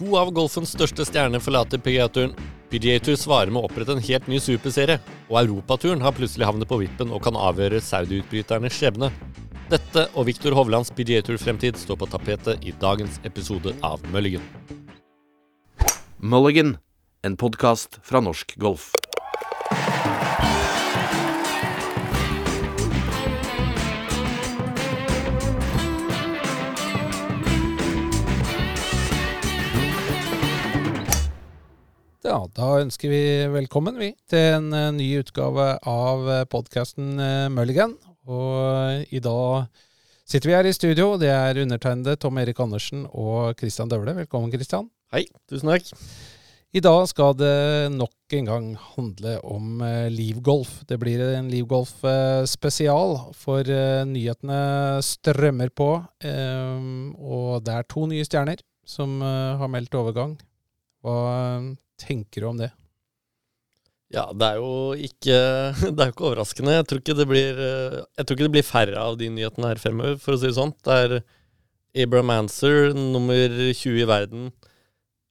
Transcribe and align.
To 0.00 0.14
av 0.16 0.30
golfens 0.32 0.70
største 0.72 1.04
stjerner 1.04 1.42
forlater 1.44 1.76
PGA-turen. 1.84 2.30
PGA-tur 2.72 3.18
svarer 3.20 3.50
med 3.52 3.60
å 3.60 3.68
opprette 3.68 3.92
en 3.92 4.00
helt 4.00 4.30
ny 4.32 4.38
superserie, 4.40 4.96
og 5.28 5.36
Europaturen 5.42 6.00
har 6.00 6.14
plutselig 6.16 6.46
havnet 6.48 6.70
på 6.70 6.78
vippen 6.80 7.12
og 7.12 7.20
kan 7.26 7.36
avgjøre 7.36 7.82
Saudi-utbryternes 7.84 8.78
skjebne. 8.78 9.10
Dette 9.68 10.06
og 10.14 10.24
Viktor 10.30 10.56
Hovlands 10.56 10.88
PGA-tur-fremtid 10.96 11.76
står 11.76 12.00
på 12.00 12.08
tapetet 12.14 12.64
i 12.64 12.72
dagens 12.80 13.20
episode 13.28 13.76
av 13.84 14.00
Mulligan. 14.08 14.46
Mulligan, 16.16 16.78
en 17.20 17.36
podkast 17.36 18.00
fra 18.00 18.24
norsk 18.24 18.56
golf. 18.56 18.94
Ja, 32.30 32.44
da 32.54 32.76
ønsker 32.78 33.10
vi 33.10 33.22
velkommen 33.50 33.96
vi, 33.98 34.12
til 34.30 34.52
en 34.54 34.68
eh, 34.76 34.92
ny 34.94 35.06
utgave 35.18 35.64
av 35.82 36.28
podkasten 36.52 37.18
Mulligan. 37.50 37.96
Og 38.30 39.08
i 39.10 39.18
dag 39.18 39.64
sitter 40.22 40.46
vi 40.46 40.54
her 40.54 40.68
i 40.68 40.74
studio. 40.76 41.16
Det 41.18 41.32
er 41.34 41.58
undertegnede 41.58 42.14
Tom 42.22 42.36
Erik 42.38 42.60
Andersen 42.62 43.02
og 43.10 43.58
Christian 43.58 43.90
Døvle. 43.90 44.14
Velkommen, 44.14 44.52
Christian. 44.54 44.86
Hei, 45.10 45.24
tusen 45.50 45.72
takk. 45.72 45.90
I 46.70 46.82
dag 46.86 47.08
skal 47.10 47.34
det 47.34 47.56
nok 47.96 48.36
en 48.38 48.50
gang 48.52 48.68
handle 48.92 49.32
om 49.42 49.82
eh, 49.82 50.06
livgolf. 50.14 50.84
Det 50.86 51.00
blir 51.02 51.24
en 51.32 51.48
livgolf-spesial, 51.50 53.16
for 53.40 53.66
eh, 53.66 54.04
nyhetene 54.06 54.60
strømmer 55.02 55.74
på. 55.74 55.90
Og 55.98 57.50
det 57.66 57.74
er 57.74 57.90
to 57.90 58.06
nye 58.06 58.28
stjerner 58.28 58.62
som 58.86 59.18
har 59.18 59.70
meldt 59.70 59.98
overgang. 59.98 60.38
Hva 61.00 61.18
tenker 62.00 62.44
du 62.44 62.50
om 62.50 62.60
det? 62.60 62.70
Ja, 64.10 64.26
det 64.34 64.46
er 64.46 64.58
jo 64.58 64.96
ikke, 64.98 65.36
det 65.94 66.04
er 66.04 66.12
ikke 66.12 66.30
overraskende. 66.30 66.78
Jeg 66.80 66.88
tror 66.90 67.02
ikke, 67.02 67.28
blir, 67.30 67.60
jeg 68.18 68.24
tror 68.24 68.36
ikke 68.36 68.48
det 68.48 68.56
blir 68.56 68.66
færre 68.66 69.04
av 69.10 69.20
de 69.20 69.30
nyhetene 69.32 69.70
her 69.70 69.82
fremover, 69.82 70.18
for 70.22 70.34
å 70.34 70.40
si 70.40 70.50
det 70.50 70.56
sånn. 70.58 70.74
Det 70.84 70.96
er 71.04 71.20
Abraham 72.04 72.34
Anser, 72.34 72.92
nummer 72.94 73.54
20 73.70 74.02
i 74.02 74.08
verden. 74.08 74.50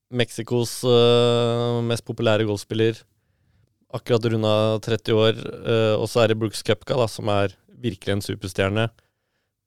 Mexicos 0.09 0.79
uh, 0.87 1.79
mest 1.85 2.05
populære 2.07 2.47
golfspiller. 2.49 2.97
Akkurat 3.93 4.25
runda 4.33 4.53
30 4.83 5.17
år. 5.17 5.39
Uh, 5.39 5.95
og 5.99 6.07
så 6.09 6.23
er 6.23 6.31
det 6.31 6.39
Brooks 6.41 6.63
Cupka, 6.65 6.97
som 7.07 7.29
er 7.31 7.53
virkelig 7.79 8.15
en 8.15 8.25
superstjerne. 8.25 8.87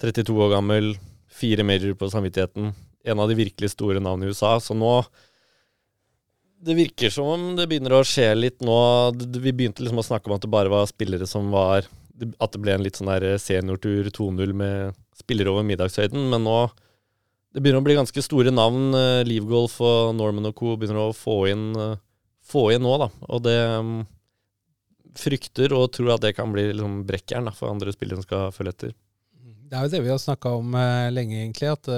32 0.02 0.34
år 0.34 0.56
gammel, 0.56 0.96
fire 1.30 1.64
major 1.66 1.94
på 1.98 2.10
samvittigheten. 2.10 2.72
En 3.06 3.22
av 3.22 3.30
de 3.30 3.38
virkelig 3.38 3.72
store 3.72 4.02
navnene 4.02 4.28
i 4.28 4.34
USA. 4.34 4.56
Så 4.60 4.74
nå 4.76 4.96
det 6.62 6.76
virker 6.78 7.10
som 7.10 7.26
om 7.26 7.48
det 7.58 7.66
begynner 7.70 7.96
å 7.96 8.04
skje 8.06 8.28
litt 8.38 8.62
nå. 8.62 8.76
Vi 9.18 9.50
begynte 9.50 9.82
liksom 9.82 9.98
å 9.98 10.06
snakke 10.06 10.30
om 10.30 10.36
at 10.36 10.44
det 10.44 10.52
bare 10.52 10.70
var 10.72 10.86
spillere 10.90 11.26
som 11.26 11.50
var 11.54 11.88
At 12.38 12.54
det 12.54 12.60
ble 12.62 12.76
en 12.76 12.84
litt 12.84 13.00
sånn 13.00 13.10
der 13.10 13.34
seniortur 13.42 14.06
2-0 14.14 14.52
med 14.54 14.98
spillere 15.18 15.50
over 15.50 15.66
middagshøyden. 15.66 16.28
Men 16.30 16.46
nå 16.46 16.58
det 17.52 17.60
begynner 17.60 17.82
å 17.82 17.84
bli 17.84 17.98
ganske 17.98 18.24
store 18.24 18.52
navn. 18.54 18.94
Eh, 18.96 19.24
Livgolf 19.28 19.76
og 19.84 20.14
Norman 20.16 20.48
og 20.48 20.54
co. 20.56 20.76
begynner 20.76 21.02
å 21.02 21.16
få 21.16 21.36
inn, 21.50 21.66
eh, 21.76 21.98
få 22.48 22.70
inn 22.72 22.84
nå, 22.86 22.94
da. 23.02 23.10
Og 23.28 23.42
det 23.44 23.58
um, 23.76 24.06
frykter 25.18 25.74
og 25.76 25.90
tror 25.92 26.14
at 26.14 26.22
det 26.24 26.32
kan 26.38 26.52
bli 26.54 26.70
liksom 26.70 27.02
brekkjern 27.08 27.52
for 27.52 27.74
andre 27.74 27.92
spillere 27.92 28.22
som 28.22 28.28
skal 28.28 28.54
følge 28.56 28.72
etter. 28.76 28.94
Det 29.68 29.76
er 29.76 29.84
jo 29.84 29.92
det 29.92 30.02
vi 30.04 30.12
har 30.12 30.20
snakka 30.20 30.54
om 30.62 30.72
lenge, 31.12 31.42
egentlig. 31.42 31.68
At 31.72 31.88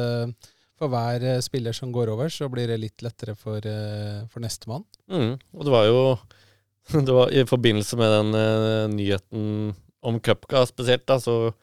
for 0.78 0.91
hver 0.92 1.25
uh, 1.25 1.41
spiller 1.44 1.77
som 1.77 1.92
går 1.94 2.12
over, 2.12 2.30
så 2.33 2.48
blir 2.53 2.70
det 2.70 2.80
litt 2.83 3.05
lettere 3.05 3.36
for, 3.39 3.62
uh, 3.62 4.25
for 4.30 4.44
nestemann. 4.44 4.84
Mm, 5.11 5.36
og 5.55 5.67
det 5.67 5.75
var 5.75 5.89
jo 5.89 6.00
det 7.06 7.17
var 7.17 7.33
I 7.33 7.47
forbindelse 7.48 7.97
med 8.00 8.14
den 8.19 8.36
uh, 8.36 8.92
nyheten 8.92 9.74
om 10.05 10.18
Cupca 10.20 10.64
spesielt, 10.68 11.07
da, 11.08 11.17
så 11.20 11.55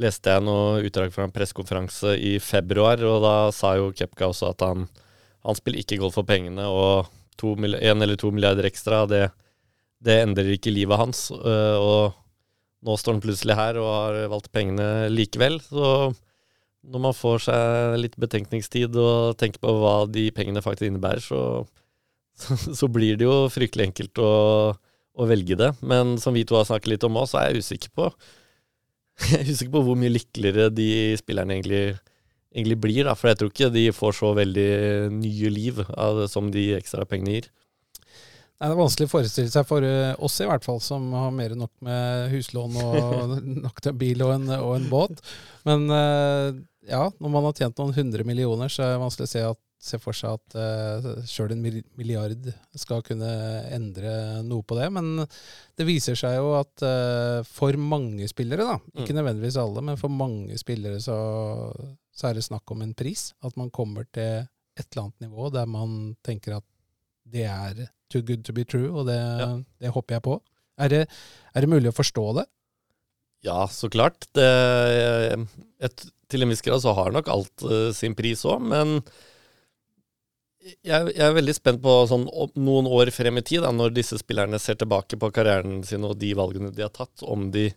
leste 0.00 0.32
jeg 0.32 0.42
noe 0.42 0.80
utdrag 0.82 1.12
fra 1.14 1.26
en 1.26 1.34
pressekonferanse 1.34 2.16
i 2.18 2.38
februar, 2.42 3.02
og 3.06 3.20
da 3.22 3.34
sa 3.54 3.76
jo 3.78 3.92
Kepka 3.94 4.26
også 4.26 4.48
at 4.50 4.64
han, 4.64 4.88
han 5.46 5.58
spiller 5.58 5.84
ikke 5.84 6.00
golf 6.00 6.16
for 6.18 6.26
pengene, 6.26 6.64
og 6.66 7.10
én 7.44 8.02
eller 8.02 8.16
to 8.18 8.30
milliarder 8.32 8.66
ekstra, 8.66 9.04
det, 9.10 9.28
det, 10.02 10.16
endrer 10.24 10.54
ikke 10.54 10.72
livet 10.72 10.98
hans. 10.98 11.28
og 11.30 12.14
nå 12.84 12.96
står 12.96 13.16
han 13.16 13.22
plutselig 13.22 13.56
her 13.58 13.78
og 13.82 13.88
har 13.90 14.18
valgt 14.32 14.50
pengene 14.54 15.10
likevel, 15.12 15.60
så 15.62 16.10
når 16.92 17.02
man 17.06 17.16
får 17.16 17.46
seg 17.46 17.96
litt 18.00 18.16
betenkningstid 18.20 18.96
og 19.00 19.38
tenker 19.40 19.62
på 19.62 19.74
hva 19.80 19.96
de 20.10 20.28
pengene 20.34 20.62
faktisk 20.64 20.88
innebærer, 20.90 21.24
så, 21.30 21.64
så, 22.74 22.88
blir 22.90 23.18
det 23.18 23.28
jo 23.28 23.44
fryktelig 23.52 23.88
enkelt 23.90 24.22
å, 24.22 24.32
å, 24.74 25.28
velge 25.30 25.58
det. 25.60 25.70
Men 25.86 26.16
som 26.22 26.36
vi 26.36 26.46
to 26.46 26.58
har 26.58 26.68
snakket 26.68 26.94
litt 26.94 27.06
om 27.06 27.20
òg, 27.20 27.28
så 27.30 27.40
er 27.40 27.52
jeg 27.52 27.64
usikker 27.64 27.94
på 27.94 28.10
Jeg 29.30 29.44
er 29.44 29.50
usikker 29.52 29.76
på 29.76 29.84
hvor 29.86 29.98
mye 29.98 30.10
lykkeligere 30.10 30.72
de 30.74 30.88
spillerne 31.20 31.54
egentlig, 31.54 31.82
egentlig 32.50 32.78
blir. 32.82 33.04
Da. 33.06 33.12
For 33.14 33.30
jeg 33.30 33.38
tror 33.38 33.52
ikke 33.52 33.74
de 33.74 33.84
får 33.94 34.16
så 34.18 34.32
veldig 34.34 34.70
nye 35.20 35.52
liv 35.54 35.78
av 35.94 36.24
som 36.32 36.48
de 36.50 36.72
ekstra 36.74 37.06
pengene 37.06 37.36
gir. 37.36 37.52
Nei, 38.58 38.68
Det 38.70 38.74
er 38.74 38.78
vanskelig 38.80 39.06
å 39.06 39.12
forestille 39.12 39.50
seg 39.50 39.66
for 39.68 39.86
eh, 39.86 40.12
oss, 40.22 40.40
i 40.42 40.46
hvert 40.50 40.66
fall, 40.66 40.78
som 40.82 41.06
har 41.14 41.32
mer 41.34 41.54
enn 41.54 41.62
nok 41.62 41.72
med 41.84 42.30
huslån 42.34 42.78
og 42.82 43.34
nok 43.68 43.82
til 43.84 43.96
bil 44.02 44.22
og 44.26 44.34
en, 44.36 44.46
og 44.58 44.76
en 44.76 44.86
båt. 44.90 45.22
Men 45.68 45.86
uh, 45.90 46.54
ja, 46.88 47.04
når 47.18 47.32
man 47.32 47.46
har 47.48 47.56
tjent 47.56 47.78
noen 47.80 47.94
hundre 47.96 48.26
millioner, 48.26 48.70
så 48.72 48.84
er 48.84 48.94
det 48.94 49.02
vanskelig 49.02 49.26
å 49.26 49.32
se, 49.32 49.42
at, 49.54 49.60
se 49.84 50.00
for 50.02 50.16
seg 50.16 50.36
at 50.36 50.56
uh, 50.58 51.22
sjøl 51.28 51.54
en 51.54 51.62
milliard 51.64 52.48
skal 52.78 53.04
kunne 53.06 53.30
endre 53.74 54.42
noe 54.46 54.64
på 54.66 54.76
det. 54.78 54.90
Men 54.94 55.24
det 55.24 55.88
viser 55.88 56.18
seg 56.18 56.36
jo 56.38 56.54
at 56.58 56.84
uh, 56.84 57.40
for 57.48 57.78
mange 57.80 58.28
spillere, 58.30 58.66
da, 58.68 58.78
ikke 58.94 59.14
mm. 59.14 59.20
nødvendigvis 59.20 59.60
alle, 59.62 59.84
men 59.90 60.00
for 60.00 60.12
mange 60.12 60.58
spillere 60.60 61.00
så, 61.04 61.18
så, 62.12 62.28
er 62.28 62.38
det 62.38 62.46
snakk 62.48 62.74
om 62.74 62.84
en 62.84 62.96
pris. 62.96 63.30
At 63.44 63.56
man 63.60 63.72
kommer 63.74 64.08
til 64.12 64.44
et 64.74 64.88
eller 64.88 65.06
annet 65.06 65.28
nivå 65.28 65.52
der 65.54 65.68
man 65.70 66.14
tenker 66.26 66.58
at 66.58 66.66
det 67.24 67.46
er 67.48 67.86
too 68.12 68.20
good 68.26 68.44
to 68.44 68.52
be 68.52 68.66
true, 68.68 68.90
og 68.92 69.08
det, 69.08 69.16
ja. 69.16 69.54
det 69.80 69.94
hopper 69.94 70.18
jeg 70.18 70.26
på. 70.26 70.36
Er 70.84 70.90
det, 70.90 71.06
er 71.54 71.64
det 71.64 71.70
mulig 71.70 71.88
å 71.88 71.96
forstå 71.96 72.26
det? 72.40 72.44
Ja, 73.44 73.64
så 73.68 73.90
klart. 73.92 74.26
Det, 74.36 74.44
et, 75.84 76.04
til 76.30 76.44
en 76.44 76.52
viss 76.52 76.64
grad 76.64 76.82
så 76.82 76.94
har 76.96 77.14
nok 77.14 77.30
alt 77.32 77.64
uh, 77.66 77.90
sin 77.96 78.16
pris 78.18 78.44
òg, 78.48 78.62
men 78.72 78.98
jeg, 80.64 81.10
jeg, 81.12 81.20
er 81.20 81.34
veldig 81.36 81.54
spent 81.56 81.82
på 81.84 81.94
sånn, 82.08 82.24
noen 82.56 82.88
år 82.88 83.10
frem 83.12 83.40
i 83.40 83.44
tid, 83.44 83.62
da, 83.64 83.72
når 83.74 83.92
disse 83.96 84.16
spillerne 84.20 84.60
ser 84.62 84.78
tilbake 84.80 85.18
på 85.20 85.28
karrieren 85.34 85.82
sin 85.84 86.06
og 86.08 86.16
de 86.20 86.32
valgene 86.36 86.72
de 86.72 86.86
har 86.86 86.92
tatt, 86.94 87.24
om 87.28 87.50
de 87.54 87.68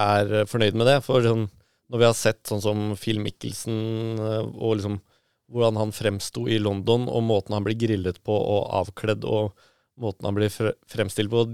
er 0.00 0.32
uh, 0.32 0.46
fornøyd 0.48 0.78
med 0.78 0.88
det. 0.88 0.96
For 1.04 1.24
sånn, 1.24 1.46
når 1.92 2.02
vi 2.02 2.08
har 2.08 2.16
sett 2.16 2.42
sånn 2.48 2.64
som 2.64 2.88
Phil 3.00 3.20
Michelsen 3.22 4.16
uh, 4.20 4.42
og 4.46 4.78
liksom 4.78 4.98
hvordan 5.52 5.78
han 5.78 5.94
fremsto 5.94 6.48
i 6.50 6.58
London, 6.58 7.06
og 7.06 7.22
måten 7.22 7.54
han 7.54 7.66
blir 7.66 7.78
grillet 7.78 8.18
på 8.26 8.34
og 8.34 8.70
avkledd, 8.80 9.26
og 9.28 9.54
måten 10.00 10.26
han 10.26 10.36
blir 10.36 10.50
fremstilt 10.90 11.30
på 11.32 11.44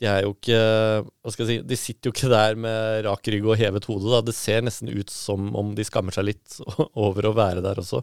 de 0.00 0.08
er 0.08 0.24
jo 0.24 0.32
ikke 0.32 0.60
Hva 0.60 1.32
skal 1.32 1.44
jeg 1.44 1.60
si 1.60 1.68
De 1.68 1.78
sitter 1.78 2.08
jo 2.08 2.14
ikke 2.14 2.32
der 2.32 2.56
med 2.58 3.04
rak 3.06 3.28
rygg 3.32 3.46
og 3.46 3.60
hevet 3.60 3.88
hode. 3.90 4.08
Da. 4.08 4.22
Det 4.24 4.36
ser 4.36 4.64
nesten 4.64 4.88
ut 4.88 5.12
som 5.12 5.52
om 5.58 5.74
de 5.76 5.84
skammer 5.86 6.16
seg 6.16 6.30
litt 6.30 6.60
over 7.06 7.28
å 7.28 7.36
være 7.36 7.64
der 7.64 7.82
også. 7.82 8.02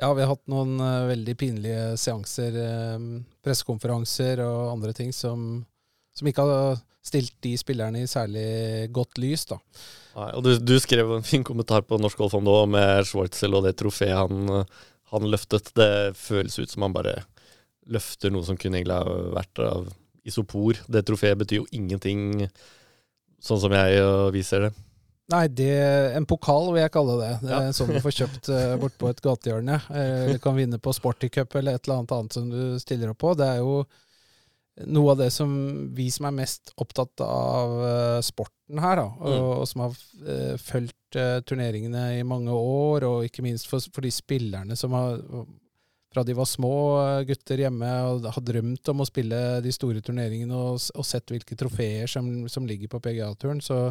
Ja, 0.00 0.08
vi 0.16 0.24
har 0.24 0.32
hatt 0.32 0.48
noen 0.50 0.80
uh, 0.80 1.04
veldig 1.06 1.34
pinlige 1.38 1.82
seanser, 2.00 2.56
um, 2.96 3.20
pressekonferanser 3.44 4.40
og 4.42 4.72
andre 4.72 4.94
ting 4.96 5.12
som, 5.14 5.60
som, 6.16 6.26
ikke 6.26 6.46
har 6.48 6.80
stilt 7.04 7.36
de 7.44 7.52
spillerne 7.60 8.00
i 8.00 8.08
særlig 8.10 8.88
godt 8.96 9.20
lys, 9.22 9.44
da. 9.52 9.60
Nei, 10.16 10.30
og 10.38 10.46
du, 10.46 10.50
du, 10.58 10.74
skrev 10.82 11.12
en 11.18 11.28
fin 11.28 11.44
kommentar 11.46 11.84
på 11.86 12.00
Norsk 12.00 12.18
Golf 12.18 12.34
om 12.38 12.48
det 12.48 12.56
med 12.72 13.06
Schwartzel 13.06 13.54
og 13.58 13.68
det 13.68 13.76
trofeet 13.78 14.16
han, 14.16 14.64
han 15.12 15.28
løftet. 15.30 15.70
Det 15.76 16.16
føles 16.18 16.58
ut 16.58 16.72
som 16.72 16.88
han 16.88 16.96
bare 16.96 17.20
løfter 17.92 18.32
noe 18.32 18.48
som 18.48 18.58
kunne 18.58 18.80
egentlig 18.80 18.96
ha 18.96 19.20
vært 19.36 19.62
av 19.62 19.92
isopor. 20.28 20.78
Det 20.86 21.04
trofeet 21.06 21.38
betyr 21.40 21.62
jo 21.62 21.68
ingenting, 21.74 22.46
sånn 23.42 23.60
som 23.62 23.74
jeg 23.74 24.00
uh, 24.02 24.30
viser 24.34 24.68
det. 24.68 24.72
Nei, 25.32 25.46
det, 25.48 25.72
en 26.16 26.26
pokal 26.28 26.72
vil 26.74 26.82
jeg 26.82 26.92
kalle 26.92 27.16
det. 27.20 27.32
Det 27.44 27.52
er 27.54 27.66
ja. 27.68 27.74
sånn 27.76 27.92
du 27.94 28.00
får 28.04 28.16
kjøpt 28.18 28.48
uh, 28.52 28.76
bortpå 28.82 29.10
et 29.12 29.20
gatehjørne. 29.24 29.78
Du 29.88 30.34
uh, 30.34 30.40
kan 30.42 30.56
vinne 30.58 30.80
på 30.82 30.94
Sporty 30.96 31.30
Cup 31.32 31.56
eller 31.58 31.78
et 31.78 31.86
eller 31.86 32.02
annet 32.02 32.16
annet 32.16 32.36
som 32.36 32.48
du 32.50 32.80
stiller 32.82 33.12
opp 33.12 33.20
på. 33.22 33.34
Det 33.38 33.46
er 33.48 33.62
jo 33.62 33.82
noe 34.88 35.12
av 35.12 35.20
det 35.20 35.28
som 35.32 35.52
vi 35.96 36.08
som 36.12 36.26
er 36.28 36.36
mest 36.36 36.72
opptatt 36.80 37.22
av 37.24 37.76
uh, 37.78 38.18
sporten 38.24 38.82
her, 38.82 38.98
da, 38.98 39.08
og, 39.20 39.32
mm. 39.32 39.48
og 39.62 39.66
som 39.68 39.84
har 39.86 39.96
uh, 40.26 40.54
fulgt 40.60 40.98
turneringene 41.44 42.06
i 42.16 42.22
mange 42.24 42.54
år, 42.56 43.04
og 43.04 43.26
ikke 43.28 43.44
minst 43.44 43.66
for, 43.68 43.84
for 43.92 44.00
de 44.04 44.08
spillerne 44.08 44.76
som 44.80 44.94
har 44.96 45.18
fra 46.12 46.24
de 46.26 46.36
var 46.36 46.48
små 46.48 46.74
eh, 47.00 47.24
gutter 47.28 47.64
hjemme 47.64 47.90
og 48.08 48.28
har 48.34 48.44
drømt 48.44 48.92
om 48.92 49.02
å 49.02 49.08
spille 49.08 49.38
de 49.64 49.72
store 49.74 50.02
turneringene 50.04 50.56
og, 50.56 50.80
og 50.98 51.06
sett 51.08 51.32
hvilke 51.32 51.56
trofeer 51.58 52.10
som, 52.10 52.28
som 52.52 52.68
ligger 52.68 52.92
på 52.92 53.00
PGA-turen, 53.02 53.62
så, 53.64 53.86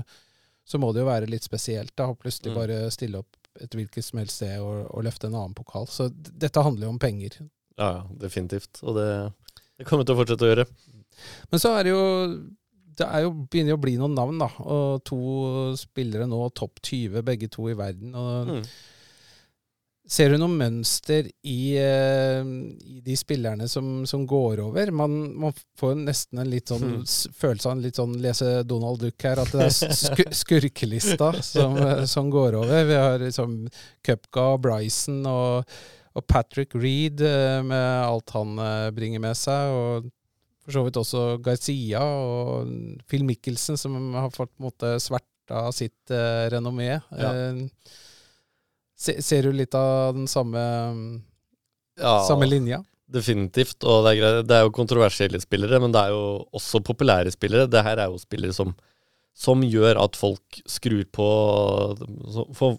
så, 0.64 0.82
må 0.82 0.92
det 0.94 1.04
jo 1.04 1.10
være 1.10 1.32
litt 1.32 1.48
spesielt 1.48 1.96
da, 1.98 2.12
å 2.12 2.18
plutselig 2.20 2.54
mm. 2.54 2.60
bare 2.60 2.80
stille 2.94 3.24
opp 3.24 3.38
et 3.62 3.76
hvilket 3.76 4.06
som 4.06 4.22
helst 4.22 4.40
sted 4.40 4.62
og, 4.64 4.86
og 4.94 5.04
løfte 5.06 5.28
en 5.28 5.36
annen 5.36 5.58
pokal. 5.58 5.90
Så 5.92 6.08
dette 6.14 6.64
handler 6.64 6.88
jo 6.88 6.94
om 6.94 7.02
penger. 7.02 7.42
Ja, 7.76 7.90
ja, 7.98 8.02
definitivt. 8.22 8.80
Og 8.86 8.96
det, 8.96 9.10
det 9.78 9.88
kommer 9.90 10.08
til 10.08 10.16
å 10.16 10.22
fortsette 10.22 10.48
å 10.48 10.52
gjøre. 10.54 10.68
Men 11.52 11.62
så 11.62 11.74
er 11.76 11.86
det 11.86 11.94
jo 11.94 12.06
det 13.02 13.08
er 13.08 13.26
jo, 13.26 13.34
begynner 13.50 13.74
jo 13.74 13.80
å 13.80 13.82
bli 13.82 13.94
noen 14.00 14.16
navn, 14.16 14.40
da. 14.42 14.48
Og 14.62 15.04
to 15.08 15.20
spillere 15.80 16.28
nå, 16.30 16.40
topp 16.58 16.82
20, 16.84 17.24
begge 17.26 17.50
to 17.52 17.70
i 17.72 17.78
verden. 17.78 18.16
Og 18.16 18.52
Mm. 18.52 18.66
Ser 20.12 20.34
du 20.34 20.36
noe 20.42 20.52
mønster 20.52 21.30
i, 21.48 21.78
eh, 21.80 22.42
i 22.84 22.98
de 23.06 23.14
spillerne 23.16 23.64
som, 23.72 24.02
som 24.10 24.26
går 24.28 24.60
over? 24.66 24.90
Man, 24.92 25.14
man 25.40 25.54
får 25.80 25.94
nesten 26.02 26.42
en 26.44 26.50
litt 26.52 26.68
sånn 26.74 26.84
Mm. 26.84 27.06
følelse 27.40 27.70
av 27.70 27.78
en 27.78 27.84
litt 27.86 27.96
sånn 28.02 28.18
lese 28.20 28.50
Donald 28.68 29.00
Duck 29.00 29.24
her, 29.24 29.40
at 29.40 29.54
det 29.56 29.70
er 29.70 29.72
sk 29.72 30.26
skurkelista 30.42 31.32
som, 31.46 31.78
eh, 31.80 32.04
som 32.12 32.28
går 32.34 32.60
over. 32.60 32.84
Vi 32.90 32.98
har 33.00 33.24
liksom 33.24 33.56
Cupka, 34.04 34.50
Bryson 34.60 35.22
og, 35.32 35.72
og 36.12 36.28
Patrick 36.28 36.76
Reed 36.76 37.24
eh, 37.24 37.62
med 37.64 37.88
alt 38.04 38.36
han 38.36 38.60
bringer 38.98 39.24
med 39.24 39.40
seg. 39.40 39.72
og 39.72 40.12
for 40.62 40.76
så 40.76 40.84
vidt 40.86 40.98
også 41.00 41.22
Garcia 41.42 42.04
og 42.04 42.68
Phil 43.10 43.24
Mikkelsen 43.26 43.80
som 43.82 43.96
har 44.14 44.28
fått 44.30 44.52
på 44.54 44.62
en 44.62 44.68
måte 44.68 44.92
sverta 45.02 45.64
sitt 45.74 46.12
eh, 46.14 46.50
renommé. 46.54 47.00
Ja. 47.16 47.32
Eh, 47.32 47.64
se, 49.02 49.18
ser 49.26 49.48
du 49.50 49.56
litt 49.58 49.76
av 49.78 50.14
den 50.18 50.28
samme, 50.30 50.62
Ja, 52.00 52.20
samme 52.28 52.48
linja? 52.50 52.84
definitivt. 53.12 53.84
Og 53.84 54.06
det 54.06 54.14
er, 54.24 54.38
det 54.48 54.56
er 54.56 54.64
jo 54.64 54.72
kontroversielle 54.76 55.42
spillere, 55.44 55.82
men 55.84 55.92
det 55.92 56.00
er 56.06 56.14
jo 56.14 56.46
også 56.56 56.80
populære 56.88 57.34
spillere. 57.34 57.68
Det 57.68 57.82
her 57.84 58.00
er 58.00 58.14
jo 58.14 58.22
spillere 58.22 58.56
som, 58.56 58.72
som 59.36 59.66
gjør 59.68 60.00
at 60.00 60.16
folk 60.20 60.62
skrur 60.70 61.04
på 61.12 61.28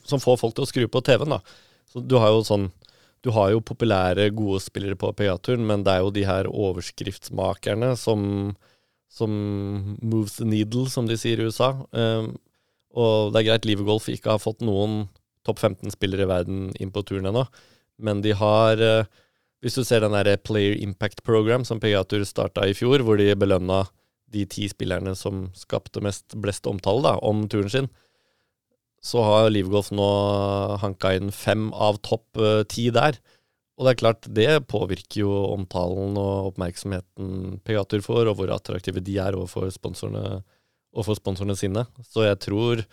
Som 0.09 0.23
får 0.23 0.39
folk 0.41 0.57
til 0.57 0.65
å 0.65 0.71
skru 0.71 0.87
på 0.89 1.03
TV-en, 1.05 1.37
da. 1.37 1.41
Så 1.93 2.01
du 2.01 2.17
har 2.23 2.33
jo 2.33 2.41
sånn 2.49 2.71
Du 3.23 3.31
har 3.37 3.53
jo 3.53 3.61
populære, 3.63 4.31
gode 4.35 4.59
spillere 4.65 4.97
på 4.99 5.13
PGA-turen, 5.15 5.63
men 5.69 5.85
det 5.87 5.93
er 5.93 6.01
jo 6.03 6.15
de 6.17 6.25
her 6.27 6.49
overskriftsmakerne 6.51 7.93
som 8.01 8.57
som 9.13 9.29
moves 10.01 10.39
the 10.39 10.47
needle, 10.49 10.87
som 10.89 11.05
de 11.05 11.19
sier 11.21 11.37
i 11.37 11.45
USA. 11.45 11.75
Um, 11.93 12.31
og 12.97 13.35
det 13.35 13.43
er 13.43 13.47
greit 13.51 13.67
Livergolf 13.69 14.07
ikke 14.09 14.33
har 14.33 14.41
fått 14.41 14.65
noen 14.65 15.03
topp 15.47 15.61
15-spillere 15.63 16.27
i 16.27 16.31
verden 16.31 16.71
inn 16.81 16.93
på 16.95 17.05
turen 17.07 17.29
ennå, 17.31 17.47
men 18.03 18.23
de 18.25 18.35
har 18.39 18.81
eh, 18.81 19.11
Hvis 19.63 19.77
du 19.79 19.85
ser 19.87 20.03
den 20.03 20.11
der 20.11 20.37
Player 20.43 20.75
Impact 20.75 21.23
Program 21.23 21.63
som 21.65 21.79
PGA 21.79 22.03
Tour 22.03 22.25
starta 22.27 22.65
i 22.67 22.75
fjor, 22.75 23.05
hvor 23.07 23.15
de 23.15 23.29
belønna 23.39 23.85
de 24.35 24.43
ti 24.51 24.67
spillerne 24.67 25.13
som 25.15 25.53
skapte 25.55 26.03
mest 26.03 26.35
blest 26.35 26.67
omtale 26.67 27.05
da, 27.05 27.13
om 27.23 27.45
turen 27.47 27.71
sin, 27.71 27.87
så 29.03 29.23
har 29.27 29.53
Livgolf 29.53 29.93
nå 29.95 30.09
hanka 30.83 31.13
inn 31.19 31.31
fem 31.35 31.71
av 31.75 32.01
topp 32.07 32.39
eh, 32.39 32.65
ti 32.71 32.89
der. 32.95 33.19
Og 33.79 33.87
det 33.87 33.93
er 33.93 34.01
klart, 34.03 34.29
det 34.31 34.51
påvirker 34.71 35.25
jo 35.25 35.31
omtalen 35.51 36.19
og 36.21 36.53
oppmerksomheten 36.53 37.61
PGA 37.67 37.83
Tour 37.89 38.05
får, 38.05 38.29
og 38.31 38.39
hvor 38.39 38.53
attraktive 38.55 39.03
de 39.03 39.17
er 39.19 39.35
overfor 39.39 39.73
sponsorene, 39.75 40.43
overfor 40.95 41.19
sponsorene 41.19 41.57
sine. 41.59 41.87
Så 42.07 42.29
jeg 42.29 42.39
tror, 42.45 42.85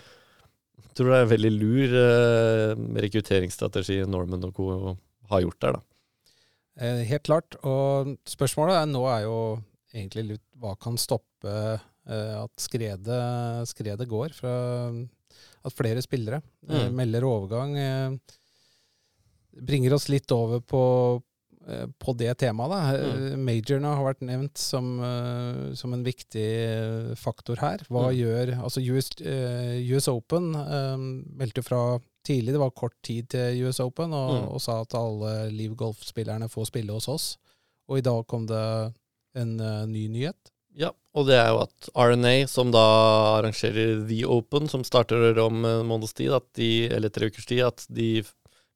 tror 1.00 1.10
det 1.14 1.18
er 1.20 1.26
en 1.28 1.32
veldig 1.34 1.52
lur 1.56 1.94
eh, 2.04 2.74
rekrutteringsstrategi 3.08 4.02
Norman 4.10 4.44
og 4.50 4.54
co. 4.58 4.96
har 5.32 5.44
gjort 5.46 5.60
der, 5.64 5.78
da. 5.80 5.86
Eh, 6.80 7.02
helt 7.10 7.26
klart. 7.28 7.56
Og 7.68 8.14
spørsmålet 8.30 8.78
er, 8.82 8.90
nå 8.92 9.02
er 9.12 9.24
jo 9.26 9.38
egentlig 9.94 10.28
litt 10.34 10.46
hva 10.62 10.76
kan 10.80 11.00
stoppe 11.02 11.54
eh, 11.80 12.36
at 12.40 12.54
skredet, 12.62 13.22
skredet 13.70 14.08
går 14.10 14.36
fra 14.38 14.54
at 15.66 15.76
flere 15.76 16.02
spillere 16.06 16.40
eh, 16.70 16.86
Mm. 16.90 16.96
melder 16.96 17.26
overgang. 17.28 17.74
Eh, 17.78 18.38
bringer 19.60 19.94
oss 19.98 20.08
litt 20.10 20.32
over 20.32 20.62
på, 20.62 20.82
på 22.02 22.14
det 22.18 22.34
temaet. 22.42 22.72
Da. 22.72 22.80
Eh, 22.98 23.36
Majorene 23.38 23.92
har 23.96 24.06
vært 24.08 24.24
nevnt 24.26 24.58
som, 24.58 24.92
eh, 25.06 25.74
som 25.80 25.94
en 25.94 26.04
viktig 26.06 26.46
eh, 26.46 27.16
faktor 27.20 27.62
her. 27.62 27.84
Hva 27.90 28.08
Mm. 28.10 28.18
gjør 28.20 28.54
Altså 28.64 28.82
US, 28.84 29.10
eh, 29.22 29.80
US 29.94 30.08
Open 30.12 30.54
eh, 30.56 30.98
meldte 31.40 31.64
fra 31.64 32.00
tidlig, 32.26 32.54
det 32.54 32.60
var 32.62 32.72
kort 32.72 32.96
tid 33.04 33.30
til 33.30 33.64
US 33.68 33.80
Open, 33.80 34.14
og, 34.14 34.32
Mm. 34.44 34.48
og 34.54 34.62
sa 34.62 34.82
at 34.82 34.94
alle 34.94 35.52
Liv 35.52 35.76
Golf-spillerne 35.76 36.50
får 36.50 36.68
spille 36.72 36.92
hos 36.94 37.08
oss. 37.08 37.38
Og 37.90 37.98
i 37.98 38.02
dag 38.06 38.26
kom 38.28 38.46
det 38.46 38.94
en 39.36 39.60
uh, 39.60 39.86
ny 39.86 40.08
nyhet. 40.10 40.36
Ja, 40.78 40.92
og 41.16 41.26
det 41.28 41.36
er 41.40 41.48
jo 41.50 41.62
at 41.64 41.90
RNA, 41.96 42.48
som 42.48 42.70
da 42.72 42.84
arrangerer 43.40 44.08
The 44.08 44.26
Open, 44.30 44.68
som 44.70 44.84
starter 44.84 45.38
om 45.42 45.66
en 45.66 45.88
måneds 45.90 46.14
tid, 46.14 46.32
at 46.32 46.46
de, 46.54 46.88
eller 46.90 47.10
tre 47.10 47.28
ukers 47.32 47.46
tid, 47.50 47.64
at 47.66 47.86
de 47.90 48.22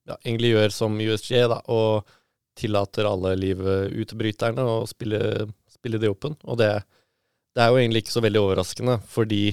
ja, 0.07 0.17
egentlig 0.25 0.53
gjør 0.55 0.71
som 0.73 0.97
USG, 0.99 1.47
da, 1.47 1.61
og 1.69 2.07
tillater 2.59 3.07
alle 3.09 3.33
livutbryterne 3.39 4.65
å 4.67 4.83
spille, 4.89 5.19
spille 5.73 5.99
The 6.01 6.11
Open. 6.13 6.35
Og 6.45 6.59
det, 6.61 6.71
det 7.55 7.63
er 7.63 7.71
jo 7.71 7.79
egentlig 7.81 8.03
ikke 8.03 8.15
så 8.15 8.23
veldig 8.25 8.41
overraskende, 8.43 8.97
fordi 9.09 9.43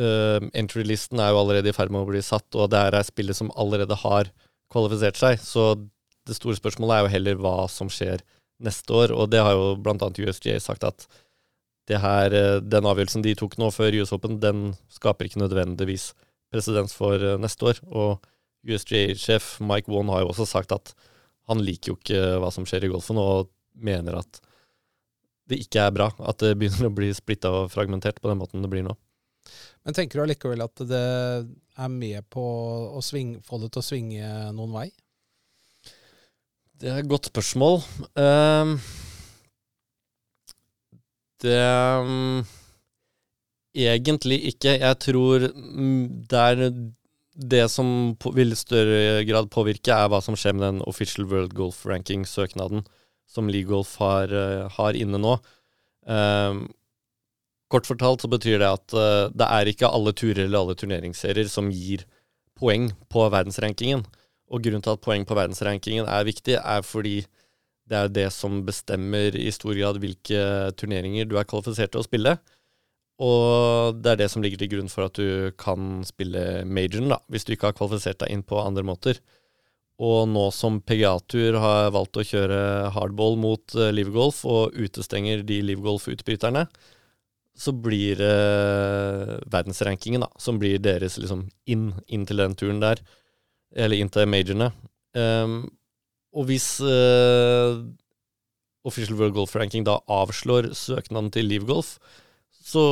uh, 0.00 0.40
entry-listen 0.56 1.22
er 1.22 1.32
jo 1.32 1.42
allerede 1.42 1.70
i 1.70 1.76
ferd 1.76 1.94
med 1.94 2.02
å 2.02 2.10
bli 2.10 2.22
satt, 2.24 2.48
og 2.58 2.72
det 2.74 2.82
er 2.88 2.98
spillet 3.06 3.38
som 3.38 3.52
allerede 3.54 3.98
har 4.02 4.32
kvalifisert 4.72 5.18
seg. 5.20 5.38
Så 5.42 5.74
det 6.26 6.38
store 6.38 6.58
spørsmålet 6.58 6.96
er 6.96 7.04
jo 7.04 7.14
heller 7.14 7.38
hva 7.42 7.58
som 7.70 7.90
skjer 7.92 8.24
neste 8.66 8.92
år, 8.96 9.12
og 9.14 9.30
det 9.30 9.42
har 9.44 9.54
jo 9.54 9.76
annet 9.92 10.20
USGA 10.24 10.58
sagt 10.62 10.86
at 10.86 11.06
her, 11.86 12.34
eh, 12.34 12.60
den 12.60 12.86
avgjørelsen 12.88 13.22
de 13.22 13.36
tok 13.38 13.58
nå 13.58 13.70
før 13.70 13.94
US 14.00 14.12
Open, 14.12 14.40
den 14.42 14.74
skaper 14.90 15.28
ikke 15.28 15.38
nødvendigvis 15.38 16.14
presedens 16.50 16.96
for 16.96 17.14
eh, 17.14 17.38
neste 17.38 17.62
år. 17.62 17.78
Og 17.86 18.24
USGA-sjef 18.66 19.60
Mike 19.62 19.90
Won 19.92 20.10
har 20.10 20.24
jo 20.24 20.32
også 20.32 20.48
sagt 20.50 20.72
at 20.74 20.94
han 21.50 21.62
liker 21.62 21.92
jo 21.92 21.98
ikke 21.98 22.20
hva 22.42 22.50
som 22.54 22.66
skjer 22.68 22.86
i 22.86 22.92
golfen, 22.92 23.20
og 23.20 23.50
mener 23.76 24.18
at 24.20 24.40
det 25.46 25.60
ikke 25.62 25.84
er 25.86 25.94
bra 25.94 26.08
at 26.26 26.42
det 26.42 26.56
begynner 26.58 26.88
å 26.88 26.94
bli 26.94 27.12
splitta 27.14 27.52
og 27.54 27.70
fragmentert 27.70 28.18
på 28.22 28.30
den 28.30 28.40
måten 28.40 28.64
det 28.64 28.70
blir 28.72 28.86
nå. 28.86 28.96
Men 29.86 29.94
tenker 29.94 30.18
du 30.18 30.24
allikevel 30.24 30.64
at 30.64 30.82
det 30.90 31.06
er 31.78 31.90
med 31.92 32.26
på 32.34 32.42
å 32.98 33.02
svinge, 33.04 33.38
få 33.46 33.60
det 33.62 33.70
til 33.70 33.84
å 33.84 33.86
svinge 33.86 34.30
noen 34.56 34.74
vei? 34.74 34.88
Det 36.76 36.90
er 36.90 36.98
et 37.00 37.08
godt 37.08 37.30
spørsmål. 37.30 37.78
Um, 38.18 38.74
det 41.44 41.60
um, 42.02 42.42
Egentlig 43.76 44.38
ikke. 44.50 44.72
Jeg 44.80 44.98
tror 45.04 45.46
mm, 45.52 46.24
det 47.36 47.66
som 47.68 48.16
vil 48.32 48.54
i 48.54 48.58
større 48.58 49.24
grad 49.28 49.50
påvirke, 49.52 49.92
er 49.92 50.08
hva 50.08 50.22
som 50.24 50.36
skjer 50.38 50.56
med 50.56 50.64
den 50.66 50.84
Official 50.88 51.28
World 51.28 51.52
Golf 51.56 51.84
Ranking-søknaden 51.86 52.86
som 53.28 53.50
League 53.52 53.68
Golf 53.68 53.96
har, 54.00 54.32
eh, 54.32 54.68
har 54.72 54.96
inne 54.96 55.20
nå. 55.20 55.36
Um, 56.06 56.68
kort 57.68 57.88
fortalt 57.88 58.22
så 58.22 58.30
betyr 58.30 58.60
det 58.62 58.68
at 58.70 58.94
uh, 58.94 59.26
det 59.34 59.48
er 59.50 59.68
ikke 59.68 59.90
alle 59.90 60.14
turer 60.14 60.44
eller 60.44 60.62
alle 60.62 60.76
turneringsserier 60.78 61.50
som 61.50 61.72
gir 61.74 62.06
poeng 62.56 62.92
på 63.12 63.26
verdensrankingen. 63.34 64.06
Og 64.46 64.62
grunnen 64.62 64.84
til 64.84 64.94
at 64.94 65.02
poeng 65.02 65.26
på 65.26 65.36
verdensrankingen 65.36 66.06
er 66.06 66.28
viktig, 66.28 66.60
er 66.62 66.86
fordi 66.86 67.24
det 67.86 67.98
er 67.98 68.08
det 68.10 68.28
som 68.34 68.62
bestemmer 68.66 69.34
i 69.38 69.50
stor 69.54 69.74
grad 69.74 69.98
hvilke 70.02 70.72
turneringer 70.78 71.26
du 71.26 71.36
er 71.38 71.46
kvalifisert 71.46 71.92
til 71.92 72.02
å 72.02 72.06
spille. 72.06 72.36
Og 73.22 73.96
det 74.02 74.12
er 74.12 74.20
det 74.20 74.28
som 74.28 74.42
ligger 74.44 74.60
til 74.60 74.74
grunn 74.74 74.90
for 74.92 75.08
at 75.08 75.16
du 75.16 75.52
kan 75.56 76.02
spille 76.04 76.66
majoren, 76.68 77.08
da, 77.14 77.20
hvis 77.32 77.46
du 77.48 77.54
ikke 77.54 77.70
har 77.70 77.76
kvalifisert 77.78 78.20
deg 78.20 78.34
inn 78.34 78.44
på 78.44 78.60
andre 78.60 78.84
måter. 78.84 79.20
Og 79.96 80.26
nå 80.28 80.50
som 80.52 80.82
PGA-tur 80.84 81.56
har 81.62 81.94
valgt 81.94 82.18
å 82.20 82.26
kjøre 82.26 82.58
hardball 82.92 83.38
mot 83.40 83.76
uh, 83.78 83.88
livgolf 83.94 84.42
og 84.44 84.76
utestenger 84.76 85.40
de 85.48 85.62
livgolf-utbryterne, 85.70 86.66
så 87.56 87.72
blir 87.72 88.18
det 88.20 88.34
verdensrankingen 89.48 90.26
da, 90.26 90.28
som 90.36 90.58
blir 90.60 90.76
deres 90.84 91.16
liksom 91.16 91.46
inn, 91.64 91.94
inn 92.12 92.26
til 92.28 92.42
den 92.42 92.56
turen 92.58 92.82
der 92.82 93.00
eller 93.72 93.96
inn 93.96 94.12
til 94.12 94.28
majorene. 94.28 94.68
Um, 95.16 95.62
og 96.36 96.50
hvis 96.50 96.74
uh, 96.84 97.80
Official 98.84 99.16
World 99.16 99.32
Golf 99.38 99.56
Ranking 99.56 99.86
da 99.88 99.96
avslår 100.12 100.74
søknaden 100.76 101.32
til 101.32 101.48
Livgolf, 101.48 101.96
så 102.66 102.84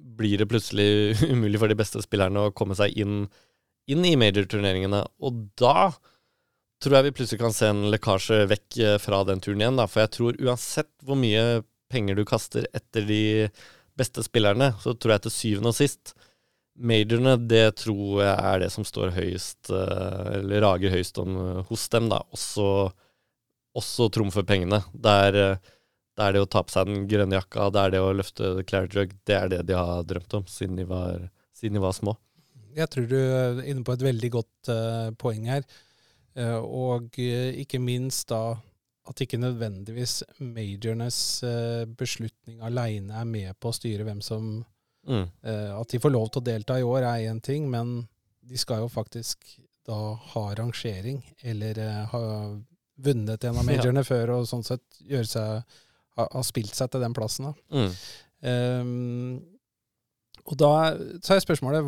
blir 0.00 0.40
det 0.40 0.48
plutselig 0.50 1.16
umulig 1.32 1.60
for 1.60 1.70
de 1.70 1.78
beste 1.78 2.02
spillerne 2.04 2.48
å 2.48 2.54
komme 2.56 2.76
seg 2.78 2.96
inn, 2.98 3.26
inn 3.90 4.06
i 4.08 4.16
majorturneringene. 4.20 5.02
Og 5.20 5.44
da 5.60 5.90
tror 6.80 6.96
jeg 6.96 7.08
vi 7.10 7.16
plutselig 7.18 7.42
kan 7.42 7.54
se 7.54 7.68
en 7.68 7.84
lekkasje 7.92 8.46
vekk 8.50 8.80
eh, 8.80 8.96
fra 9.02 9.20
den 9.28 9.42
turen 9.44 9.60
igjen. 9.62 9.76
Da. 9.80 9.86
For 9.90 10.04
jeg 10.04 10.14
tror 10.16 10.40
uansett 10.40 10.90
hvor 11.04 11.18
mye 11.20 11.62
penger 11.92 12.16
du 12.16 12.24
kaster 12.28 12.66
etter 12.76 13.04
de 13.04 13.22
beste 13.98 14.24
spillerne, 14.24 14.72
så 14.80 14.94
tror 14.94 15.16
jeg 15.16 15.26
til 15.26 15.36
syvende 15.36 15.74
og 15.74 15.80
sist 15.80 16.14
Majorene, 16.80 17.34
det 17.44 17.74
tror 17.82 18.22
jeg 18.22 18.32
er 18.32 18.60
det 18.62 18.70
som 18.72 18.86
står 18.88 19.10
høyest, 19.12 19.68
eh, 19.74 20.28
eller 20.38 20.62
rager 20.64 20.94
høyest 20.94 21.18
om 21.20 21.34
eh, 21.36 21.58
hos 21.68 21.82
dem, 21.92 22.06
da. 22.08 22.22
Også, 22.32 22.64
også 23.76 24.06
trumfer 24.14 24.46
pengene. 24.48 24.78
Det 24.94 25.16
er, 25.26 25.38
det 26.20 26.26
er 26.26 26.36
det 26.36 26.42
å 26.44 26.48
ta 26.52 26.60
på 26.64 26.74
seg 26.74 26.88
den 26.90 27.04
grønne 27.08 27.38
jakka, 27.38 27.70
det 27.72 27.82
er 27.82 27.92
det 27.94 28.00
å 28.04 28.12
løfte 28.12 28.48
Claire 28.68 28.90
Drug. 28.92 29.12
Det 29.24 29.36
er 29.36 29.52
det 29.52 29.60
de 29.70 29.76
har 29.78 30.02
drømt 30.04 30.34
om 30.36 30.48
siden 30.50 30.76
de 30.76 30.84
var, 30.88 31.22
siden 31.56 31.78
de 31.78 31.84
var 31.84 31.94
små. 31.96 32.14
Jeg 32.76 32.90
tror 32.92 33.06
du 33.08 33.16
er 33.18 33.62
inne 33.64 33.84
på 33.86 33.94
et 33.96 34.04
veldig 34.04 34.30
godt 34.34 34.70
uh, 34.70 35.08
poeng 35.18 35.48
her. 35.48 35.64
Uh, 36.36 36.60
og 36.60 37.16
uh, 37.16 37.48
ikke 37.62 37.80
minst 37.82 38.28
da 38.30 38.58
at 39.10 39.22
ikke 39.24 39.40
nødvendigvis 39.40 40.20
majornes 40.44 41.16
beslutning 41.98 42.60
aleine 42.62 43.16
er 43.18 43.26
med 43.26 43.56
på 43.58 43.72
å 43.72 43.74
styre 43.74 44.04
hvem 44.06 44.20
som 44.22 44.44
mm. 45.08 45.24
At 45.42 45.90
de 45.90 45.98
får 45.98 46.12
lov 46.12 46.28
til 46.28 46.42
å 46.42 46.46
delta 46.46 46.76
i 46.78 46.84
år, 46.86 47.08
er 47.08 47.30
én 47.32 47.40
ting, 47.42 47.64
men 47.72 48.04
de 48.46 48.60
skal 48.60 48.84
jo 48.84 48.92
faktisk 48.92 49.56
da 49.88 50.12
ha 50.34 50.44
rangering, 50.60 51.24
eller 51.42 51.80
ha 52.12 52.22
vunnet 53.02 53.48
en 53.48 53.58
av 53.58 53.66
majorene 53.72 54.04
ja. 54.04 54.10
før 54.12 54.34
og 54.36 54.46
sånn 54.52 54.62
sett 54.68 55.00
gjøre 55.00 55.32
seg 55.32 55.80
ha, 56.18 56.26
har 56.26 56.46
spilt 56.46 56.74
seg 56.76 56.90
til 56.92 57.04
den 57.04 57.16
plassen. 57.16 57.50
da. 57.50 57.54
Mm. 57.76 57.96
Um, 58.40 59.40
og 60.48 60.56
da 60.58 60.70
så 61.20 61.36
er 61.36 61.42
spørsmålet 61.44 61.84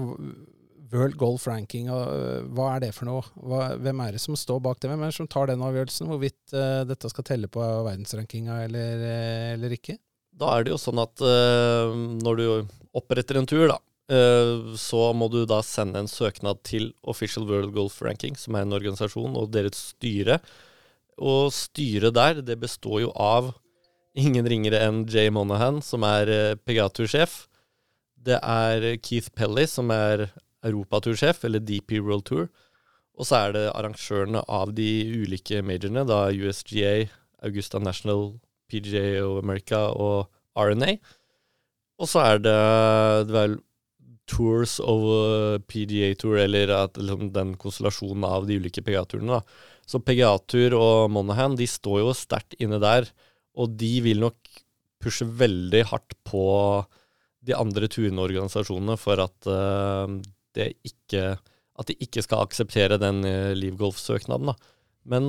World 0.93 1.17
Golf 1.17 1.47
Ranking, 1.49 1.89
øh, 1.89 2.45
hva 2.53 2.75
er 2.75 2.83
det 2.85 2.91
for 2.95 3.09
noe? 3.09 3.25
Hva, 3.41 3.73
hvem 3.81 4.03
er 4.05 4.15
det 4.15 4.21
som 4.23 4.37
står 4.37 4.61
bak 4.65 4.81
det? 4.83 4.91
Hvem 4.91 5.05
er 5.05 5.13
det 5.13 5.17
som 5.17 5.31
tar 5.31 5.49
den 5.49 5.65
avgjørelsen, 5.65 6.11
hvorvidt 6.11 6.53
uh, 6.53 6.83
dette 6.89 7.09
skal 7.09 7.27
telle 7.27 7.49
på 7.53 7.63
verdensrankinga 7.63 8.59
eller, 8.67 9.07
øh, 9.07 9.47
eller, 9.55 9.77
ikke? 9.79 9.97
Da 10.37 10.51
er 10.53 10.67
det 10.67 10.75
jo 10.75 10.81
sånn 10.81 11.01
at 11.01 11.25
uh, 11.25 11.95
når 11.97 12.43
du 12.43 12.45
oppretter 12.99 13.41
en 13.41 13.49
tur, 13.49 13.65
da, 13.73 13.79
uh, 14.13 14.75
så 14.77 15.09
må 15.17 15.31
du 15.33 15.43
da 15.49 15.63
sende 15.65 16.03
en 16.03 16.13
søknad 16.13 16.61
til 16.69 16.91
Official 17.09 17.49
World 17.49 17.73
Golf 17.77 17.97
Ranking, 18.05 18.37
som 18.37 18.59
er 18.59 18.69
en 18.69 18.77
organisasjon, 18.77 19.33
og 19.33 19.49
deres 19.57 19.95
styre. 19.95 20.43
Og 21.23 21.49
styret 21.57 22.13
der, 22.17 22.45
det 22.45 22.61
består 22.61 23.01
jo 23.07 23.17
av 23.17 23.55
ingen 24.19 24.49
ringere 24.49 24.81
enn 24.85 25.05
Jay 25.11 25.31
Monahan, 25.33 25.81
som 25.85 26.05
er 26.07 26.57
PGA-tursjef. 26.67 27.47
Det 28.23 28.39
er 28.39 28.85
Keith 29.03 29.33
Pelly, 29.35 29.67
som 29.67 29.91
er 29.95 30.29
europatursjef, 30.63 31.43
eller 31.45 31.63
DP 31.63 31.99
World 32.01 32.27
Tour. 32.29 32.47
Og 33.19 33.29
så 33.29 33.39
er 33.39 33.57
det 33.57 33.65
arrangørene 33.73 34.45
av 34.49 34.73
de 34.77 34.89
ulike 35.23 35.61
majorene, 35.65 36.05
da 36.09 36.25
USGA, 36.33 37.09
Augusta 37.45 37.81
National, 37.83 38.33
PGA 38.71 39.21
of 39.25 39.43
America 39.43 39.85
og 39.91 40.31
RNA. 40.57 40.97
Og 42.01 42.09
så 42.09 42.23
er 42.25 42.41
det, 42.43 42.57
det 43.29 43.37
vel 43.37 43.59
Tours 44.31 44.79
of 44.81 45.03
uh, 45.03 45.59
PGA 45.69 46.13
Tour, 46.19 46.39
eller 46.41 46.71
at, 46.73 46.97
liksom, 46.97 47.33
den 47.35 47.53
konstellasjonen 47.61 48.25
av 48.25 48.47
de 48.49 48.57
ulike 48.63 48.85
PGA-turene. 48.85 49.43
Så 49.87 50.01
PGA-tur 50.01 50.77
og 50.79 51.11
Monahan 51.13 51.59
de 51.59 51.67
står 51.69 52.01
jo 52.05 52.15
sterkt 52.17 52.57
inne 52.63 52.79
der, 52.83 53.11
og 53.59 53.75
de 53.81 53.93
vil 54.05 54.23
nok 54.23 54.39
pushe 55.03 55.27
veldig 55.27 55.85
hardt 55.91 56.15
på 56.27 56.45
de 57.43 57.57
andre 57.59 57.89
turende 57.91 58.23
organisasjonene 58.23 58.97
for 59.01 59.23
at 59.25 59.51
uh, 59.51 60.07
det 60.55 60.75
ikke 60.87 61.37
At 61.81 61.89
de 61.89 61.97
ikke 62.05 62.23
skal 62.23 62.45
akseptere 62.45 63.01
den 63.01 63.25
uh, 63.25 63.53
Livgolf-søknaden. 63.57 64.53
Men 65.09 65.25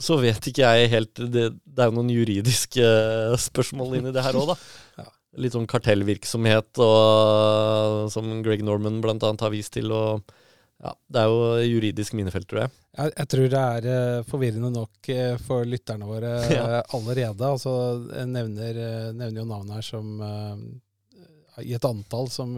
så 0.00 0.18
vet 0.20 0.44
ikke 0.46 0.68
jeg 0.68 0.90
helt 0.92 1.14
Det, 1.16 1.46
det 1.64 1.82
er 1.82 1.88
jo 1.88 1.96
noen 1.96 2.12
juridiske 2.12 2.84
uh, 2.84 3.38
spørsmål 3.40 3.98
inni 3.98 4.14
det 4.14 4.22
her 4.24 4.38
òg, 4.38 4.52
da. 4.52 5.08
Litt 5.40 5.54
sånn 5.54 5.68
kartellvirksomhet 5.70 6.78
og, 6.82 8.08
som 8.10 8.30
Greg 8.42 8.64
Norman 8.66 8.98
annet 8.98 9.44
har 9.44 9.52
vist 9.54 9.76
til. 9.76 9.92
og 9.94 10.26
ja, 10.80 10.92
Det 11.12 11.20
er 11.20 11.28
jo 11.28 11.40
juridisk 11.74 12.14
minefelt, 12.16 12.48
tror 12.48 12.62
jeg. 12.64 12.72
Jeg, 12.96 13.12
jeg 13.16 13.30
tror 13.32 13.50
det 13.52 13.62
er 13.62 13.88
uh, 13.90 14.26
forvirrende 14.28 14.70
nok 14.74 15.10
uh, 15.12 15.34
for 15.44 15.68
lytterne 15.68 16.08
våre 16.08 16.32
ja. 16.56 16.80
allerede. 16.96 17.50
Altså, 17.50 17.74
jeg 18.08 18.30
nevner, 18.32 18.80
nevner, 19.12 19.42
jo 19.42 19.48
navn 19.48 19.74
her 19.76 19.84
som 19.84 20.12
i 21.60 21.74
et 21.76 21.84
antall 21.84 22.30
som 22.32 22.54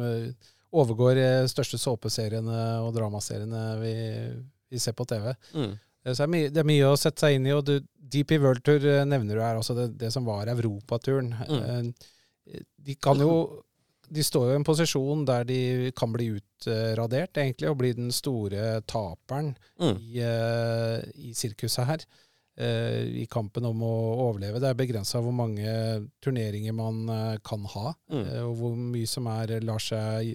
overgår 0.72 1.16
de 1.18 1.30
største 1.50 1.80
såpeseriene 1.80 2.58
og 2.84 2.92
dramaseriene 2.94 3.62
vi, 3.80 3.94
vi 4.70 4.80
ser 4.80 4.94
på 4.96 5.06
TV. 5.10 5.32
Mm. 5.56 5.72
Så 6.02 6.14
det 6.14 6.22
er, 6.22 6.30
mye, 6.30 6.52
det 6.52 6.62
er, 6.62 6.68
mye, 6.68 6.86
å 6.92 6.98
sette 6.98 7.24
seg 7.24 7.36
inn 7.36 7.48
i. 7.48 7.54
og 7.56 7.66
du, 7.66 7.76
DP 8.12 8.36
World 8.42 8.62
Tour 8.66 8.86
nevner 9.08 9.34
du 9.34 9.42
her, 9.42 9.58
altså 9.58 9.74
det, 9.74 9.88
det 9.98 10.12
som 10.14 10.26
var 10.28 10.50
europaturen. 10.52 11.32
Mm. 11.48 11.92
De 12.86 12.96
kan 13.02 13.20
jo 13.22 13.34
de 14.12 14.24
står 14.24 14.48
jo 14.48 14.56
i 14.56 14.58
en 14.60 14.66
posisjon 14.66 15.24
der 15.28 15.46
de 15.48 15.60
kan 15.96 16.12
bli 16.12 16.32
utradert, 16.36 17.38
egentlig, 17.40 17.70
og 17.70 17.78
bli 17.80 17.94
den 17.96 18.12
store 18.14 18.82
taperen 18.88 19.54
mm. 19.80 19.96
i, 19.96 20.20
i, 21.28 21.32
sirkuset 21.38 21.88
her. 21.88 22.04
Eh, 22.52 23.22
i 23.22 23.26
kampen 23.32 23.64
om 23.64 23.80
å 23.80 23.94
overleve. 24.28 24.60
Det 24.60 24.68
er 24.68 24.76
begrensa 24.76 25.22
hvor 25.24 25.32
mange 25.32 25.72
turneringer 26.20 26.74
man 26.76 27.06
eh, 27.08 27.36
kan 27.40 27.64
ha, 27.72 27.94
mm. 28.12 28.24
Eh, 28.26 28.42
og 28.44 28.58
hvor 28.58 28.74
mye 28.76 29.08
som 29.08 29.30
er, 29.32 29.54
lar 29.64 29.80
seg 29.80 30.34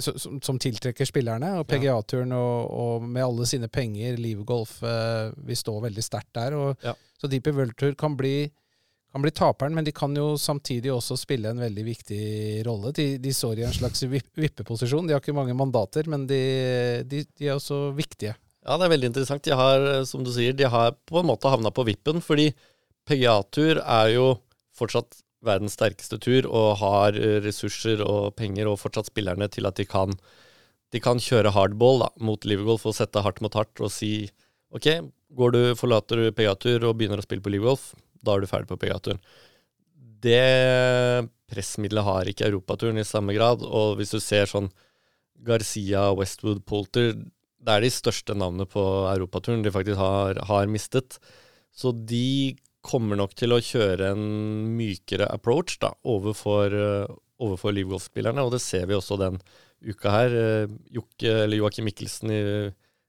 som, 0.00 0.38
som, 0.40 0.56
tiltrekker 0.60 1.08
spillerne. 1.08 1.50
Og 1.60 1.66
PGA-turen 1.68 2.32
og, 2.36 2.70
og, 2.72 3.04
med 3.04 3.24
alle 3.24 3.48
sine 3.50 3.68
penger, 3.72 4.16
livgolf, 4.20 4.78
eh, 4.86 5.34
vil 5.48 5.60
stå 5.60 5.76
veldig 5.84 6.04
sterkt 6.04 6.32
der. 6.38 6.56
Og, 6.56 6.84
ja. 6.84 6.94
Så 7.20 7.28
Deepy 7.28 7.52
World 7.52 7.76
Tour 7.76 7.92
kan 7.98 8.16
bli, 8.16 8.48
kan 9.12 9.24
bli, 9.24 9.32
taperen, 9.32 9.74
men 9.74 9.86
de 9.86 9.92
kan 9.96 10.12
jo 10.16 10.34
samtidig 10.40 10.90
også 10.92 11.16
spille 11.16 11.48
en 11.48 11.62
veldig 11.62 11.84
viktig 11.86 12.24
rolle. 12.66 12.92
De, 12.96 13.06
de 13.22 13.32
står 13.34 13.62
i 13.62 13.64
en 13.68 13.72
slags 13.72 14.04
vippeposisjon. 14.04 15.08
De 15.08 15.16
har 15.16 15.22
ikke 15.22 15.36
mange 15.36 15.56
mandater, 15.56 16.08
men 16.10 16.26
de, 16.28 16.40
de, 17.08 17.22
de 17.38 17.48
er 17.48 17.56
også 17.56 17.88
viktige. 17.96 18.34
Ja, 18.66 18.76
det 18.76 18.84
er 18.84 18.92
veldig 18.92 19.08
interessant. 19.12 19.46
De 19.46 19.56
har, 19.56 19.86
som 20.08 20.26
du 20.26 20.32
sier, 20.34 20.52
de 20.52 20.68
har 20.68 20.92
på 21.08 21.22
en 21.22 21.30
måte 21.30 21.48
havna 21.48 21.72
på 21.72 21.86
vippen, 21.88 22.20
fordi 22.24 22.50
PGA-tur 23.08 23.80
er 23.80 24.12
jo 24.12 24.26
fortsatt 24.76 25.22
verdens 25.46 25.78
sterkeste 25.78 26.18
tur 26.20 26.48
og 26.50 26.80
har 26.82 27.16
ressurser 27.44 28.02
og 28.04 28.34
penger 28.38 28.68
og 28.68 28.80
fortsatt 28.82 29.08
spillerne 29.08 29.48
til 29.52 29.68
at 29.70 29.78
de 29.78 29.86
kan, 29.88 30.12
de 30.92 31.00
kan 31.00 31.22
kjøre 31.22 31.54
hardball 31.54 32.02
da, 32.02 32.10
mot 32.20 32.44
Livergolf 32.48 32.84
og 32.90 32.96
sette 32.98 33.22
hardt 33.24 33.40
mot 33.44 33.54
hardt 33.56 33.80
og 33.80 33.92
si 33.94 34.28
OK, 34.74 34.90
går 35.38 35.54
du, 35.54 35.60
forlater 35.78 36.20
du 36.20 36.34
PGA-tur 36.36 36.90
og 36.90 36.98
begynner 36.98 37.22
å 37.22 37.24
spille 37.24 37.44
på 37.44 37.54
Livergolf, 37.54 37.92
da 38.24 38.34
er 38.34 38.42
du 38.42 38.50
ferdig 38.50 38.70
på 38.70 38.78
PGA-turen. 38.80 39.20
Det 40.18 40.42
pressmiddelet 41.48 42.06
har 42.06 42.28
ikke 42.28 42.48
Europaturen 42.48 42.98
i 43.00 43.06
samme 43.06 43.34
grad, 43.36 43.62
og 43.62 43.98
hvis 43.98 44.14
du 44.14 44.20
ser 44.22 44.50
sånn 44.50 44.70
Garcia, 45.46 46.08
Westwood, 46.18 46.64
Polter 46.66 47.12
det 47.58 47.74
er 47.74 47.84
de 47.84 47.90
største 47.92 48.36
navnene 48.38 48.68
på 48.70 48.82
europaturen 49.10 49.64
de 49.64 49.72
faktisk 49.74 49.98
har, 50.00 50.38
har, 50.48 50.68
mistet. 50.70 51.18
Så 51.74 51.92
de 51.92 52.56
kommer 52.86 53.18
nok 53.18 53.34
til 53.36 53.52
å 53.52 53.62
kjøre 53.62 54.12
en 54.14 54.26
mykere 54.78 55.26
approach 55.28 55.78
da, 55.82 55.90
overfor, 56.08 56.74
uh, 56.74 57.16
overfor 57.42 57.74
livgolfspillerne, 57.74 58.44
og 58.44 58.54
det 58.54 58.62
ser 58.64 58.86
vi 58.88 58.96
også 58.96 59.18
den 59.20 59.40
uka 59.84 60.14
her. 60.14 60.36
Uh, 60.36 60.76
Jokke, 61.00 61.34
eller 61.44 61.60
Joakim 61.60 61.88
Mikkelsen 61.90 62.32
i 62.34 62.42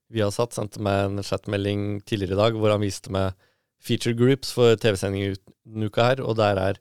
Viasat 0.10 0.58
sendte 0.58 0.82
meg 0.82 1.06
en 1.06 1.24
chatmelding 1.24 2.02
tidligere 2.02 2.34
i 2.34 2.42
dag 2.42 2.58
hvor 2.58 2.74
han 2.74 2.82
viste 2.82 3.14
meg 3.14 3.38
feature 3.80 4.16
groups 4.18 4.52
for 4.56 4.76
TV-sendinger 4.80 5.38
denne 5.68 5.90
uka 5.90 6.12
her, 6.12 6.24
og 6.26 6.38
der 6.40 6.60
er 6.60 6.80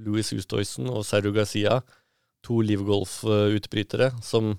Louis 0.00 0.32
Hustoysen 0.32 0.88
og 0.90 1.04
Sergio 1.04 1.32
Garcia, 1.36 1.80
to 2.46 2.62
livgolf-utbrytere, 2.64 4.14
som 4.24 4.54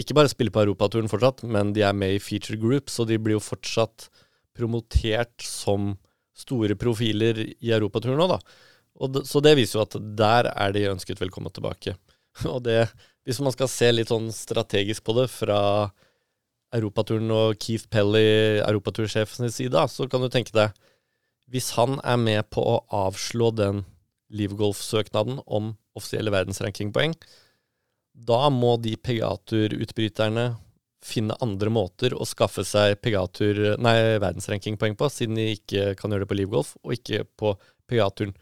ikke 0.00 0.16
bare 0.16 0.30
spiller 0.32 0.54
på 0.54 0.62
europaturen 0.64 1.10
fortsatt, 1.10 1.44
men 1.44 1.74
de 1.76 1.84
er 1.84 1.96
med 1.96 2.16
i 2.16 2.22
feature 2.22 2.56
groups, 2.60 2.96
og 3.02 3.10
de 3.10 3.18
blir 3.20 3.36
jo 3.36 3.44
fortsatt 3.44 4.08
promotert 4.56 5.44
som 5.44 5.94
store 6.36 6.76
profiler 6.80 7.42
i 7.44 7.72
europaturen 7.74 8.22
òg, 8.24 8.36
da. 8.36 8.38
Og 9.00 9.20
så 9.28 9.42
det 9.44 9.56
viser 9.58 9.78
jo 9.78 9.84
at 9.84 9.96
der 10.16 10.48
er 10.50 10.72
de 10.76 10.88
ønsket 10.90 11.20
velkommen 11.20 11.52
tilbake. 11.52 11.94
Og 12.52 12.60
det, 12.64 12.84
hvis 13.24 13.40
man 13.40 13.54
skal 13.54 13.70
se 13.70 13.88
litt 13.92 14.10
sånn 14.12 14.28
strategisk 14.34 15.06
på 15.06 15.14
det 15.16 15.26
fra 15.32 15.60
europaturen 16.76 17.30
og 17.34 17.56
Keith 17.58 17.88
Pelly, 17.90 18.60
europatursjefens 18.60 19.56
side, 19.56 19.86
så 19.90 20.06
kan 20.10 20.22
du 20.22 20.28
tenke 20.30 20.54
deg 20.54 20.76
Hvis 21.50 21.72
han 21.74 21.98
er 22.06 22.18
med 22.20 22.46
på 22.54 22.62
å 22.62 22.80
avslå 22.94 23.50
den 23.58 23.84
livgolf-søknaden 24.30 25.40
om 25.50 25.72
offisielle 25.98 26.30
verdensrankingpoeng, 26.30 27.16
da 28.14 28.44
må 28.54 28.76
de 28.78 28.94
Pegatur-utbryterne 29.00 30.52
finne 31.02 31.34
andre 31.42 31.72
måter 31.72 32.14
å 32.14 32.26
skaffe 32.28 32.62
seg 32.66 32.98
PGA-tur, 33.02 33.60
nei, 33.80 33.96
verdensrankingpoeng 34.20 34.94
på, 35.00 35.08
siden 35.10 35.38
de 35.38 35.48
ikke 35.56 35.94
kan 35.98 36.12
gjøre 36.12 36.26
det 36.26 36.30
på 36.30 36.38
livgolf, 36.38 36.74
og 36.84 36.94
ikke 36.94 37.24
på 37.40 37.54
PGA-turen. 37.90 38.34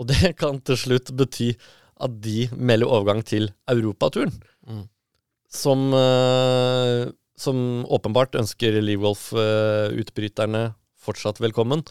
Og 0.00 0.08
det 0.08 0.32
kan 0.40 0.60
til 0.64 0.78
slutt 0.78 1.12
bety 1.18 1.50
at 2.02 2.14
de 2.24 2.46
melder 2.56 2.88
overgang 2.88 3.20
til 3.26 3.50
europaturen, 3.70 4.32
mm. 4.66 4.86
som, 5.52 5.90
uh, 5.92 7.10
som 7.38 7.84
åpenbart 7.92 8.38
ønsker 8.40 8.80
livgolf-utbryterne 8.80 10.70
fortsatt 11.02 11.42
velkommen, 11.42 11.82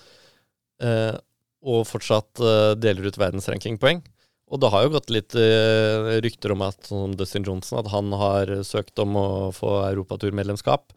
og 0.81 1.85
fortsatt 1.85 2.41
uh, 2.41 2.73
deler 2.79 3.05
ut 3.05 3.19
verdensrankingpoeng. 3.21 4.01
Og 4.51 4.59
det 4.59 4.71
har 4.73 4.83
jo 4.83 4.93
gått 4.95 5.11
litt 5.13 5.35
uh, 5.37 6.17
rykter 6.23 6.55
om 6.55 6.63
at 6.65 6.89
som 6.89 7.13
Dustin 7.15 7.45
Johnson 7.47 7.79
at 7.83 7.91
han 7.93 8.09
har 8.17 8.51
søkt 8.67 8.99
om 9.03 9.15
å 9.19 9.27
få 9.55 9.77
europaturmedlemskap. 9.91 10.89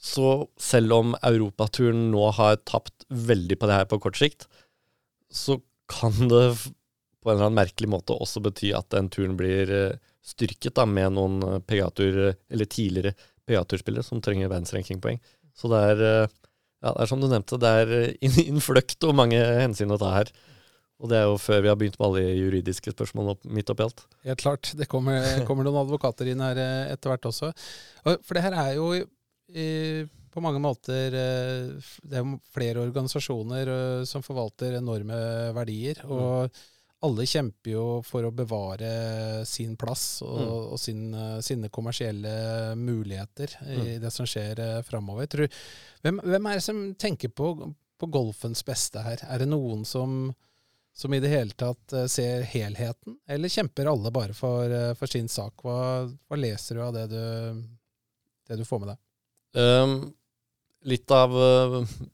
Så 0.00 0.28
selv 0.56 0.94
om 0.96 1.14
europaturen 1.20 2.06
nå 2.14 2.30
har 2.38 2.60
tapt 2.64 3.04
veldig 3.12 3.58
på 3.60 3.68
det 3.68 3.76
her 3.76 3.88
på 3.90 3.98
kort 4.00 4.16
sikt, 4.16 4.46
så 5.28 5.58
kan 5.90 6.14
det 6.30 6.44
på 7.20 7.28
en 7.28 7.36
eller 7.36 7.50
annen 7.50 7.58
merkelig 7.60 7.90
måte 7.92 8.16
også 8.16 8.40
bety 8.44 8.72
at 8.76 8.88
den 8.94 9.10
turen 9.12 9.36
blir 9.38 9.70
eh, 9.74 9.98
styrket 10.24 10.78
da, 10.78 10.86
med 10.88 11.16
noen 11.18 11.42
eh, 11.44 11.58
PGA-tur, 11.68 12.20
eller 12.32 12.70
tidligere 12.70 13.12
PGA-turspillere 13.48 14.06
som 14.06 14.22
trenger 14.24 14.48
verdensrankingpoeng. 14.48 15.20
Så 15.52 15.68
det 15.72 15.82
er, 15.90 16.04
eh, 16.06 16.38
ja, 16.80 16.92
det 16.94 17.02
er 17.04 17.10
som 17.10 17.20
du 17.20 17.28
nevnte, 17.28 17.58
det 17.60 17.72
er 17.82 17.92
eh, 17.98 18.38
innfløkt 18.46 19.04
og 19.08 19.16
mange 19.18 19.38
hensyn 19.38 19.92
å 19.92 19.98
ta 20.00 20.14
her. 20.14 20.32
Og 21.00 21.08
det 21.08 21.16
er 21.16 21.28
jo 21.30 21.36
før 21.40 21.62
vi 21.64 21.70
har 21.70 21.76
begynt 21.80 21.96
med 21.96 22.06
alle 22.10 22.22
juridiske 22.36 22.92
spørsmål 22.92 23.34
opp, 23.34 23.44
midt 23.48 23.70
oppi 23.72 23.86
alt. 23.86 24.02
Helt 24.28 24.42
klart. 24.42 24.72
Det 24.76 24.88
kommer, 24.88 25.24
kommer 25.48 25.64
noen 25.64 25.80
advokater 25.80 26.28
inn 26.32 26.42
her 26.44 26.60
eh, 26.60 26.92
etter 26.94 27.12
hvert 27.12 27.30
også. 27.30 27.52
For 28.04 28.36
det 28.36 28.44
her 28.44 28.56
er 28.64 28.74
jo 28.76 28.90
i, 28.96 29.68
på 30.30 30.42
mange 30.44 30.60
måter 30.62 31.16
eh, 31.18 31.88
Det 32.06 32.20
er 32.20 32.34
flere 32.54 32.84
organisasjoner 32.84 33.72
som 34.08 34.24
forvalter 34.24 34.76
enorme 34.80 35.16
verdier. 35.56 36.04
Og 36.08 36.60
alle 37.00 37.24
kjemper 37.24 37.72
jo 37.72 37.84
for 38.04 38.26
å 38.28 38.32
bevare 38.34 38.90
sin 39.48 39.72
plass 39.80 40.20
og, 40.22 40.40
Mm. 40.40 40.50
og 40.74 40.78
sin, 40.80 41.14
eh, 41.14 41.40
sine 41.40 41.70
kommersielle 41.72 42.74
muligheter 42.76 43.54
i 43.72 43.98
det 43.98 44.10
som 44.12 44.26
skjer 44.28 44.60
uh, 44.60 44.82
framover. 44.82 45.48
Hvem, 46.02 46.20
hvem 46.20 46.46
er 46.46 46.58
det 46.58 46.64
som 46.66 46.82
tenker 46.94 47.32
på, 47.32 47.54
på 47.96 48.10
golfens 48.12 48.62
beste 48.64 49.00
her? 49.00 49.24
Er 49.28 49.38
det 49.38 49.48
noen 49.48 49.84
som 49.88 50.34
som 50.92 51.14
i 51.14 51.20
det 51.22 51.30
hele 51.30 51.54
tatt 51.56 51.92
eh, 51.94 52.08
ser 52.10 52.42
helheten, 52.50 53.14
eller 53.30 53.48
kjemper 53.48 53.88
alle 53.88 54.10
bare 54.12 54.34
for, 54.34 54.68
for 54.98 55.08
sin 55.08 55.28
sak? 55.30 55.62
Hva, 55.62 56.10
hva 56.28 56.36
leser 56.36 56.76
du 56.76 56.82
av 56.82 56.92
det 56.92 57.06
du, 57.12 57.62
det 58.50 58.58
du 58.58 58.64
får 58.66 58.82
med 58.82 58.90
deg? 58.90 58.98
Um, 59.56 59.94
litt 60.84 61.10
av 61.14 61.32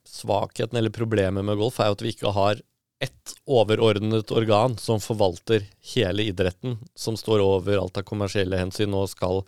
svakheten 0.07 0.78
eller 0.78 0.95
problemet 0.95 1.43
med 1.43 1.59
golf 1.59 1.81
er 1.81 1.90
jo 1.90 1.97
at 1.99 2.05
vi 2.05 2.12
ikke 2.14 2.35
har 2.37 2.62
ett 3.03 3.35
overordnet 3.45 4.31
organ 4.33 4.76
som 4.81 5.00
forvalter 5.00 5.67
hele 5.95 6.23
idretten, 6.31 6.79
som 6.95 7.17
står 7.17 7.43
over 7.45 7.79
alt 7.79 7.99
av 8.00 8.07
kommersielle 8.09 8.59
hensyn 8.61 8.95
og 8.97 9.11
skal 9.12 9.43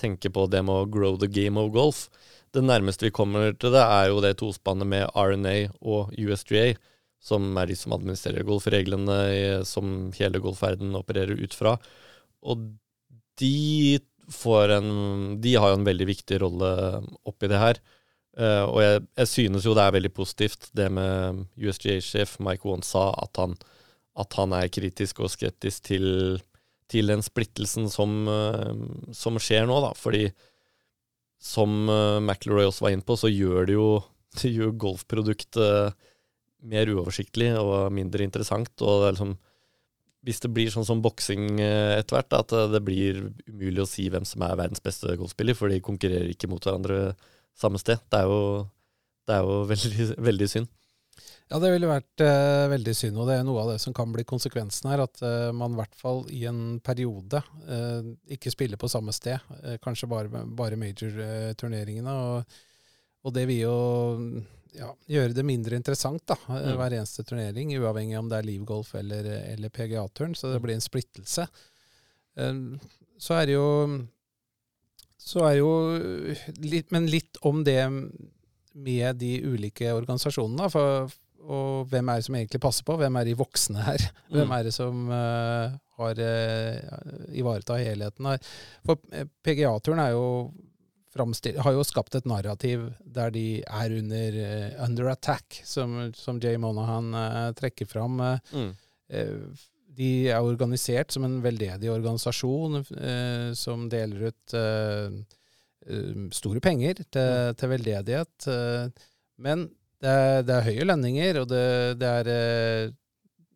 tenke 0.00 0.30
på 0.30 0.46
det 0.50 0.62
med 0.66 0.74
å 0.74 0.90
grow 0.90 1.18
the 1.18 1.30
game 1.30 1.60
of 1.60 1.72
golf. 1.74 2.06
Det 2.54 2.62
nærmeste 2.62 3.08
vi 3.08 3.14
kommer 3.14 3.52
til 3.58 3.74
det, 3.74 3.82
er 3.82 4.10
jo 4.10 4.22
det 4.22 4.36
tospannet 4.38 4.86
med 4.86 5.10
RNA 5.18 5.74
og 5.82 6.14
USGA, 6.14 6.74
som 7.24 7.56
er 7.58 7.70
de 7.70 7.76
som 7.78 7.94
administrerer 7.96 8.46
golfreglene 8.46 9.64
som 9.66 10.12
hele 10.18 10.42
golfverden 10.44 10.94
opererer 10.98 11.40
ut 11.40 11.54
fra. 11.56 11.78
Og 12.44 12.74
de 13.40 14.00
en 14.24 15.40
De 15.40 15.54
har 15.54 15.68
jo 15.68 15.76
en 15.76 15.84
veldig 15.84 16.06
viktig 16.08 16.40
rolle 16.40 16.68
oppi 17.28 17.48
det 17.48 17.58
her. 17.60 17.80
Eh, 18.34 18.64
og 18.66 18.80
jeg, 18.82 19.02
jeg 19.20 19.30
synes 19.30 19.66
jo 19.66 19.74
det 19.76 19.84
er 19.84 19.94
veldig 19.94 20.10
positivt, 20.14 20.70
det 20.74 20.88
med 20.92 21.44
USGA-sjef 21.54 22.38
Mike 22.42 22.66
Wan 22.66 22.82
sa, 22.86 23.12
at 23.22 23.38
han, 23.38 23.54
at 24.18 24.34
han 24.38 24.56
er 24.56 24.72
kritisk 24.74 25.22
og 25.22 25.30
skeptisk 25.30 25.86
til, 25.90 26.08
til 26.90 27.12
den 27.12 27.22
splittelsen 27.22 27.86
som, 27.92 28.24
uh, 28.26 28.74
som 29.14 29.38
skjer 29.38 29.68
nå, 29.70 29.78
da. 29.84 29.92
Fordi 29.98 30.26
som 31.44 31.84
uh, 31.86 32.18
McIlroy 32.18 32.66
også 32.66 32.88
var 32.88 32.96
inne 32.96 33.06
på, 33.06 33.16
så 33.20 33.30
gjør 33.30 33.70
det 33.70 33.78
jo, 33.78 33.88
det 34.40 34.50
gjør 34.56 34.76
golfproduktet 34.82 36.10
mer 36.64 36.88
uoversiktlig 36.90 37.52
og 37.60 37.92
mindre 37.94 38.24
interessant. 38.26 38.72
Og 38.80 39.02
det 39.02 39.10
er 39.10 39.18
liksom 39.18 39.34
hvis 40.24 40.40
det 40.40 40.48
blir 40.56 40.70
sånn 40.72 40.86
som 40.88 41.02
boksing 41.04 41.58
etter 41.60 42.14
hvert, 42.16 42.32
at 42.32 42.52
det 42.72 42.78
blir 42.80 43.18
umulig 43.44 43.82
å 43.82 43.84
si 43.84 44.06
hvem 44.08 44.24
som 44.24 44.40
er 44.46 44.54
verdens 44.56 44.80
beste 44.80 45.12
golfspiller, 45.20 45.52
for 45.52 45.68
de 45.68 45.82
konkurrerer 45.84 46.30
ikke 46.32 46.48
mot 46.48 46.64
hverandre 46.64 47.10
samme 47.58 47.78
sted. 47.82 48.00
Det 48.10 48.20
er 48.22 48.30
jo, 48.30 48.40
det 49.28 49.36
er 49.36 49.44
jo 49.46 49.60
veldig, 49.72 50.08
veldig 50.30 50.48
synd. 50.50 50.70
Ja, 51.52 51.58
det 51.60 51.70
ville 51.74 51.86
vært 51.90 52.22
eh, 52.24 52.64
veldig 52.72 52.94
synd, 52.96 53.18
og 53.20 53.28
det 53.28 53.34
er 53.36 53.44
noe 53.46 53.60
av 53.62 53.68
det 53.74 53.80
som 53.82 53.92
kan 53.94 54.10
bli 54.14 54.24
konsekvensen 54.26 54.88
her. 54.90 55.02
At 55.04 55.20
eh, 55.22 55.50
man 55.54 55.74
i 55.76 55.78
hvert 55.82 55.94
fall 56.00 56.22
i 56.32 56.40
en 56.48 56.80
periode 56.82 57.42
eh, 57.68 58.08
ikke 58.38 58.50
spiller 58.54 58.80
på 58.80 58.88
samme 58.90 59.12
sted. 59.14 59.38
Eh, 59.60 59.76
kanskje 59.84 60.08
bare, 60.10 60.44
bare 60.56 60.78
major-turneringene. 60.80 62.14
og, 62.14 62.56
og 63.28 63.36
det 63.36 63.44
vil 63.48 63.60
jo 63.66 63.76
ja, 64.74 64.88
gjøre 65.06 65.36
det 65.36 65.44
mindre 65.46 65.76
interessant, 65.78 66.24
da, 66.26 66.34
eh, 66.48 66.64
Mm. 66.72 66.78
hver 66.80 66.96
eneste 66.98 67.22
turnering. 67.28 67.76
Uavhengig 67.78 68.18
om 68.18 68.32
det 68.32 68.40
er 68.40 68.48
livgolf 68.48 68.94
eller, 68.98 69.28
eller 69.52 69.68
PGA-turn. 69.70 70.34
Så 70.34 70.50
det 70.50 70.62
blir 70.64 70.74
en 70.74 70.82
splittelse. 70.88 71.46
Eh, 72.40 72.58
så 73.20 73.36
er 73.38 73.46
det 73.46 73.54
jo 73.60 73.68
så 75.24 75.40
er 75.48 75.54
jo 75.62 75.70
litt, 76.60 76.90
Men 76.92 77.06
litt 77.08 77.38
om 77.48 77.62
det 77.64 77.80
med 78.74 79.16
de 79.22 79.30
ulike 79.46 79.88
organisasjonene. 79.94 80.66
For, 80.72 81.08
og 81.44 81.86
hvem 81.92 82.08
er 82.12 82.20
det 82.20 82.26
som 82.26 82.36
egentlig 82.36 82.60
passer 82.64 82.84
på? 82.88 82.96
Hvem 83.00 83.16
er 83.20 83.28
de 83.30 83.36
voksne 83.38 83.84
her? 83.86 84.04
Hvem 84.34 84.48
Mm. 84.50 84.54
er 84.58 84.62
det 84.68 84.74
som 84.76 85.02
uh, 85.08 85.74
har 86.00 86.20
uh, 86.20 87.34
ivareta 87.38 87.76
helheten 87.80 88.26
her? 88.32 88.38
For 88.84 88.98
PGA-turen 89.46 90.02
er 90.04 90.14
jo 90.16 90.26
har 91.14 91.72
jo 91.76 91.84
skapt 91.86 92.16
et 92.18 92.24
narrativ 92.26 92.88
der 93.06 93.30
de 93.30 93.62
er 93.62 93.92
under, 94.00 94.34
uh, 94.34 94.82
under 94.88 95.12
attack, 95.12 95.60
som, 95.64 96.10
som 96.18 96.40
Jay 96.42 96.56
Monahan 96.58 97.12
uh, 97.14 97.52
trekker 97.54 97.86
fram. 97.86 98.18
Uh, 98.20 98.38
Mm. 98.52 98.72
De 99.94 100.10
er 100.32 100.42
organisert 100.42 101.14
som 101.14 101.26
en 101.26 101.38
veldedig 101.44 101.90
organisasjon 101.92 102.80
eh, 102.82 103.50
som 103.58 103.86
deler 103.92 104.30
ut 104.30 104.54
eh, 104.58 105.16
eh, 105.86 106.26
store 106.34 106.62
penger 106.64 107.04
til, 107.04 107.54
til 107.58 107.72
veldedighet. 107.74 108.48
eh, 108.50 109.08
men 109.44 109.68
det 110.04 110.10
er, 110.10 110.42
det 110.44 110.54
er 110.56 110.66
høye 110.68 110.86
lønninger, 110.90 111.40
og 111.40 111.48
det, 111.48 111.64
det 112.00 112.10
er 112.20 112.32
eh, 112.34 112.92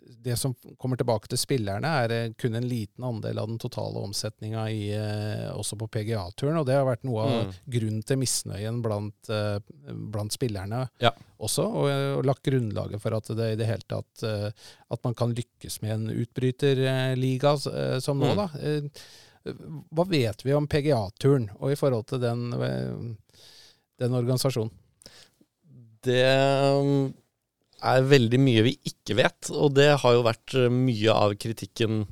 det 0.08 0.36
som 0.40 0.54
kommer 0.80 0.96
tilbake 0.96 1.28
til 1.28 1.38
spillerne, 1.40 1.88
er 2.04 2.12
eh, 2.14 2.30
kun 2.40 2.54
en 2.56 2.66
liten 2.68 3.04
andel 3.04 3.38
av 3.42 3.48
den 3.50 3.58
totale 3.60 4.00
omsetninga 4.00 4.64
eh, 4.72 5.44
også 5.52 5.76
på 5.80 5.88
PGA-turen. 5.92 6.56
Og 6.60 6.66
det 6.68 6.74
har 6.78 6.86
vært 6.88 7.04
noe 7.08 7.20
av 7.26 7.36
Mm. 7.38 7.52
grunnen 7.74 8.02
til 8.08 8.18
misnøyen 8.18 8.80
blant, 8.82 9.30
eh, 9.30 9.58
blant 10.10 10.32
spillerne 10.32 10.88
Ja. 11.04 11.12
også, 11.38 11.66
og, 11.68 11.88
og 12.18 12.24
lagt 12.24 12.42
grunnlaget 12.48 13.00
for 13.00 13.14
at 13.14 13.28
det 13.36 13.52
i 13.52 13.56
det 13.60 13.66
hele 13.68 13.84
tatt 13.88 14.24
At 14.90 15.04
man 15.04 15.14
kan 15.14 15.34
lykkes 15.36 15.80
med 15.82 15.92
en 15.92 16.08
utbryterliga 16.24 17.56
som 18.00 18.18
nå, 18.18 18.32
Mm. 18.34 18.36
da. 18.36 19.52
Hva 19.94 20.04
vet 20.08 20.42
vi 20.44 20.52
om 20.52 20.66
PGA-turen, 20.66 21.50
og 21.60 21.70
i 21.72 21.76
forhold 21.78 22.06
til 22.10 22.18
den, 22.20 22.50
den 23.98 24.12
organisasjonen? 24.18 24.70
Det 26.02 26.24
um, 26.78 27.12
er 27.78 28.06
veldig 28.10 28.40
mye 28.42 28.64
vi 28.66 28.76
ikke 28.90 29.16
vet, 29.18 29.50
og 29.54 29.74
det 29.78 29.90
har 30.02 30.14
jo 30.16 30.26
vært 30.26 30.54
uh, 30.58 30.68
mye 30.72 31.14
av 31.14 31.34
kritikken 31.40 32.04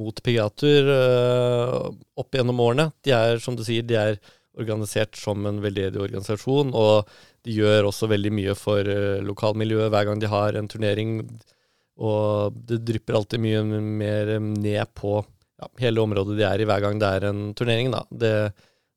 mot 0.00 0.20
PGA-tur 0.22 0.90
uh, 0.90 1.88
opp 2.20 2.36
gjennom 2.36 2.62
årene. 2.62 2.90
De 3.04 3.14
er, 3.16 3.40
som 3.42 3.56
du 3.58 3.64
sier, 3.66 3.86
de 3.86 3.98
er 3.98 4.20
organisert 4.60 5.16
som 5.18 5.44
en 5.46 5.60
veldedig 5.62 6.00
organisasjon, 6.00 6.72
og 6.76 7.10
de 7.46 7.54
gjør 7.56 7.88
også 7.88 8.10
veldig 8.10 8.32
mye 8.36 8.56
for 8.58 8.86
uh, 8.86 9.20
lokalmiljøet 9.24 9.92
hver 9.92 10.08
gang 10.08 10.22
de 10.22 10.30
har 10.30 10.58
en 10.58 10.70
turnering. 10.70 11.20
Og 12.00 12.56
det 12.68 12.80
drypper 12.88 13.18
alltid 13.18 13.42
mye 13.42 13.62
mer 13.82 14.36
ned 14.40 14.94
på 14.96 15.18
ja, 15.60 15.68
hele 15.82 16.02
området 16.02 16.38
de 16.38 16.46
er 16.48 16.62
i 16.62 16.68
hver 16.68 16.82
gang 16.84 17.00
det 17.00 17.08
er 17.16 17.28
en 17.28 17.42
turnering. 17.56 17.92
Da. 17.92 18.04
Det, 18.10 18.34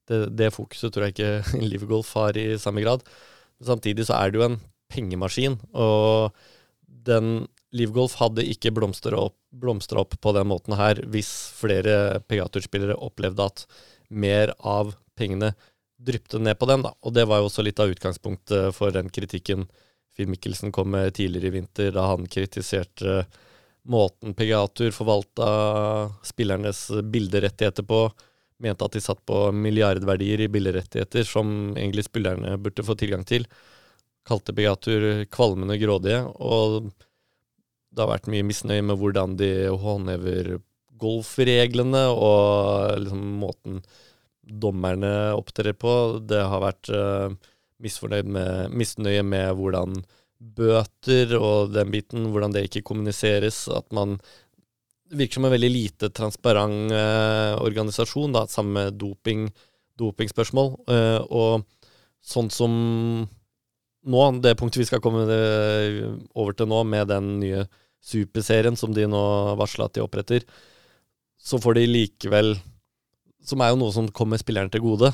det, 0.10 0.22
det 0.40 0.54
fokuset 0.56 0.94
tror 0.94 1.10
jeg 1.10 1.18
ikke 1.18 1.64
Livergolf 1.72 2.14
har 2.20 2.40
i 2.40 2.54
samme 2.62 2.84
grad. 2.86 3.04
Samtidig 3.64 4.08
så 4.08 4.18
er 4.20 4.32
det 4.32 4.40
jo 4.40 4.48
en 4.48 4.62
pengemaskin, 4.94 5.58
og 5.74 6.34
den 7.04 7.48
Livgolf 7.74 8.20
hadde 8.20 8.46
ikke 8.46 8.72
blomstra 8.76 9.18
opp, 9.18 9.38
opp 9.98 10.18
på 10.22 10.34
den 10.38 10.50
måten 10.52 10.76
her 10.78 11.02
hvis 11.10 11.32
flere 11.58 12.22
PGA-turspillere 12.30 13.00
opplevde 13.02 13.48
at 13.50 13.64
mer 14.14 14.54
av 14.60 14.94
pengene 15.18 15.56
drypte 15.98 16.38
ned 16.38 16.60
på 16.60 16.70
dem. 16.70 16.84
Da. 16.86 16.94
Og 17.02 17.16
det 17.16 17.26
var 17.30 17.42
jo 17.42 17.50
også 17.50 17.66
litt 17.66 17.82
av 17.82 17.90
utgangspunktet 17.90 18.76
for 18.78 18.94
den 18.94 19.10
kritikken 19.14 19.66
Finn 20.14 20.30
Mikkelsen 20.30 20.70
kom 20.70 20.92
med 20.94 21.16
tidligere 21.18 21.50
i 21.50 21.56
vinter, 21.56 21.90
da 21.96 22.06
han 22.12 22.28
kritiserte 22.30 23.24
måten 23.90 24.36
PGA-tur 24.38 24.94
forvalta 24.94 25.48
spillernes 26.24 26.86
bilderettigheter 27.10 27.88
på. 27.90 28.06
Mente 28.62 28.86
at 28.86 28.94
de 28.94 29.02
satt 29.02 29.24
på 29.26 29.48
milliardverdier 29.58 30.46
i 30.46 30.52
bilderettigheter 30.54 31.26
som 31.28 31.74
egentlig 31.74 32.06
spillerne 32.06 32.60
burde 32.62 32.86
få 32.86 32.96
tilgang 33.00 33.26
til. 33.26 33.48
Kalte 34.28 34.56
PGA-tur 34.56 35.26
kvalmende 35.34 35.78
grådige. 35.82 36.22
Og 36.40 36.92
det 37.94 38.04
har 38.04 38.12
vært 38.14 38.30
mye 38.32 38.46
misnøye 38.48 38.86
med 38.86 39.00
hvordan 39.02 39.38
de 39.40 39.52
håndhever 39.84 40.56
golfreglene 41.04 42.06
og 42.14 43.04
liksom 43.04 43.24
måten 43.42 43.82
dommerne 44.44 45.34
opptrer 45.36 45.76
på. 45.78 46.20
Det 46.24 46.42
har 46.42 46.64
vært 46.64 46.92
uh, 46.94 47.32
med, 48.24 48.72
misnøye 48.72 49.24
med 49.28 49.58
hvordan 49.60 49.98
bøter 50.44 51.36
og 51.38 51.74
den 51.74 51.92
biten, 51.92 52.32
hvordan 52.32 52.56
det 52.56 52.68
ikke 52.68 52.84
kommuniseres. 52.90 53.66
At 53.72 53.92
man 53.96 54.18
virker 55.14 55.40
som 55.40 55.48
en 55.48 55.54
veldig 55.54 55.72
lite 55.72 56.10
transparent 56.16 56.92
eh, 56.92 57.54
organisasjon, 57.62 58.34
da, 58.36 58.46
sammen 58.48 58.74
med 58.74 59.00
doping, 59.00 59.48
dopingspørsmål. 60.00 60.74
Eh, 60.90 61.20
og 61.30 61.64
sånn 62.24 62.50
som 62.54 62.74
nå, 64.04 64.24
det 64.44 64.56
punktet 64.60 64.82
vi 64.82 64.88
skal 64.90 65.02
komme 65.04 65.24
eh, 65.32 66.04
over 66.36 66.56
til 66.58 66.70
nå, 66.70 66.82
med 66.88 67.10
den 67.12 67.38
nye 67.42 67.64
superserien 68.04 68.76
som 68.80 68.94
de 68.96 69.08
nå 69.08 69.24
varsla 69.60 69.88
at 69.88 69.96
de 69.96 70.04
oppretter, 70.04 70.46
så 71.40 71.60
får 71.60 71.80
de 71.80 71.90
likevel 71.90 72.56
Som 73.44 73.60
er 73.60 73.74
jo 73.74 73.80
noe 73.82 73.92
som 73.92 74.06
kommer 74.16 74.40
spilleren 74.40 74.70
til 74.72 74.80
gode. 74.80 75.10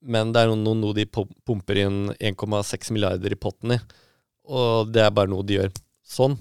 Men 0.00 0.30
det 0.32 0.40
er 0.40 0.48
noe, 0.48 0.72
noe 0.80 0.94
de 0.96 1.04
pumper 1.04 1.80
inn 1.82 1.98
1,6 2.16 2.88
milliarder 2.96 3.34
i 3.34 3.36
potten 3.36 3.74
i. 3.74 3.76
Og 4.48 4.88
det 4.88 5.02
er 5.04 5.12
bare 5.12 5.28
noe 5.28 5.44
de 5.44 5.58
gjør 5.58 5.74
sånn. 6.08 6.38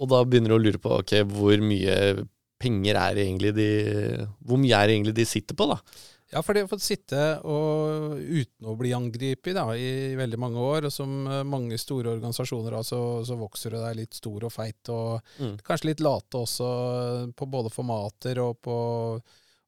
Og 0.00 0.08
da 0.08 0.22
begynner 0.24 0.54
du 0.54 0.56
å 0.56 0.62
lure 0.62 0.80
på 0.80 0.94
ok, 1.02 1.12
hvor 1.28 1.60
mye 1.60 2.24
penger 2.62 2.96
er 2.96 3.20
egentlig 3.26 3.52
de 3.56 3.68
Hvor 4.40 4.60
mye 4.60 4.78
er 4.78 4.94
egentlig 4.94 5.16
de 5.18 5.28
sitter 5.28 5.58
på, 5.58 5.68
da? 5.68 5.78
Ja, 6.32 6.40
for 6.42 6.56
de 6.56 6.62
har 6.64 6.70
fått 6.70 6.84
sitte 6.84 7.20
og, 7.44 8.16
uten 8.16 8.70
å 8.72 8.76
bli 8.80 8.94
angrepet 8.96 9.58
i 9.76 10.14
veldig 10.16 10.40
mange 10.40 10.62
år. 10.64 10.88
Og 10.88 10.94
som 10.94 11.26
eh, 11.26 11.42
mange 11.44 11.76
store 11.80 12.14
organisasjoner 12.16 12.78
så, 12.88 13.02
så, 13.26 13.36
vokser 13.36 13.76
du 13.76 13.80
deg 13.82 13.98
litt 14.00 14.16
stor 14.16 14.48
og 14.48 14.54
feit, 14.54 14.80
og 14.92 15.20
mm. 15.42 15.58
kanskje 15.66 15.90
litt 15.90 16.02
late 16.04 16.40
også 16.40 16.72
på 17.36 17.48
både 17.52 17.72
formater 17.74 18.42
og 18.44 18.58
på 18.64 18.76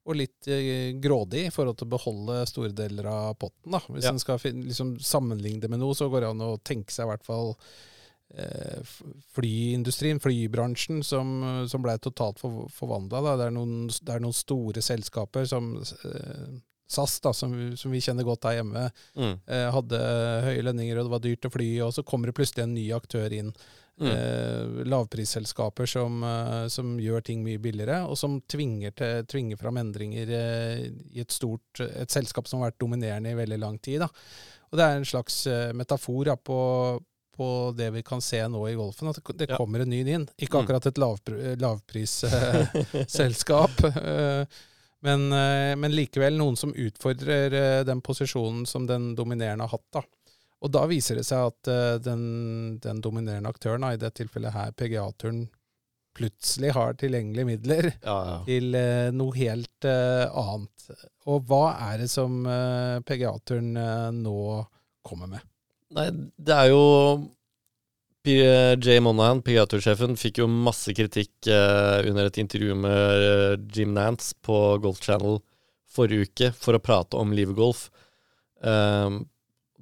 og 0.05 0.13
litt 0.13 0.45
eh, 0.53 0.91
grådig 1.01 1.47
i 1.47 1.53
forhold 1.53 1.79
til 1.79 1.87
å 1.87 1.93
beholde 1.95 2.33
store 2.45 2.75
deler 2.77 3.07
av 3.09 3.31
potten. 3.41 3.73
da. 3.73 3.79
Hvis 3.89 4.05
ja. 4.05 4.11
en 4.13 4.21
skal 4.21 4.37
liksom, 4.37 4.91
sammenligne 5.01 5.63
det 5.63 5.71
med 5.73 5.81
noe, 5.81 5.97
så 5.97 6.05
går 6.13 6.21
det 6.21 6.29
an 6.29 6.43
å 6.45 6.51
tenke 6.61 6.93
seg 6.93 7.07
i 7.07 7.09
hvert 7.09 7.25
fall 7.25 7.55
Eh, 7.55 7.93
flyindustrien, 9.35 10.19
flybransjen, 10.19 11.03
som, 11.05 11.37
som 11.69 11.83
ble 11.85 11.93
totalt 12.03 12.41
for, 12.41 12.65
forvandla. 12.73 13.21
Det, 13.21 13.49
det, 14.01 14.15
er 14.15 14.23
noen 14.25 14.35
store 14.35 14.81
selskaper 14.83 15.45
som 15.47 15.75
eh, 15.79 16.57
SAS, 16.87 17.19
da, 17.21 17.33
som, 17.33 17.77
som, 17.77 17.91
vi 17.91 18.01
kjenner 18.01 18.27
godt 18.27 18.45
her 18.45 18.59
hjemme, 18.59 18.89
mm. 19.17 19.33
eh, 19.47 19.69
hadde 19.73 20.01
høye 20.45 20.67
lønninger, 20.67 20.99
og 20.99 21.07
det 21.07 21.13
var 21.15 21.23
dyrt 21.23 21.47
å 21.47 21.53
fly, 21.53 21.69
og 21.85 21.95
så 21.95 22.03
kommer 22.05 22.29
det 22.29 22.35
plutselig 22.37 22.65
en 22.65 22.75
ny 22.77 22.85
aktør 22.93 23.33
inn. 23.33 23.49
Mm. 23.95 24.09
Eh, 24.11 24.85
lavprisselskaper 24.91 25.87
som, 25.87 26.19
eh, 26.23 26.67
som, 26.67 26.97
gjør 26.99 27.23
ting 27.25 27.43
mye 27.45 27.61
billigere, 27.63 28.01
og 28.05 28.17
som 28.19 28.41
tvinger, 28.41 28.91
til, 28.91 29.23
tvinger 29.31 29.57
fram 29.57 29.79
endringer 29.79 30.33
eh, 30.35 30.83
i 31.15 31.23
et 31.23 31.31
stort 31.31 31.79
et 31.79 32.11
selskap 32.11 32.49
som 32.51 32.59
har 32.59 32.73
vært 32.73 32.81
dominerende 32.83 33.31
i 33.31 33.39
veldig 33.39 33.59
lang 33.61 33.79
tid. 33.79 34.03
Da. 34.03 34.11
Og 34.69 34.77
Det 34.77 34.85
er 34.85 34.99
en 34.99 35.07
slags 35.07 35.39
metafor 35.73 36.27
ja, 36.27 36.35
på, 36.35 36.59
på 37.35 37.73
det 37.77 37.89
vi 37.91 38.03
kan 38.03 38.21
se 38.21 38.47
nå 38.47 38.69
i 38.69 38.75
golfen, 38.75 39.07
at 39.11 39.19
det 39.37 39.47
kommer 39.55 39.79
en 39.83 39.89
ny 39.89 39.99
inn. 40.03 40.27
Ikke 40.37 40.57
mm. 40.57 40.63
akkurat 40.63 40.85
et 40.89 40.97
lavprisselskap, 41.61 43.83
eh, 43.95 44.45
men, 45.05 45.31
eh, 45.31 45.75
men, 45.77 45.95
likevel 45.95 46.37
noen 46.39 46.55
som 46.57 46.73
utfordrer 46.73 47.53
eh, 47.53 47.83
den 47.85 48.01
posisjonen 48.01 48.65
som 48.65 48.87
den 48.89 49.15
dominerende 49.15 49.63
har 49.67 49.77
hatt. 49.77 49.91
da. 49.93 50.01
Og 50.65 50.71
da 50.73 50.85
viser 50.89 51.15
det 51.19 51.25
seg 51.27 51.45
at 51.51 51.63
den, 52.01 52.21
den 52.81 53.01
dominerende 53.03 53.49
aktøren, 53.51 53.83
i 53.85 53.97
dette 54.01 54.23
tilfellet 54.23 54.53
her 54.55 54.71
PGA-turen, 54.73 55.49
plutselig 56.15 56.71
har 56.73 56.93
tilgjengelige 56.95 57.45
midler 57.45 57.85
ja, 57.91 58.25
ja. 58.29 58.43
til 58.47 58.75
noe 59.13 59.35
helt 59.35 59.85
annet. 59.85 60.87
Og 61.27 61.43
hva 61.49 61.75
er 61.91 61.97
det 62.01 62.09
som 62.09 62.47
PGA-turen 63.05 63.77
nå 64.23 64.65
kommer 65.05 65.27
med? 65.35 65.41
Nei, 65.95 66.09
det 66.35 66.55
er 66.55 66.71
jo 66.73 66.83
Jay 68.25 68.97
Monahan, 69.05 69.43
PGA-tursjefen, 69.45 70.15
fikk 70.17 70.41
jo 70.41 70.47
masse 70.49 70.95
kritikk 70.97 71.45
eh, 71.51 72.07
under 72.09 72.25
et 72.25 72.39
intervju 72.41 72.73
med 72.81 73.25
eh, 73.27 73.59
Jim 73.71 73.93
Nance 73.93 74.33
på 74.41 74.55
Golf 74.81 75.03
Channel 75.05 75.37
forrige 75.95 76.25
uke 76.25 76.49
for 76.57 76.75
å 76.75 76.81
prate 76.81 77.19
om 77.19 77.35
livgolf. 77.37 77.87
Eh, 78.65 79.19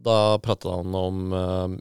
da 0.03 0.17
pratet 0.43 0.69
han 0.71 0.99
om 0.99 1.33
eh, 1.39 1.77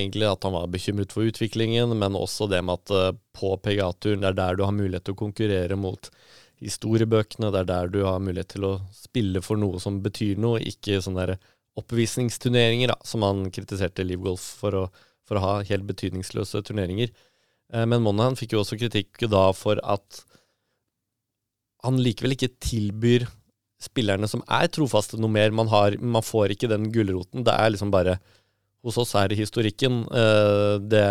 egentlig 0.00 0.26
at 0.26 0.44
han 0.44 0.56
var 0.56 0.66
bekymret 0.72 1.14
for 1.14 1.30
utviklingen, 1.30 1.94
men 1.98 2.18
også 2.18 2.50
det 2.50 2.62
med 2.66 2.82
at 2.82 2.94
eh, 2.96 3.16
på 3.36 3.54
PGA-turen 3.62 4.24
det 4.24 4.32
er 4.32 4.40
der 4.42 4.58
du 4.58 4.66
har 4.66 4.76
mulighet 4.76 5.06
til 5.08 5.16
å 5.16 5.22
konkurrere 5.22 5.78
mot 5.78 6.10
historiebøkene, 6.60 7.52
det 7.54 7.62
er 7.62 7.70
der 7.70 7.94
du 7.94 8.02
har 8.04 8.20
mulighet 8.20 8.52
til 8.56 8.66
å 8.68 8.74
spille 8.92 9.40
for 9.44 9.60
noe 9.60 9.80
som 9.80 10.02
betyr 10.04 10.40
noe, 10.42 10.60
ikke 10.60 11.00
sånn 11.00 11.16
der 11.16 11.38
oppvisningsturneringer, 11.78 12.92
da, 12.92 12.98
som 13.06 13.22
han 13.26 13.44
kritiserte 13.54 14.04
Liv 14.06 14.22
Golf 14.24 14.42
for 14.60 14.76
å, 14.76 14.84
for 15.26 15.38
å 15.38 15.44
ha 15.44 15.52
helt 15.66 15.86
betydningsløse 15.88 16.62
turneringer. 16.66 17.12
Eh, 17.72 17.86
men 17.86 18.02
Monahan 18.04 18.38
fikk 18.38 18.56
jo 18.56 18.64
også 18.64 18.78
kritikk 18.80 19.22
da 19.30 19.50
for 19.56 19.80
at 19.84 20.24
han 21.84 22.00
likevel 22.02 22.34
ikke 22.36 22.52
tilbyr 22.60 23.24
spillerne 23.80 24.28
som 24.28 24.42
er 24.52 24.68
trofaste, 24.72 25.16
noe 25.20 25.32
mer. 25.32 25.54
Man, 25.56 25.70
har, 25.72 25.96
man 26.00 26.24
får 26.24 26.54
ikke 26.54 26.68
den 26.70 26.90
gulroten. 26.92 27.46
Det 27.46 27.54
er 27.54 27.72
liksom 27.72 27.94
bare 27.94 28.20
Hos 28.80 28.96
oss 28.96 29.10
er 29.20 29.28
det 29.28 29.36
historikken. 29.36 30.06
Eh, 30.08 30.74
det, 30.80 31.04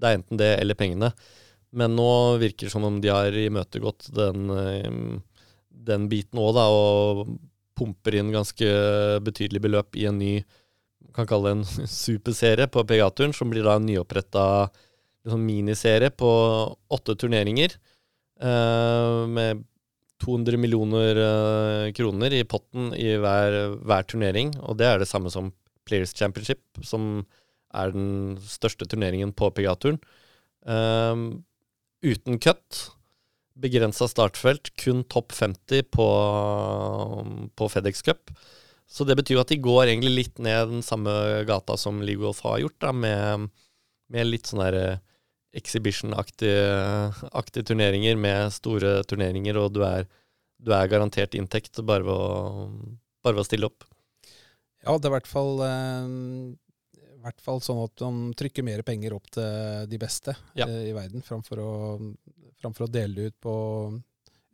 det 0.00 0.08
er 0.08 0.14
enten 0.16 0.38
det 0.40 0.54
eller 0.56 0.76
pengene. 0.78 1.10
Men 1.76 1.92
nå 1.98 2.38
virker 2.40 2.64
det 2.64 2.72
som 2.72 2.86
om 2.88 2.96
de 3.02 3.10
har 3.12 3.34
imøtegått 3.36 4.08
den, 4.16 4.46
eh, 4.48 4.86
den 5.90 6.06
biten 6.08 6.40
òg, 6.40 6.54
da. 6.56 6.64
Og 6.72 7.34
pumper 7.78 8.18
inn 8.18 8.32
ganske 8.34 8.68
betydelig 9.24 9.62
beløp 9.64 9.98
i 9.98 10.06
en 10.10 10.20
ny 10.20 10.34
kan 11.14 11.28
kalle 11.28 11.50
det 11.50 11.58
en 11.58 11.88
superserie 11.90 12.68
på 12.70 12.84
PGA-turen, 12.88 13.34
som 13.36 13.52
blir 13.52 13.66
da 13.66 13.76
en 13.78 13.86
nyoppretta 13.88 14.46
liksom, 15.24 15.44
miniserie 15.46 16.10
på 16.14 16.30
åtte 16.94 17.16
turneringer. 17.20 17.76
Eh, 18.40 19.20
med 19.30 19.64
200 20.24 20.58
millioner 20.58 21.20
eh, 21.20 21.92
kroner 21.94 22.34
i 22.34 22.44
potten 22.48 22.92
i 22.96 23.14
hver, 23.20 23.76
hver, 23.82 24.06
turnering. 24.10 24.54
Og 24.62 24.78
det 24.80 24.88
er 24.88 25.02
det 25.02 25.10
samme 25.10 25.32
som 25.32 25.52
Players 25.84 26.14
Championship, 26.16 26.62
som 26.82 27.24
er 27.74 27.90
den 27.92 28.38
største 28.48 28.86
turneringen 28.88 29.34
på 29.36 29.50
PGA-turen. 29.54 30.00
Eh, 30.66 31.24
uten 32.04 32.40
cut 32.40 32.93
begrensa 33.54 34.08
startfelt, 34.10 34.72
kun 34.80 35.04
topp 35.10 35.32
50 35.32 35.82
på, 35.94 36.08
på, 37.54 37.68
FedEx 37.70 38.02
Cup. 38.02 38.30
Så 38.86 39.04
det 39.06 39.16
betyr 39.18 39.38
jo 39.38 39.44
at 39.44 39.52
de 39.52 39.60
går 39.62 39.86
egentlig 39.86 40.14
litt 40.14 40.38
ned 40.42 40.68
den 40.72 40.82
samme 40.84 41.10
gata 41.48 41.76
som 41.80 42.02
League 42.02 42.22
Golf 42.22 42.42
har 42.44 42.60
gjort, 42.62 42.80
da, 42.82 42.92
med, 42.92 43.48
med 44.12 44.28
litt 44.28 44.46
sånn 44.50 44.64
der 44.64 44.74
eh, 44.80 44.98
exhibition-aktige 45.54 47.62
turneringer 47.62 48.16
med 48.18 48.52
store 48.54 49.02
turneringer, 49.08 49.58
og 49.62 49.72
du 49.76 49.82
er, 49.86 50.06
du 50.58 50.74
er 50.74 50.90
garantert 50.90 51.34
inntekt 51.38 51.80
bare 51.86 52.04
ved, 52.04 52.14
å, 52.14 52.68
bare 53.24 53.38
ved 53.38 53.46
å 53.46 53.48
stille 53.48 53.70
opp. 53.70 53.86
Ja, 54.84 54.98
det 54.98 55.08
er 55.08 55.12
i 55.12 55.16
hvert 55.16 55.30
fall 55.30 55.62
eh, 55.64 56.04
hvert 57.24 57.44
fall 57.44 57.62
sånn 57.64 57.82
at 57.84 58.04
man 58.04 58.34
trykker 58.36 58.66
mer 58.66 58.82
penger 58.86 59.16
opp 59.16 59.30
til 59.34 59.88
de 59.90 60.00
beste 60.00 60.34
ja. 60.58 60.66
eh, 60.66 60.90
i 60.90 60.96
verden, 60.96 61.24
framfor 61.24 61.62
å, 61.62 61.70
framfor 62.60 62.86
å 62.86 62.92
dele 62.92 63.30
ut 63.30 63.38
på 63.42 63.54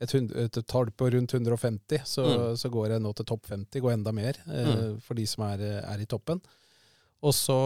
et, 0.00 0.14
et, 0.14 0.61
tall 0.68 0.92
på 0.96 1.11
rundt 1.12 1.35
150, 1.37 2.00
så, 2.09 2.24
mm. 2.24 2.56
så, 2.56 2.70
går 2.72 2.94
det 2.94 3.02
nå 3.04 3.12
til 3.16 3.28
topp 3.28 3.50
50, 3.50 3.83
går 3.85 3.98
enda 3.98 4.14
mer 4.16 4.40
eh, 4.46 4.72
mm. 4.72 4.96
for 5.04 5.18
de 5.18 5.26
som 5.28 5.44
er, 5.50 5.66
er, 5.83 6.00
i 6.00 6.09
toppen. 6.09 6.40
Og 7.20 7.35
så 7.37 7.56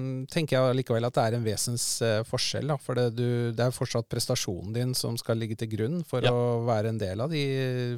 mm, 0.00 0.24
tenker 0.32 0.56
jeg 0.56 0.78
likevel 0.78 1.04
at 1.04 1.18
det 1.18 1.24
er 1.26 1.34
en 1.36 1.44
vesens 1.44 1.84
eh. 2.00 2.62
Da, 2.64 2.78
for 2.80 2.96
det, 2.96 3.10
du, 3.18 3.52
det, 3.52 3.60
er 3.60 3.74
fortsatt 3.76 4.08
prestasjonen 4.08 4.72
din 4.72 4.94
som 4.96 5.18
skal 5.20 5.36
ligge 5.36 5.58
til 5.60 5.68
grunn 5.74 6.00
for 6.08 6.24
ja. 6.24 6.32
å 6.32 6.62
være 6.64 6.94
en 6.94 7.00
del 7.02 7.20
av 7.20 7.28
de 7.28 7.44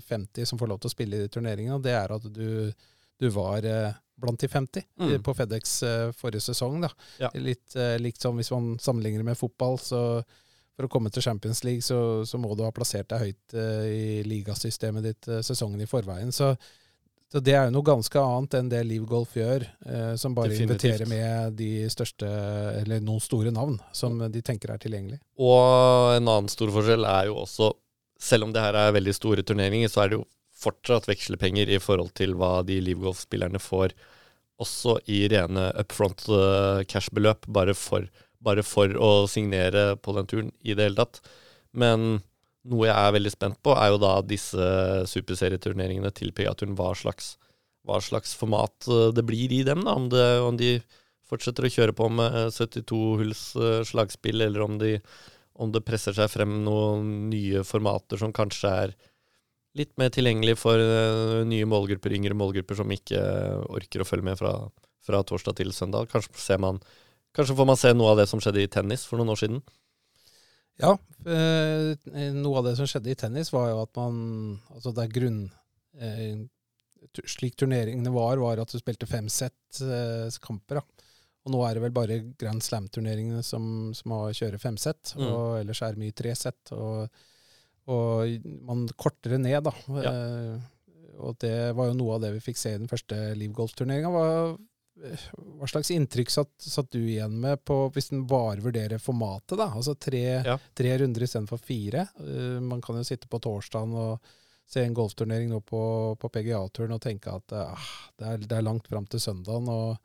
50 0.08 0.50
som 0.50 0.58
får 0.58 0.72
lov 0.72 0.82
til 0.82 0.90
å 0.90 0.96
spille 0.96 1.22
i 1.22 1.30
turneringen. 1.30 1.76
Og 1.76 1.86
det 1.86 1.94
er 1.94 2.16
at 2.16 2.26
du, 2.26 2.74
du 3.22 3.28
var 3.30 3.62
eh, 3.62 3.94
blant 4.18 4.40
de 4.40 4.48
50 4.48 4.82
mm. 5.00 5.22
på 5.22 5.34
Fedex 5.34 5.82
uh, 5.82 6.10
forrige 6.16 6.48
sesong. 6.48 6.80
Da. 6.82 6.90
Ja. 7.22 7.30
Litt 7.34 7.76
uh, 7.78 7.96
likt 8.02 8.22
som 8.22 8.38
hvis 8.38 8.50
man 8.54 8.74
sammenligner 8.82 9.26
med 9.26 9.38
fotball, 9.38 9.78
så 9.82 10.02
for 10.78 10.86
å 10.86 10.90
komme 10.92 11.10
til 11.10 11.24
Champions 11.24 11.64
League, 11.66 11.82
så, 11.82 12.24
så 12.26 12.38
må 12.38 12.54
du 12.54 12.62
ha 12.62 12.74
plassert 12.74 13.08
deg 13.10 13.24
høyt 13.24 13.54
i 13.90 14.20
ligasystemet 14.22 15.02
ditt 15.08 15.26
sesongen 15.42 15.80
i 15.82 15.88
forveien. 15.90 16.30
Så, 16.30 16.52
så, 17.26 17.40
det 17.42 17.56
er 17.58 17.64
jo 17.66 17.72
noe 17.74 17.88
ganske 17.88 18.22
annet 18.22 18.54
enn 18.60 18.70
det 18.70 18.84
Liv 18.86 19.08
Golf 19.10 19.34
gjør, 19.34 19.66
som 20.14 20.36
bare 20.38 20.52
Definitivt. 20.52 21.00
inviterer 21.00 21.10
med 21.10 21.58
de 21.58 21.72
største, 21.90 22.30
eller 22.84 23.02
noen 23.02 23.24
store 23.24 23.50
navn, 23.50 23.74
som 23.90 24.22
de 24.22 24.44
tenker 24.46 24.70
er 24.70 24.78
tilgjengelig. 24.84 25.18
Og 25.42 26.14
en 26.14 26.30
annen 26.30 26.52
stor 26.54 26.70
forskjell 26.76 27.10
er 27.10 27.26
jo 27.32 27.40
også, 27.42 27.72
selv 28.30 28.46
om 28.46 28.54
det 28.54 28.62
her 28.62 28.78
er 28.78 28.94
veldig 29.00 29.18
store 29.18 29.42
turneringer, 29.50 29.90
så 29.90 30.04
er 30.04 30.14
det 30.14 30.20
jo 30.20 30.28
fortsatt 30.58 31.08
vekslepenger 31.08 31.70
i 31.70 31.80
forhold 31.82 32.14
til 32.18 32.34
hva 32.38 32.60
de 32.66 32.80
livgolf-spillerne 32.82 33.60
får, 33.62 33.94
også 34.58 34.96
i 35.10 35.22
rene 35.30 35.68
upfront 35.78 36.24
uh, 36.32 36.82
cash-beløp, 36.90 37.46
bare, 37.46 37.74
bare, 38.42 38.64
for 38.66 38.94
å 38.98 39.10
signere 39.30 39.92
på 40.02 40.14
den 40.16 40.30
turen 40.30 40.50
i 40.66 40.74
det 40.74 40.88
hele 40.88 40.98
tatt. 41.04 41.20
Men 41.78 42.08
noe 42.68 42.88
jeg 42.88 42.96
er 42.96 43.14
veldig 43.14 43.32
spent 43.32 43.60
på, 43.64 43.74
er 43.78 43.92
jo 43.92 44.00
da 44.02 44.16
disse 44.26 44.70
superserieturneringene 45.12 46.10
til 46.16 46.34
PGA-turen. 46.34 46.74
Hva, 46.78 46.90
hva, 47.86 48.00
slags 48.02 48.34
format 48.38 48.90
uh, 48.90 49.08
det 49.14 49.26
blir 49.28 49.54
i 49.54 49.62
dem, 49.66 49.86
da. 49.86 49.94
Om, 49.94 50.08
det, 50.12 50.28
om 50.42 50.58
de 50.58 50.78
fortsetter 51.28 51.68
å 51.68 51.72
kjøre 51.72 51.94
på 51.94 52.08
med 52.10 52.48
72 52.56 53.02
hulls 53.22 53.44
uh, 53.60 53.84
slagspill, 53.86 54.42
eller 54.42 54.66
om, 54.66 54.80
de, 54.82 54.96
om 55.54 55.70
det 55.70 55.86
presser 55.86 56.18
seg 56.18 56.34
frem 56.34 56.64
noen 56.66 57.28
nye 57.30 57.62
formater 57.68 58.18
som 58.18 58.34
kanskje 58.34 58.74
er 58.82 58.98
litt 59.76 59.92
mer 60.00 60.12
tilgjengelig 60.14 60.56
for 60.60 60.80
uh, 60.80 61.42
nye 61.48 61.66
målgrupper, 61.68 62.14
yngre 62.16 62.36
målgrupper 62.38 62.78
som 62.78 62.94
ikke 62.94 63.18
uh, 63.20 63.66
orker 63.76 64.02
å 64.02 64.08
følge 64.08 64.30
med 64.30 64.38
fra, 64.40 64.54
fra, 65.04 65.20
torsdag 65.26 65.58
til 65.60 65.74
søndag. 65.76 66.08
Kanskje, 66.12 66.56
man, 66.62 66.80
kanskje 67.36 67.58
får 67.58 67.68
man 67.68 67.80
se 67.80 67.92
noe 67.96 68.14
av 68.14 68.22
det 68.22 68.28
som 68.30 68.40
skjedde 68.42 68.64
i 68.64 68.70
tennis 68.72 69.04
for 69.08 69.20
noen 69.20 69.34
år 69.34 69.42
siden? 69.42 69.60
Ja. 70.78 70.94
Eh, 71.26 72.30
noe 72.36 72.60
av 72.60 72.68
det 72.68 72.76
som 72.78 72.86
skjedde 72.86 73.10
i 73.10 73.18
tennis, 73.18 73.50
var 73.50 73.72
jo 73.72 73.80
at 73.82 73.98
man 73.98 74.18
Altså 74.70 74.92
det 74.94 75.04
er 75.04 75.16
grunn 75.16 75.40
eh, 75.98 76.44
Slik 77.26 77.56
turneringene 77.58 78.12
var, 78.14 78.38
var 78.42 78.62
at 78.62 78.70
du 78.70 78.78
spilte 78.78 79.08
fem 79.10 79.26
sett 79.30 79.80
eh, 79.82 80.30
kamper. 80.42 80.80
da. 80.80 81.06
Og 81.46 81.54
nå 81.54 81.62
er 81.64 81.76
det 81.76 81.82
vel 81.86 81.94
bare 81.94 82.20
Grand 82.38 82.62
Slam-turneringene 82.62 83.42
som, 83.46 83.90
som 83.96 84.14
har 84.16 84.34
kjører 84.36 84.62
fem 84.62 84.76
sett, 84.78 85.14
Mm. 85.16 85.26
og 85.30 85.60
ellers 85.60 85.82
er 85.82 85.94
det 85.94 86.02
mye 86.02 86.16
tre 86.18 86.34
sett. 86.36 86.72
Og, 86.74 87.06
og 87.88 88.48
man 88.68 88.86
kortere 89.00 89.38
ned, 89.40 89.62
da. 89.64 89.72
Ja. 90.04 90.12
Eh, 90.12 90.66
og 91.18 91.38
det 91.42 91.54
var 91.74 91.88
jo 91.90 91.96
noe 91.98 92.14
av 92.14 92.20
det 92.22 92.34
vi 92.36 92.42
fikk 92.52 92.58
se 92.60 92.74
i 92.76 92.78
den 92.78 92.90
første 92.90 93.16
Liv 93.34 93.50
Golf-turneringa. 93.56 94.10
Hva, 94.14 94.26
hva 95.58 95.66
slags 95.70 95.90
inntrykk 95.94 96.30
satt, 96.30 96.50
satt 96.62 96.90
du 96.94 96.98
igjen 97.00 97.34
med 97.42 97.60
på, 97.66 97.76
hvis 97.94 98.10
en 98.14 98.24
bare 98.30 98.62
vurderer 98.62 98.98
formatet? 99.02 99.56
da? 99.58 99.68
Altså 99.74 99.94
tre, 99.98 100.22
Ja. 100.46 100.58
tre 100.78 100.96
runder 100.98 101.22
istedenfor 101.26 101.58
fire. 101.62 102.08
Eh, 102.20 102.60
man 102.62 102.80
kan 102.84 102.96
jo 103.00 103.02
sitte 103.06 103.26
på 103.30 103.40
torsdagen 103.42 103.94
og 103.94 104.20
se 104.68 104.82
en 104.84 104.94
golfturnering 104.94 105.48
nå 105.48 105.62
på, 105.64 105.80
på 106.20 106.28
PGA-turen 106.30 106.92
og 106.98 107.00
tenke 107.00 107.32
at 107.32 107.52
ah, 107.56 107.88
det, 108.18 108.26
er, 108.26 108.36
det 108.44 108.56
er 108.58 108.66
langt 108.66 108.86
fram 108.90 109.06
til 109.08 109.18
søndagen. 109.22 109.68
og 109.68 109.98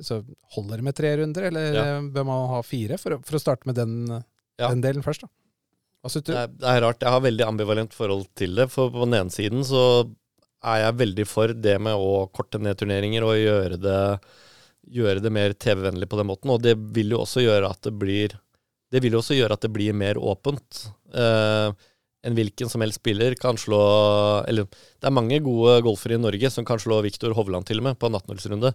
så 0.00 0.22
Holder 0.54 0.76
det 0.78 0.84
med 0.84 0.94
tre 0.96 1.16
runder, 1.16 1.48
eller 1.50 1.74
Ja. 1.74 1.84
eh, 1.98 2.02
bør 2.12 2.24
man 2.28 2.48
ha 2.52 2.62
fire? 2.62 2.96
For, 3.02 3.18
for 3.24 3.36
å 3.36 3.40
starte 3.42 3.66
med 3.66 3.74
den, 3.76 4.06
den 4.60 4.80
delen 4.84 5.02
først. 5.04 5.24
da. 5.26 5.28
Syns 6.12 6.26
du? 6.26 6.32
Det 6.32 6.38
er, 6.40 6.52
det 6.52 6.70
er 6.70 6.82
rart. 6.84 7.02
Jeg 7.02 7.14
har 7.14 7.24
veldig 7.24 7.46
ambivalent 7.46 7.96
forhold 7.96 8.26
til 8.38 8.56
det. 8.58 8.68
For 8.72 8.92
på 8.94 9.04
den 9.04 9.18
ene 9.18 9.34
siden 9.34 9.64
så 9.66 9.82
er 10.66 10.82
jeg 10.82 11.00
veldig 11.02 11.26
for 11.28 11.52
det 11.54 11.76
med 11.82 11.98
å 11.98 12.26
korte 12.34 12.60
ned 12.62 12.78
turneringer 12.80 13.26
og 13.26 13.38
gjøre 13.38 13.78
det, 13.80 14.00
gjøre 14.96 15.22
det 15.22 15.32
mer 15.34 15.54
TV-vennlig 15.54 16.08
på 16.10 16.18
den 16.20 16.30
måten. 16.30 16.52
Og 16.54 16.62
det 16.64 16.76
vil 16.96 17.14
jo 17.14 17.22
også 17.24 17.44
gjøre 17.44 17.70
at 17.70 17.82
det 17.86 17.94
blir 17.98 18.38
Det 18.86 19.00
vil 19.02 19.16
jo 19.16 19.18
også 19.18 19.34
gjøre 19.34 19.56
at 19.58 19.64
det 19.66 19.72
blir 19.74 19.92
mer 19.98 20.16
åpent. 20.16 20.84
Eh, 21.10 21.70
en 22.26 22.34
hvilken 22.34 22.70
som 22.70 22.82
helst 22.82 23.00
spiller 23.00 23.34
kan 23.38 23.58
slå 23.58 23.80
Eller 24.46 24.66
det 24.66 25.06
er 25.06 25.14
mange 25.14 25.40
gode 25.42 25.80
golfere 25.82 26.14
i 26.14 26.22
Norge 26.22 26.50
som 26.50 26.64
kan 26.64 26.78
slå 26.78 27.00
Viktor 27.02 27.34
Hovland 27.34 27.66
til 27.66 27.82
og 27.82 27.88
med 27.88 27.98
på 27.98 28.06
en 28.06 28.18
18-hullsrunde. 28.18 28.72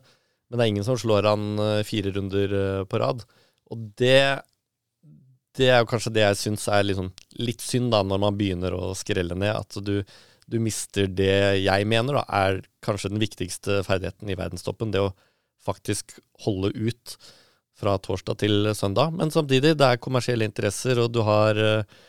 Men 0.50 0.60
det 0.60 0.64
er 0.66 0.72
ingen 0.74 0.88
som 0.88 1.00
slår 1.00 1.28
han 1.32 1.60
eh, 1.60 1.84
fire 1.88 2.12
runder 2.12 2.58
eh, 2.60 2.84
på 2.84 3.00
rad. 3.00 3.24
Og 3.72 3.92
det 4.00 4.44
det 5.58 5.68
er 5.68 5.82
jo 5.82 5.90
kanskje 5.90 6.14
det 6.16 6.24
jeg 6.24 6.40
syns 6.40 6.68
er 6.72 6.86
liksom 6.88 7.10
litt 7.44 7.64
synd, 7.64 7.92
da, 7.92 8.02
når 8.08 8.22
man 8.24 8.38
begynner 8.40 8.76
å 8.78 8.94
skrelle 8.98 9.36
ned. 9.36 9.52
At 9.52 9.80
du, 9.84 10.00
du 10.48 10.58
mister 10.64 11.10
det 11.12 11.60
jeg 11.60 11.88
mener 11.90 12.22
da, 12.22 12.24
er 12.28 12.62
kanskje 12.86 13.12
den 13.12 13.22
viktigste 13.24 13.82
ferdigheten 13.88 14.32
i 14.32 14.38
verdenstoppen. 14.40 14.94
Det 14.94 15.04
å 15.04 15.12
faktisk 15.66 16.18
holde 16.46 16.72
ut 16.74 17.18
fra 17.82 17.98
torsdag 18.00 18.40
til 18.44 18.72
søndag. 18.78 19.12
Men 19.18 19.34
samtidig, 19.34 19.76
det 19.80 19.88
er 19.88 20.02
kommersielle 20.02 20.48
interesser, 20.48 21.02
og 21.02 21.12
du 21.14 21.22
har 21.28 21.58
eh, 21.58 22.00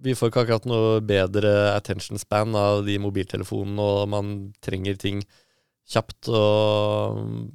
Vi 0.00 0.14
får 0.16 0.30
ikke 0.30 0.42
akkurat 0.46 0.64
noe 0.64 1.00
bedre 1.04 1.74
attention 1.74 2.16
span 2.18 2.54
av 2.56 2.86
de 2.86 2.94
mobiltelefonene, 2.98 3.84
og 3.84 4.08
man 4.08 4.30
trenger 4.64 4.96
ting 4.96 5.18
kjapt. 5.92 6.30
Og 6.32 7.50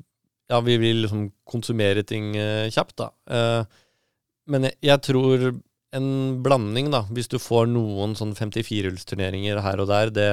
ja, 0.52 0.60
vi 0.62 0.76
vil 0.78 1.02
liksom 1.02 1.32
konsumere 1.50 2.04
ting 2.06 2.36
eh, 2.38 2.69
kjapt, 2.69 3.02
da. 3.02 3.10
Men 4.51 4.67
jeg, 4.69 4.77
jeg 4.86 5.01
tror 5.08 5.45
en 5.95 6.10
blanding, 6.43 6.89
da, 6.93 7.03
hvis 7.15 7.29
du 7.31 7.38
får 7.39 7.69
noen 7.71 8.15
sånn 8.19 8.34
54-hullsturneringer 8.36 9.62
her 9.63 9.79
og 9.84 9.88
der, 9.89 10.12
det, 10.13 10.27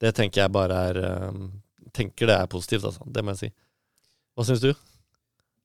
det 0.00 0.12
tenker 0.16 0.44
jeg 0.44 0.54
bare 0.54 0.84
er 0.90 1.00
eh, 1.08 1.42
Tenker 1.90 2.28
det 2.30 2.36
er 2.38 2.46
positivt, 2.46 2.84
altså. 2.86 3.02
Det 3.10 3.22
må 3.26 3.32
jeg 3.34 3.40
si. 3.40 3.48
Hva 4.38 4.44
syns 4.46 4.60
du? 4.62 4.68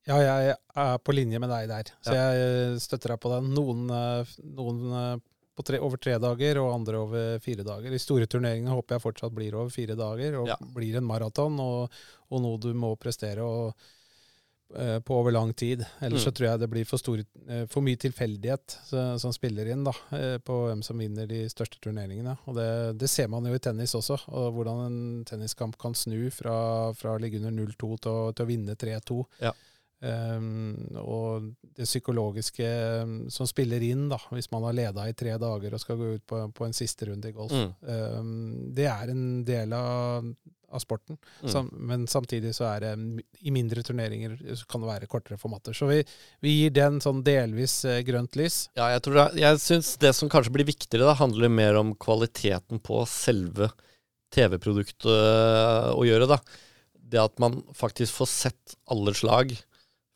Ja, 0.08 0.16
jeg 0.18 0.56
er 0.56 0.96
på 1.06 1.14
linje 1.14 1.38
med 1.38 1.52
deg 1.52 1.68
der, 1.70 1.88
så 2.02 2.14
jeg 2.16 2.80
støtter 2.82 3.12
deg 3.14 3.20
på 3.22 3.30
den. 3.30 3.52
Noen, 3.54 3.84
eh, 3.94 4.32
noen 4.58 4.80
eh, 4.90 5.12
på 5.56 5.64
tre, 5.70 5.78
over 5.86 6.00
tre 6.02 6.16
dager, 6.20 6.58
og 6.64 6.72
andre 6.74 6.98
over 7.04 7.38
fire 7.44 7.62
dager. 7.66 7.94
De 7.94 8.00
store 8.02 8.26
turneringene 8.30 8.74
håper 8.74 8.98
jeg 8.98 9.04
fortsatt 9.06 9.36
blir 9.38 9.54
over 9.54 9.70
fire 9.70 9.94
dager, 9.98 10.40
og 10.42 10.50
Ja. 10.50 10.58
blir 10.74 10.98
en 10.98 11.06
maraton, 11.06 11.60
og, 11.62 11.94
og 12.26 12.42
noe 12.42 12.58
du 12.60 12.72
må 12.74 12.90
prestere 12.98 13.46
og, 13.46 13.86
på 15.00 15.14
over 15.14 15.30
lang 15.32 15.52
tid. 15.54 15.84
Ellers 16.02 16.24
Mm. 16.24 16.26
så 16.26 16.32
tror 16.34 16.46
jeg 16.50 16.60
det 16.60 16.68
blir 16.70 16.84
for, 16.84 16.98
stor, 16.98 17.18
eh, 17.48 17.66
for 17.70 17.80
mye 17.86 17.96
tilfeldighet 17.96 18.74
som 19.20 19.32
spiller 19.32 19.66
inn 19.72 19.84
da, 19.84 19.92
eh, 20.12 20.38
på 20.38 20.56
hvem 20.66 20.82
som 20.82 20.98
vinner 20.98 21.26
de 21.30 21.44
største 21.48 21.78
turneringene. 21.80 22.36
Og 22.46 22.54
det, 22.56 22.98
det 22.98 23.08
ser 23.08 23.28
man 23.28 23.44
jo 23.46 23.54
i 23.54 23.58
tennis 23.62 23.94
også, 23.94 24.18
og 24.28 24.52
hvordan 24.56 24.82
en 24.86 25.24
tenniskamp 25.24 25.78
kan 25.78 25.94
snu 25.94 26.30
fra, 26.34 26.92
fra 26.94 27.14
å 27.14 27.20
ligge 27.20 27.38
under 27.38 27.52
0-2 27.54 28.00
til, 28.00 28.32
til 28.34 28.44
å 28.44 28.48
vinne 28.50 28.74
3-2. 28.76 29.24
Ja. 29.40 29.52
Um, 30.06 30.76
og 31.00 31.46
det 31.74 31.86
psykologiske 31.88 32.66
um, 33.02 33.14
som 33.32 33.46
spiller 33.48 33.80
inn, 33.82 34.08
da, 34.12 34.18
hvis 34.30 34.50
man 34.52 34.66
har 34.68 34.74
leda 34.76 35.06
i 35.08 35.14
tre 35.16 35.38
dager 35.40 35.72
og 35.72 35.80
skal 35.80 35.96
gå 35.96 36.10
ut 36.18 36.26
på, 36.28 36.42
på 36.52 36.66
en 36.66 36.76
siste 36.76 37.08
runde 37.08 37.30
i 37.30 37.32
golf, 37.36 37.52
Mm. 37.56 37.72
um, 38.20 38.74
det 38.76 38.86
er 38.92 39.10
en 39.14 39.44
del 39.48 39.72
av, 39.72 40.28
av 40.72 40.82
sporten. 40.82 41.18
Mm. 41.42 41.50
Sam, 41.52 41.70
men 41.88 42.06
samtidig 42.10 42.52
så 42.56 42.66
er 42.70 42.84
det 42.84 42.92
i 43.40 43.52
mindre 43.54 43.84
turneringer 43.86 44.36
så 44.56 44.66
kan 44.70 44.82
det 44.82 44.90
være 44.90 45.08
kortere 45.10 45.38
formater. 45.40 45.76
Så 45.76 45.88
vi, 45.90 46.00
vi 46.44 46.54
gir 46.56 46.74
den 46.76 47.00
sånn 47.04 47.22
delvis 47.26 47.78
eh, 47.88 48.02
grønt 48.06 48.38
lys. 48.38 48.66
Ja, 48.78 48.90
jeg 48.94 49.04
tror 49.06 49.20
det, 49.20 49.26
jeg 49.42 49.62
syns 49.62 49.94
det 50.02 50.12
som 50.18 50.30
kanskje 50.32 50.54
blir 50.56 50.68
viktigere, 50.68 51.06
da, 51.06 51.16
handler 51.18 51.52
mer 51.52 51.78
om 51.80 51.94
kvaliteten 52.02 52.82
på 52.84 53.04
selve 53.10 53.70
TV-produktet 54.34 55.08
øh, 55.10 55.92
å 55.94 56.04
gjøre, 56.06 56.30
da. 56.34 56.40
Det 57.06 57.22
at 57.22 57.36
man 57.42 57.60
faktisk 57.76 58.18
får 58.18 58.30
sett 58.32 58.76
alle 58.90 59.14
slag 59.14 59.54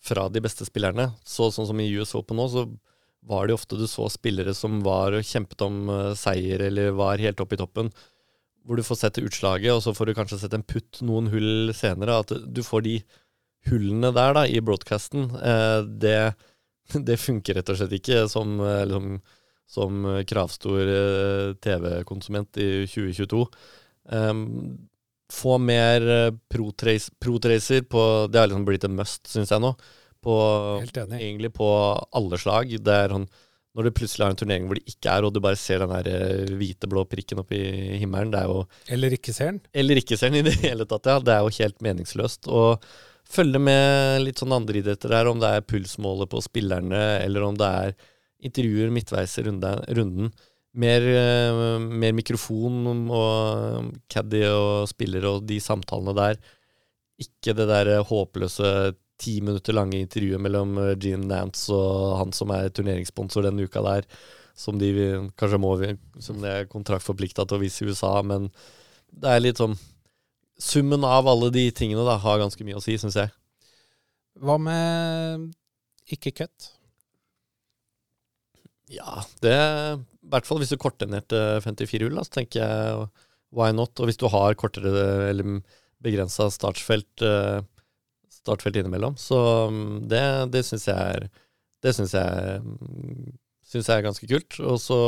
fra 0.02 0.26
de 0.32 0.42
beste 0.42 0.66
spillerne. 0.66 1.12
Så, 1.28 1.50
sånn 1.54 1.68
som 1.68 1.80
i 1.80 1.90
US 2.00 2.16
Open 2.18 2.40
nå, 2.40 2.48
så 2.50 2.66
var 3.28 3.46
det 3.46 3.54
ofte 3.54 3.76
du 3.76 3.86
så 3.88 4.08
spillere 4.10 4.54
som 4.56 4.80
var 4.84 5.14
og 5.16 5.26
kjempet 5.26 5.62
om 5.66 5.82
øh, 5.92 6.14
seier, 6.18 6.66
eller 6.70 6.96
var 6.96 7.20
helt 7.22 7.40
oppe 7.42 7.56
i 7.56 7.60
toppen. 7.60 7.92
Hvor 8.66 8.77
du 8.77 8.85
får 8.85 8.99
sett 9.01 9.18
utslaget, 9.23 9.73
og 9.73 9.83
så 9.85 9.94
får 9.96 10.11
du 10.11 10.14
kanskje 10.18 10.38
sett 10.42 10.55
en 10.57 10.66
putt 10.66 11.01
noen 11.07 11.31
hull 11.33 11.73
senere. 11.77 12.20
At 12.23 12.33
du 12.46 12.62
får 12.66 12.85
de 12.87 12.96
hullene 13.70 14.12
der 14.16 14.37
da, 14.37 14.46
i 14.46 14.62
broadcasten. 14.64 15.29
Eh, 15.37 15.81
det, 16.03 16.18
det 17.09 17.20
funker 17.20 17.59
rett 17.59 17.73
og 17.73 17.81
slett 17.81 17.96
ikke 18.01 18.25
som, 18.33 18.59
eh, 18.64 18.85
liksom, 18.90 19.18
som 19.70 20.07
kravstor 20.29 20.81
eh, 20.83 21.57
TV-konsument 21.62 22.61
i 22.61 22.70
2022. 22.90 23.44
Um, 24.11 24.46
få 25.31 25.61
mer 25.62 26.03
pro-trace- 26.51 27.12
pro-tracer 27.23 27.85
på 27.87 28.03
Det 28.33 28.40
har 28.40 28.49
liksom 28.51 28.64
blitt 28.66 28.87
en 28.88 28.96
must, 28.99 29.29
syns 29.31 29.53
jeg 29.53 29.62
nå. 29.62 29.77
På, 30.20 30.35
egentlig 30.83 31.53
på 31.55 31.68
alle 32.12 32.40
slag. 32.40 32.75
Det 32.83 32.96
er 33.05 33.14
sånn 33.14 33.29
når 33.76 33.87
du 33.87 33.90
plutselig 33.94 34.24
har 34.24 34.33
en 34.35 34.38
turnering 34.40 34.64
hvor 34.66 34.78
det 34.80 34.90
ikke 34.90 35.12
er, 35.12 35.24
og 35.26 35.35
du 35.35 35.38
bare 35.44 35.59
ser 35.59 35.83
den 35.85 35.92
der 35.92 36.09
eh, 36.11 36.50
hvite-blå 36.59 37.04
prikken 37.11 37.38
opp 37.42 37.52
i 37.54 37.61
himmelen, 38.02 38.33
det 38.33 38.40
er 38.42 38.50
jo 38.50 38.64
Eller 38.90 39.14
ikke 39.14 39.35
ser 39.37 39.52
den. 39.52 39.61
eller 39.72 40.00
ikke 40.00 40.18
ser 40.18 40.33
den 40.33 40.40
i 40.40 40.48
det 40.48 40.56
hele 40.66 40.87
tatt, 40.90 41.06
ja. 41.06 41.18
Det 41.22 41.35
er 41.37 41.44
jo 41.46 41.54
helt 41.61 41.78
meningsløst. 41.87 42.48
Og 42.50 42.83
følge 43.30 43.61
med 43.62 44.24
litt 44.24 44.42
sånn 44.42 44.56
andre 44.56 44.80
idretter 44.83 45.12
der, 45.14 45.30
om 45.30 45.38
det 45.42 45.52
er 45.54 45.66
pulsmålet 45.70 46.30
på 46.33 46.42
spillerne, 46.42 47.02
eller 47.22 47.46
om 47.46 47.59
det 47.59 47.68
er 47.85 47.94
intervjuer 48.48 48.90
midtveis 48.94 49.37
i 49.38 49.44
runden. 49.46 50.33
Mer, 50.80 51.02
eh, 51.02 51.61
mer 51.78 52.14
mikrofon 52.14 52.88
og 53.11 53.94
caddy 54.11 54.42
og 54.50 54.88
spillere 54.90 55.37
og 55.37 55.46
de 55.46 55.59
samtalene 55.62 56.14
der. 56.18 56.42
Ikke 57.22 57.54
det 57.54 57.66
der 57.70 57.94
eh, 57.98 58.04
håpløse 58.11 58.74
ti 59.20 59.37
minutter 59.44 59.76
lange 59.76 60.00
intervjuet 60.00 60.40
mellom 60.42 60.76
eh, 60.80 60.94
Gene 61.00 61.28
Nance 61.28 61.70
og 61.74 62.18
han 62.20 62.35
som 62.37 62.52
er 62.56 62.72
turneringssponsor 62.74 63.46
denne 63.46 63.66
uka 63.68 63.83
der, 63.85 64.09
som 64.56 64.78
de 64.80 64.90
vi- 64.92 65.30
kanskje 65.40 65.61
må 65.61 65.74
Som 66.20 66.40
det 66.42 66.50
er 66.50 66.68
kontraktforplikta 66.68 67.46
til 67.46 67.59
å 67.59 67.61
vise 67.62 67.85
i 67.85 67.88
USA, 67.88 68.22
men 68.22 68.50
det 69.12 69.28
er 69.30 69.40
litt 69.40 69.61
sånn 69.62 69.78
Summen 70.61 71.04
av 71.09 71.24
alle 71.26 71.48
de 71.50 71.70
tingene 71.72 72.04
da 72.04 72.18
har 72.20 72.38
ganske 72.38 72.61
mye 72.66 72.76
å 72.76 72.83
si, 72.85 72.92
syns 73.00 73.16
jeg. 73.16 73.30
Hva 74.37 74.59
med 74.61 75.46
ikke 76.12 76.35
cut? 76.37 76.66
Ja, 78.92 79.22
det 79.40 79.54
I 79.56 80.28
hvert 80.30 80.44
fall 80.44 80.61
hvis 80.61 80.72
du 80.74 80.76
korter 80.76 81.09
ned 81.09 81.24
til 81.33 81.62
54 81.64 82.04
hull, 82.04 82.18
da, 82.18 82.26
så 82.26 82.35
tenker 82.37 82.61
jeg 82.61 83.06
why 83.56 83.70
not? 83.72 83.94
Og 83.98 84.11
hvis 84.11 84.20
du 84.20 84.26
har 84.30 84.56
kortere 84.59 84.92
eller 85.30 85.62
begrensa 86.04 86.48
startsfelt 86.52 87.24
eh, 87.26 87.61
startfelt 88.40 88.81
innimellom, 88.81 89.16
så 89.20 89.38
mm, 89.70 89.96
det, 90.11 90.24
det 90.55 90.64
syns 90.66 90.88
jeg 90.88 91.31
jeg, 91.81 92.61
mm, 92.61 93.33
jeg 93.72 93.87
er 93.94 94.05
ganske 94.05 94.29
kult. 94.29 94.59
Og 94.61 94.76
så 94.83 95.00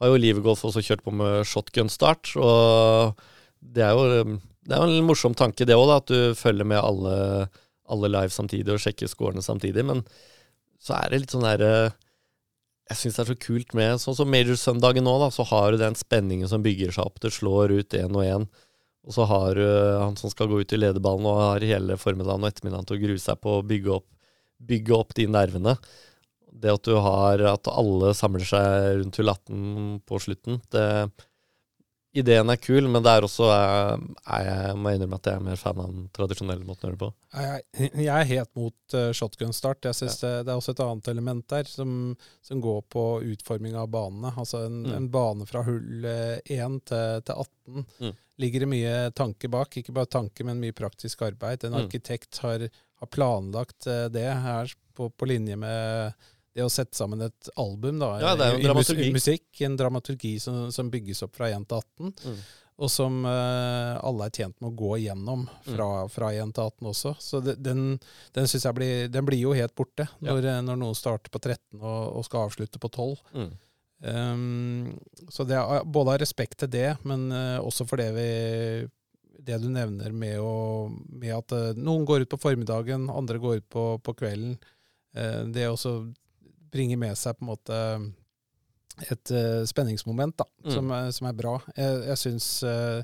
har 0.00 0.10
jo 0.10 0.20
Livegolf 0.20 0.64
også 0.68 0.82
kjørt 0.84 1.04
på 1.04 1.12
med 1.14 1.44
shotgun-start, 1.48 2.34
og 2.40 3.20
det 3.60 3.84
er 3.84 3.96
jo 3.96 4.24
mm, 4.28 4.38
det 4.68 4.76
er 4.76 4.84
en 4.84 5.08
morsom 5.08 5.34
tanke, 5.36 5.66
det 5.66 5.76
òg, 5.76 5.90
at 5.94 6.10
du 6.10 6.36
følger 6.38 6.68
med 6.68 6.80
alle, 6.80 7.48
alle 7.90 8.10
live 8.12 8.32
samtidig 8.34 8.74
og 8.74 8.82
sjekker 8.82 9.10
scorene 9.10 9.42
samtidig. 9.44 9.84
Men 9.86 10.04
så 10.80 10.98
er 10.98 11.10
det 11.10 11.22
litt 11.24 11.34
sånn 11.34 11.44
derre 11.44 11.72
Jeg 12.90 12.98
syns 12.98 13.16
det 13.16 13.22
er 13.22 13.30
så 13.30 13.36
kult 13.38 13.74
med 13.76 14.00
Sånn 14.02 14.16
som 14.18 14.30
Major-søndagen 14.32 15.04
nå, 15.06 15.12
da, 15.22 15.28
så 15.30 15.44
har 15.46 15.72
du 15.72 15.80
den 15.80 15.96
spenningen 15.98 16.48
som 16.50 16.64
bygger 16.64 16.92
seg 16.94 17.08
opp. 17.08 17.20
Det 17.22 17.32
slår 17.34 17.76
ut 17.80 17.96
én 17.98 18.16
og 18.16 18.24
én. 18.26 18.46
Og 19.08 19.16
så 19.16 19.24
har 19.30 19.56
du 19.56 19.64
han 19.64 20.18
som 20.20 20.32
skal 20.32 20.50
gå 20.50 20.60
ut 20.60 20.72
i 20.76 20.78
lederballen 20.80 21.28
og 21.28 21.40
har 21.40 21.66
hele 21.66 21.96
formiddagen 22.00 22.44
og 22.44 22.50
ettermiddagen 22.50 22.88
til 22.88 22.98
å 22.98 23.02
grue 23.06 23.22
seg 23.22 23.40
på 23.40 23.56
å 23.56 23.64
bygge 23.66 23.94
opp, 23.96 24.06
bygge 24.60 24.96
opp 24.96 25.14
de 25.16 25.26
nervene. 25.30 25.76
Det 26.60 26.74
at 26.74 26.84
du 26.84 26.98
har 27.00 27.40
at 27.48 27.70
alle 27.72 28.12
samler 28.16 28.44
seg 28.44 29.00
rundt 29.00 29.20
hull 29.20 29.32
18 29.32 30.00
på 30.08 30.20
slutten, 30.20 30.60
det 30.74 30.86
Ideen 32.12 32.50
er 32.50 32.58
kul, 32.58 32.88
men 32.90 33.04
det 33.06 33.10
er 33.12 33.22
også 33.22 33.46
er, 33.54 34.00
er 34.34 34.46
jeg 34.48 34.78
må 34.82 34.90
innrømme 34.90 35.18
at 35.20 35.28
jeg 35.30 35.38
er 35.38 35.44
mer 35.46 35.58
fan 35.60 35.78
av 35.78 35.92
den 35.92 36.08
tradisjonelle 36.16 36.66
måten 36.66 36.88
å 36.88 36.88
gjøre 36.88 36.96
det 36.96 37.02
på. 37.04 37.10
Jeg, 37.38 37.90
jeg 38.02 38.10
er 38.14 38.30
helt 38.32 38.50
mot 38.58 38.96
uh, 38.96 39.12
shotgun-start. 39.14 39.86
Jeg 39.86 39.98
synes 40.00 40.16
det, 40.24 40.32
det, 40.48 40.50
er 40.50 40.58
også 40.58 40.74
et 40.74 40.82
annet 40.82 41.10
element 41.12 41.46
der 41.54 41.70
som, 41.70 41.92
som 42.42 42.64
går 42.64 42.80
på 42.90 43.04
utforming 43.30 43.78
av 43.78 43.92
banene. 43.94 44.32
Altså 44.34 44.64
en, 44.66 44.80
mm. 44.88 44.96
en 44.96 45.06
bane 45.14 45.46
fra 45.46 45.62
hull 45.68 46.10
1 46.10 46.80
til, 46.90 47.22
til 47.30 47.44
18 47.46 47.86
mm. 47.86 48.18
ligger 48.42 48.66
det 48.66 48.70
mye 48.74 48.98
tanke 49.22 49.52
bak. 49.54 49.78
Ikke 49.78 49.94
bare 49.94 50.10
tanke, 50.10 50.48
men 50.48 50.58
mye 50.64 50.74
praktisk 50.74 51.22
arbeid. 51.28 51.62
En 51.62 51.78
mm. 51.78 51.80
arkitekt 51.84 52.42
har, 52.42 52.66
har 52.98 53.14
planlagt 53.14 53.86
det 54.10 54.26
her 54.26 54.74
på, 54.98 55.12
på 55.14 55.30
linje 55.30 55.62
med 55.62 56.26
det 56.56 56.64
å 56.66 56.70
sette 56.72 56.98
sammen 56.98 57.22
et 57.22 57.50
album, 57.60 58.00
da, 58.02 58.14
ja, 58.22 58.32
er 58.34 58.56
en 58.56 58.64
dramaturgi. 58.64 59.06
I 59.06 59.14
musikk, 59.14 59.46
en 59.66 59.76
dramaturgi 59.78 60.32
som, 60.42 60.66
som, 60.74 60.90
bygges 60.90 61.22
opp 61.26 61.38
fra 61.38 61.50
1 61.50 61.66
til 61.70 61.78
18, 61.78 62.10
mm. 62.26 62.40
og 62.82 62.90
som 62.90 63.20
uh, 63.22 63.94
alle 64.02 64.26
er 64.26 64.34
tjent 64.34 64.56
med 64.58 64.72
å 64.72 64.78
gå 64.80 64.92
igjennom 64.98 65.46
fra, 65.68 65.88
mm. 66.02 66.12
fra 66.16 66.32
1 66.34 66.54
til 66.56 66.66
18 66.66 66.90
også. 66.92 67.14
Så 67.22 67.42
det, 67.44 67.56
den, 67.62 67.96
den 68.36 68.50
syns 68.50 68.66
jeg 68.66 68.78
blir, 68.78 69.08
den 69.14 69.28
blir 69.28 69.38
jo 69.38 69.54
helt 69.56 69.76
borte 69.78 70.08
når, 70.18 70.46
ja. 70.48 70.60
når 70.66 70.80
noen 70.82 70.98
starter 70.98 71.32
på 71.32 71.42
13 71.42 71.78
og, 71.78 72.00
og 72.18 72.26
skal 72.26 72.48
avslutte 72.48 72.82
på 72.82 72.90
12. 72.90 73.18
Mm. 73.36 73.50
Um, 74.00 74.96
så 75.28 75.44
det 75.44 75.58
er 75.60 75.84
både 75.84 76.16
av 76.16 76.22
respekt 76.22 76.62
til 76.62 76.72
det, 76.72 76.88
men 77.06 77.28
uh, 77.30 77.60
også 77.60 77.86
for 77.86 78.00
det 78.00 78.10
vi 78.16 78.30
det 79.40 79.56
du 79.60 79.70
nevner 79.72 80.12
med, 80.12 80.36
å, 80.42 80.90
med 80.90 81.32
at 81.32 81.54
uh, 81.56 81.78
noen 81.78 82.04
går 82.08 82.24
ut 82.24 82.32
på 82.32 82.40
formiddagen, 82.40 83.08
andre 83.12 83.38
går 83.40 83.62
ut 83.62 83.68
på, 83.72 83.84
på 84.04 84.14
kvelden. 84.18 84.56
Uh, 85.16 85.46
det 85.52 85.68
også 85.68 85.94
bringer 86.72 87.00
med 87.00 87.18
seg 87.18 87.38
på 87.38 87.44
en 87.44 87.52
måte 87.52 87.78
et 89.06 89.32
uh, 89.32 89.62
spenningsmoment 89.68 90.36
da, 90.40 90.46
mm. 90.64 90.70
som, 90.74 90.94
som, 91.16 91.30
er 91.30 91.36
bra. 91.38 91.56
Jeg, 91.76 92.00
jeg 92.10 92.20
syns 92.20 92.48
uh, 92.66 93.00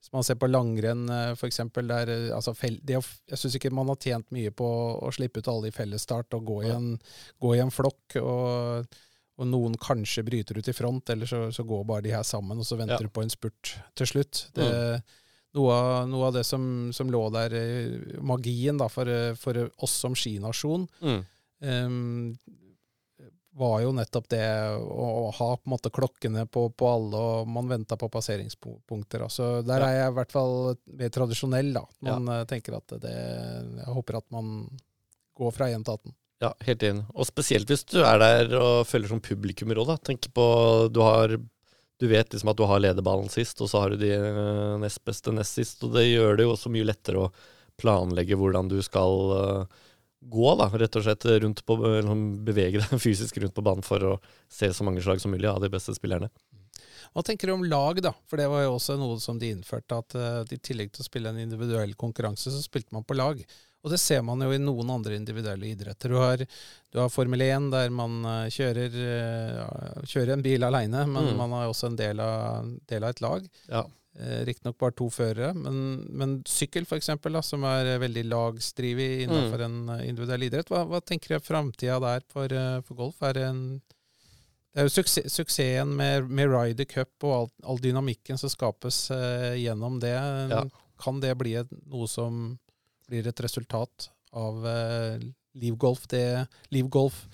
Hvis 0.00 0.12
man 0.14 0.24
ser 0.24 0.38
på 0.40 0.48
langrenn 0.48 1.08
f.eks. 1.34 1.60
altså, 1.60 2.54
Jeg 2.62 3.40
syns 3.40 3.58
ikke 3.58 3.72
man 3.74 3.90
har 3.92 4.00
tjent 4.00 4.30
mye 4.36 4.52
på 4.52 4.68
å 5.00 5.10
slippe 5.12 5.40
ut 5.40 5.50
alle 5.52 5.68
i 5.68 5.74
fellesstart 5.74 6.36
og 6.36 6.46
gå 6.48 6.62
i 6.64 6.70
en, 6.72 6.94
gå 7.40 7.56
i 7.56 7.60
en 7.64 7.74
flokk. 7.74 8.20
og 8.20 8.94
og 9.34 9.50
noen 9.50 9.74
kanskje 9.80 10.22
bryter 10.26 10.58
ut 10.58 10.68
i 10.70 10.74
front, 10.76 11.10
eller 11.10 11.26
så, 11.26 11.48
så 11.52 11.64
går 11.66 11.84
bare 11.88 12.04
de 12.06 12.14
her 12.14 12.22
sammen, 12.26 12.60
og 12.60 12.66
så 12.66 12.78
venter 12.78 13.02
ja. 13.02 13.06
du 13.06 13.10
på 13.10 13.24
en 13.24 13.32
spurt 13.32 13.74
til 13.98 14.06
slutt. 14.06 14.44
Det, 14.54 14.66
mm. 14.66 15.14
noe, 15.58 15.74
av, 15.74 15.86
noe, 16.10 16.28
av, 16.28 16.36
det 16.36 16.44
som, 16.46 16.66
som, 16.94 17.10
lå 17.10 17.22
der, 17.34 17.56
magien 18.22 18.78
da, 18.78 18.86
for, 18.92 19.10
for 19.40 19.64
oss 19.82 19.96
som 20.04 20.14
skinasjon, 20.18 20.86
mm. 21.02 21.24
um, 21.66 22.36
var 23.56 23.76
jo 23.84 23.92
nettopp 23.94 24.26
det 24.32 24.44
å, 24.78 25.30
ha 25.34 25.48
på 25.56 25.68
en 25.68 25.72
måte 25.74 25.92
klokkene 25.94 26.44
på, 26.50 26.66
på 26.74 26.88
alle, 26.90 27.20
og 27.20 27.52
man 27.54 27.70
venta 27.70 27.96
på 27.98 28.08
passeringspunkter. 28.10 29.24
Altså, 29.28 29.48
der 29.66 29.84
ja. 29.84 29.90
er 29.90 30.00
jeg 30.00 30.10
i 30.10 30.16
hvert 30.18 30.34
fall 30.34 30.56
mer 30.98 31.14
tradisjonell. 31.14 31.70
da. 31.76 31.84
Man 32.08 32.28
ja. 32.30 32.40
Eh, 32.40 32.48
tenker 32.50 32.78
at 32.80 32.96
det 33.02 33.14
Jeg 33.14 33.94
håper 33.94 34.18
at 34.18 34.28
man 34.34 34.52
går 35.38 35.54
fra 35.54 35.70
1 35.70 35.86
til 35.86 35.98
18. 36.00 36.16
Ja, 36.44 36.50
helt 36.66 36.84
enig. 36.90 37.06
Og 37.14 37.28
spesielt 37.30 37.70
hvis 37.70 37.86
du 37.88 38.00
er 38.02 38.18
der 38.20 38.56
og 38.58 38.88
følger 38.90 39.14
som 39.14 39.22
publikummer 39.22 39.78
òg, 39.80 39.92
da. 39.92 39.98
Tenk 40.10 40.28
på 40.34 40.46
du 40.90 41.02
har 41.06 41.38
du 42.02 42.08
vet 42.10 42.34
liksom 42.34 42.50
at 42.50 42.58
du 42.58 42.66
har 42.66 42.82
lederballen 42.82 43.30
sist, 43.30 43.60
og 43.62 43.70
så 43.70 43.84
har 43.84 43.94
du 43.94 44.02
de 44.02 44.10
eh, 44.18 44.76
nest 44.82 45.04
beste 45.06 45.32
nest 45.32 45.60
sist. 45.60 45.82
Og 45.86 45.94
det 45.94 46.08
gjør 46.08 46.38
det 46.38 46.48
jo 46.48 46.56
også 46.56 46.74
mye 46.74 46.90
lettere 46.90 47.28
å 47.28 47.32
planlegge 47.80 48.38
hvordan 48.38 48.68
du 48.70 48.80
skal 48.86 49.30
uh, 49.34 49.83
gå, 50.30 50.48
da, 50.60 50.68
rett 50.72 50.96
og 50.98 51.04
slett 51.06 51.26
rundt 51.44 51.62
på, 51.66 51.76
bevege 52.46 52.80
deg 52.80 53.00
fysisk 53.06 53.38
rundt 53.42 53.56
på 53.56 53.64
banen 53.64 53.86
for 53.86 54.14
å 54.14 54.14
se 54.52 54.72
så 54.74 54.86
mange 54.86 55.04
slag 55.04 55.22
som 55.22 55.34
mulig 55.34 55.50
av 55.50 55.62
de 55.62 55.72
beste 55.72 55.94
spillerne. 55.96 56.30
Hva 57.14 57.22
tenker 57.22 57.46
du 57.46 57.54
om 57.54 57.64
lag, 57.68 58.00
da? 58.02 58.10
For 58.26 58.40
det 58.40 58.48
var 58.50 58.64
jo 58.64 58.74
også 58.74 58.96
noe 58.98 59.20
som 59.22 59.38
de 59.38 59.52
innførte, 59.54 60.00
at 60.00 60.16
uh, 60.18 60.40
i 60.50 60.58
tillegg 60.58 60.90
til 60.94 61.04
å 61.04 61.06
spille 61.06 61.30
en 61.30 61.38
individuell 61.38 61.94
konkurranse, 61.98 62.50
så 62.50 62.62
spilte 62.62 62.94
man 62.96 63.06
på 63.06 63.14
lag. 63.14 63.38
Og 63.84 63.92
det 63.92 64.00
ser 64.00 64.24
man 64.26 64.40
jo 64.42 64.48
i 64.50 64.58
noen 64.58 64.90
andre 64.90 65.14
individuelle 65.14 65.68
idretter. 65.68 66.10
Du 66.10 66.18
har, 66.18 66.42
du 66.42 66.98
har 66.98 67.12
Formel 67.12 67.44
1, 67.44 67.68
der 67.74 67.92
man 67.94 68.16
uh, 68.26 68.48
kjører, 68.50 68.96
uh, 68.98 70.00
kjører, 70.02 70.34
en 70.34 70.42
bil 70.42 70.66
aleine, 70.66 71.04
men 71.06 71.30
mm. 71.30 71.36
man 71.38 71.54
har 71.54 71.70
også 71.70 71.92
en 71.92 72.00
del 72.00 72.22
av, 72.24 72.72
del 72.90 73.06
av 73.06 73.14
et 73.14 73.22
lag. 73.22 73.46
Ja. 73.68 73.84
Eh, 74.14 74.44
Riktignok 74.46 74.76
bare 74.78 74.94
to 74.94 75.08
førere, 75.10 75.48
men, 75.58 75.78
men 76.14 76.36
sykkel 76.46 76.84
f.eks., 76.86 77.10
som 77.42 77.64
er 77.66 77.96
veldig 77.98 78.22
lagstrivig 78.30 79.24
innenfor 79.24 79.58
mm. 79.58 79.64
en 79.66 79.96
eh, 79.96 80.04
individuell 80.06 80.44
idrett. 80.46 80.70
Hva, 80.70 80.84
hva 80.86 81.00
tenker 81.02 81.34
du 81.34 81.42
framtida 81.42 81.98
der 81.98 82.22
for, 82.30 82.54
eh, 82.54 82.78
for, 82.86 83.00
golf? 83.00 83.18
Er 83.26 83.34
det, 83.34 83.48
en, 83.50 83.64
det 84.70 84.84
er 84.84 84.86
jo 84.86 84.94
suksess, 84.94 85.26
suksessen 85.34 85.96
med, 85.98 86.30
med 86.30 86.52
Ryder 86.52 86.86
Cup 86.86 87.26
og 87.26 87.34
all, 87.34 87.50
all, 87.72 87.82
dynamikken 87.82 88.38
som 88.38 88.52
skapes 88.52 89.08
eh, 89.14 89.56
gjennom 89.64 89.98
det. 90.04 90.14
Ja. 90.14 90.62
Kan 91.02 91.18
det 91.24 91.34
bli 91.40 91.56
et, 91.58 91.74
noe 91.90 92.06
som 92.06 92.44
blir 93.10 93.26
et 93.26 93.42
resultat 93.42 94.12
av 94.30 94.62
eh, 94.70 95.24
livgolf? 95.58 96.06
Det 96.06 96.44
livgolf 96.70 97.24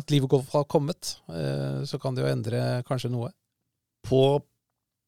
At 0.00 0.08
livgolf 0.08 0.48
har 0.56 0.64
kommet, 0.64 1.18
eh, 1.28 1.84
så 1.84 2.00
kan 2.00 2.16
det 2.16 2.24
jo 2.24 2.32
endre 2.32 2.64
kanskje 2.88 3.12
noe. 3.12 3.34
På 4.08 4.40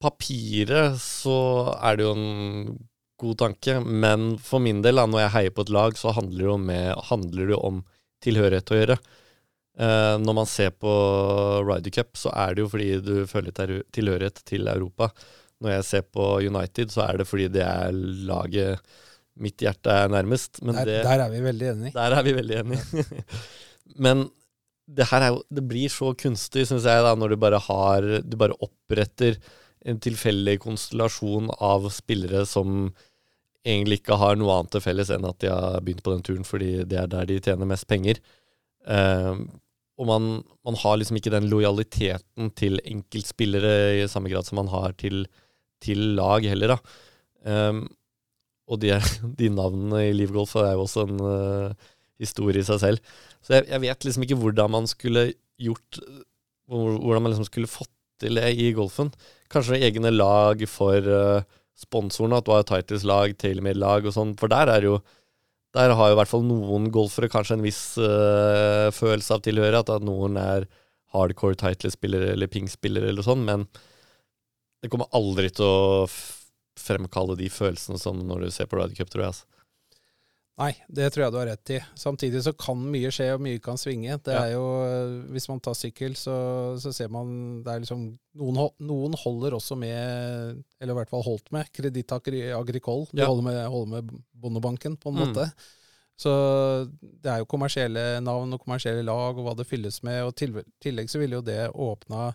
papiret 0.03 0.99
så 1.01 1.37
er 1.79 1.97
det 1.97 2.05
jo 2.05 2.13
en 2.17 2.77
god 3.23 3.39
tanke, 3.39 3.77
men 3.79 4.33
for 4.41 4.63
min 4.63 4.81
del, 4.83 4.99
da, 4.99 5.07
når 5.07 5.25
jeg 5.25 5.35
heier 5.37 5.55
på 5.55 5.65
et 5.65 5.73
lag, 5.73 5.97
så 5.99 6.13
handler 6.15 6.41
det 6.41 6.49
jo, 6.49 6.57
med, 6.69 6.87
handler 7.09 7.53
det 7.53 7.59
om 7.59 7.83
tilhørighet 8.23 8.73
å 8.73 8.79
gjøre. 8.79 8.97
Eh, 9.73 10.15
når 10.21 10.37
man 10.37 10.49
ser 10.49 10.73
på 10.77 10.91
Ryder 11.65 11.93
Cup, 11.95 12.13
så 12.19 12.33
er 12.43 12.53
det 12.53 12.65
jo 12.65 12.69
fordi 12.73 12.91
du 13.05 13.15
føler 13.29 13.55
tilhørighet 13.95 14.43
til 14.49 14.69
Europa. 14.69 15.09
Når 15.63 15.77
jeg 15.77 15.87
ser 15.87 16.05
på 16.11 16.27
United, 16.43 16.93
så 16.93 17.07
er 17.07 17.21
det 17.21 17.29
fordi 17.29 17.49
det 17.53 17.63
er 17.65 17.95
laget 18.27 18.93
mitt 19.41 19.63
hjerte 19.63 19.89
er 19.89 20.11
nærmest. 20.13 20.59
Der, 20.61 20.83
det, 20.85 21.01
der, 21.07 21.25
er 21.25 21.31
vi 21.33 21.41
veldig 21.41 21.69
enige. 21.71 21.93
Der 21.95 22.17
er 22.19 22.25
vi 22.25 22.35
veldig 22.37 22.59
enige. 22.61 23.15
men 24.05 24.27
det 24.83 25.07
her 25.09 25.23
er 25.23 25.31
jo 25.31 25.43
Det 25.47 25.63
blir 25.63 25.89
så 25.89 26.11
kunstig, 26.19 26.67
syns 26.67 26.85
jeg, 26.85 27.03
da, 27.05 27.13
når 27.15 27.33
du 27.33 27.37
bare 27.39 27.59
har 27.69 28.07
Du 28.19 28.35
bare 28.37 28.57
oppretter 28.59 29.37
en 29.83 29.99
tilfeldig 30.03 30.59
konstellasjon 30.63 31.49
av 31.63 31.89
spillere 31.91 32.45
som 32.47 32.91
egentlig 33.63 34.01
ikke 34.01 34.19
har 34.19 34.37
noe 34.39 34.57
annet 34.57 34.75
til 34.75 34.83
felles 34.83 35.11
enn 35.13 35.27
at 35.27 35.39
de 35.43 35.51
har 35.51 35.79
begynt 35.83 36.03
på 36.03 36.13
den 36.13 36.23
turen 36.25 36.47
fordi 36.47 36.83
det 36.87 36.99
er 36.99 37.11
der 37.11 37.27
de 37.29 37.39
tjener 37.43 37.69
mest 37.69 37.87
penger. 37.89 38.19
Uh, 38.83 39.43
og 39.99 40.09
man, 40.09 40.29
man, 40.65 40.77
har 40.81 40.97
liksom 40.97 41.19
ikke 41.19 41.31
den 41.31 41.47
lojaliteten 41.51 42.49
til 42.57 42.79
enkeltspillere 42.81 44.01
i 44.01 44.07
samme 44.11 44.31
grad 44.31 44.47
som 44.47 44.57
man 44.59 44.71
har 44.71 44.95
til, 44.99 45.27
til 45.83 46.15
lag 46.17 46.45
heller, 46.49 46.75
da. 46.75 46.79
Um, 47.43 47.85
og 48.67 48.79
de, 48.81 48.95
de, 49.39 49.51
navnene 49.53 50.07
i 50.09 50.15
Livgolf 50.15 50.55
er 50.59 50.73
jo 50.73 50.85
også 50.87 51.07
en 51.07 51.21
uh, 51.21 51.91
historie 52.21 52.63
i 52.63 52.67
seg 52.67 52.81
selv. 52.81 53.15
Så 53.43 53.59
jeg, 53.59 53.67
jeg, 53.69 53.83
vet 53.85 54.07
liksom 54.07 54.25
ikke 54.25 54.39
hvordan 54.39 54.77
man 54.79 54.87
skulle 54.89 55.31
gjort 55.61 56.03
Hvordan 56.73 57.21
man 57.21 57.33
liksom 57.33 57.45
skulle 57.45 57.67
fått 57.67 57.91
til 58.21 58.39
det 58.39 58.53
i 58.59 58.71
golfen. 58.75 59.11
Kanskje 59.53 59.81
egne 59.85 60.11
lag 60.13 60.61
for 60.69 61.09
uh, 61.09 61.45
sponsorene, 61.77 62.39
at 62.39 62.47
du 62.47 62.53
har 62.53 62.65
Titles-lag, 62.69 63.35
TaylorMade-lag 63.39 64.07
og 64.07 64.15
sånn. 64.15 64.35
For 64.39 64.51
der 64.51 64.71
er 64.71 64.89
jo 64.89 65.01
Der 65.73 65.89
har 65.89 66.09
jo 66.09 66.13
i 66.13 66.17
hvert 66.19 66.29
fall 66.29 66.43
noen 66.45 66.91
golfere 66.93 67.31
kanskje 67.33 67.55
en 67.57 67.63
viss 67.65 67.97
uh, 67.97 68.93
følelse 68.93 69.33
av 69.33 69.41
tilhørighet. 69.41 69.89
At 69.89 70.05
noen 70.05 70.37
er 70.37 70.67
hardcore 71.15 71.57
Titles-spillere 71.57 72.29
eller 72.35 72.47
ping-spillere 72.47 73.09
eller 73.09 73.25
sånn. 73.25 73.41
Men 73.47 73.65
det 74.83 74.91
kommer 74.93 75.09
aldri 75.17 75.49
til 75.49 75.65
å 75.65 76.05
fremkalle 76.77 77.37
de 77.39 77.49
følelsene 77.49 77.97
som 77.97 78.21
når 78.21 78.45
du 78.45 78.53
ser 78.53 78.69
på 78.69 78.77
Ryder 78.77 78.97
Cup, 78.97 79.09
tror 79.09 79.23
jeg. 79.23 79.33
altså. 79.33 79.45
Nei, 80.61 80.69
det 80.85 81.07
tror 81.09 81.23
jeg 81.23 81.33
du 81.33 81.37
har 81.39 81.47
rett 81.49 81.71
i. 81.73 81.79
Samtidig 81.97 82.43
så 82.45 82.51
kan 82.53 82.77
mye 82.93 83.09
skje, 83.13 83.31
og 83.33 83.41
mye 83.41 83.61
kan 83.63 83.79
svinge. 83.79 84.19
Det 84.21 84.35
er 84.37 84.51
jo, 84.53 84.65
Hvis 85.33 85.47
man 85.49 85.61
tar 85.63 85.73
sykkel, 85.77 86.13
så, 86.19 86.35
så 86.81 86.91
ser 86.93 87.09
man 87.13 87.63
det 87.65 87.73
er 87.73 87.81
liksom 87.81 88.03
noen, 88.37 88.59
noen, 88.85 89.17
holder 89.17 89.57
også 89.57 89.77
med, 89.81 90.61
eller 90.77 90.93
i 90.93 90.99
hvert 90.99 91.13
fall 91.13 91.25
holdt 91.25 91.49
med, 91.55 91.71
kredittaker 91.73 92.37
i 92.37 92.43
Agricol. 92.53 93.07
De 93.09 93.23
ja. 93.23 93.31
holder, 93.31 93.47
med, 93.49 93.61
holder 93.73 93.95
med 93.95 94.13
Bondebanken, 94.45 94.99
på 95.01 95.09
en 95.09 95.17
mm. 95.17 95.23
måte. 95.23 95.47
Så 96.21 96.31
det 97.01 97.31
er 97.31 97.41
jo 97.41 97.49
kommersielle 97.49 98.05
navn 98.21 98.53
og 98.53 98.61
kommersielle 98.61 99.01
lag, 99.07 99.33
og 99.33 99.47
hva 99.47 99.55
det 99.57 99.65
fylles 99.65 100.03
med. 100.05 100.21
og 100.27 100.35
til, 100.37 100.59
tillegg 100.83 101.09
så 101.09 101.23
ville 101.23 101.41
jo 101.41 101.47
det 101.49 101.63
åpna 101.73 102.29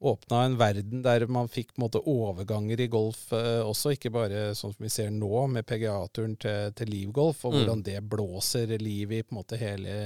åpna 0.00 0.44
en 0.44 0.56
verden 0.56 1.02
der 1.04 1.26
man 1.28 1.48
fikk 1.52 1.74
måte 1.80 2.00
overganger 2.08 2.80
i 2.80 2.86
golf 2.88 3.26
eh, 3.36 3.60
også, 3.60 3.92
ikke 3.94 4.12
bare 4.14 4.44
sånn 4.56 4.72
som 4.72 4.84
vi 4.86 4.92
ser 4.92 5.10
nå, 5.12 5.44
med 5.52 5.66
PGA-turen 5.68 6.38
til, 6.40 6.72
til 6.76 6.88
livgolf, 6.88 7.42
og 7.44 7.52
mm. 7.52 7.58
hvordan 7.58 7.82
det 7.84 7.98
blåser 8.08 8.72
liv 8.80 9.12
i 9.12 9.20
måte 9.36 9.58
hele 9.60 9.96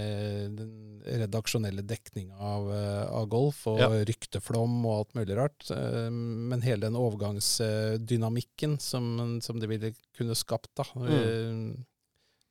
den 0.51 0.73
redaksjonelle 1.05 1.85
dekninga 1.87 2.35
av, 2.35 2.69
eh, 2.75 3.05
av, 3.07 3.29
golf, 3.31 3.63
og 3.71 3.79
ja. 3.85 3.91
rykteflom 4.11 4.81
og 4.83 4.97
alt 4.97 5.17
mulig 5.21 5.39
rart. 5.39 5.71
Eh, 5.71 6.11
men 6.11 6.67
hele 6.67 6.89
den 6.89 6.99
overgangsdynamikken 6.99 8.81
som, 8.83 9.39
som 9.47 9.63
det 9.63 9.71
ville 9.71 9.95
kunne 10.19 10.35
skapt, 10.39 10.73
da. 10.75 10.89
Mm. 10.99 11.85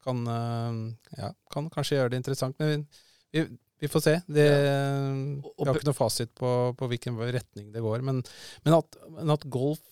kan, 0.03 0.23
eh, 0.27 0.79
ja, 1.19 1.33
kan 1.51 1.67
kanskje 1.73 1.99
gjøre 1.99 2.15
det 2.15 2.23
interessant. 2.23 2.59
Men 2.63 2.87
vi, 3.35 3.47
vi 3.83 3.89
får 3.91 4.03
se. 4.05 4.13
Det, 4.27 4.47
vi 4.47 5.67
har 5.67 5.75
ikke 5.75 5.89
noe 5.89 5.97
fasit 5.97 6.31
på, 6.39 6.51
på 6.79 6.89
hvilken 6.91 7.19
retning 7.19 7.71
det 7.73 7.83
går. 7.83 8.05
Men, 8.05 8.21
men, 8.63 8.77
at, 8.77 8.99
men, 9.11 9.33
at, 9.35 9.47
golf, 9.51 9.83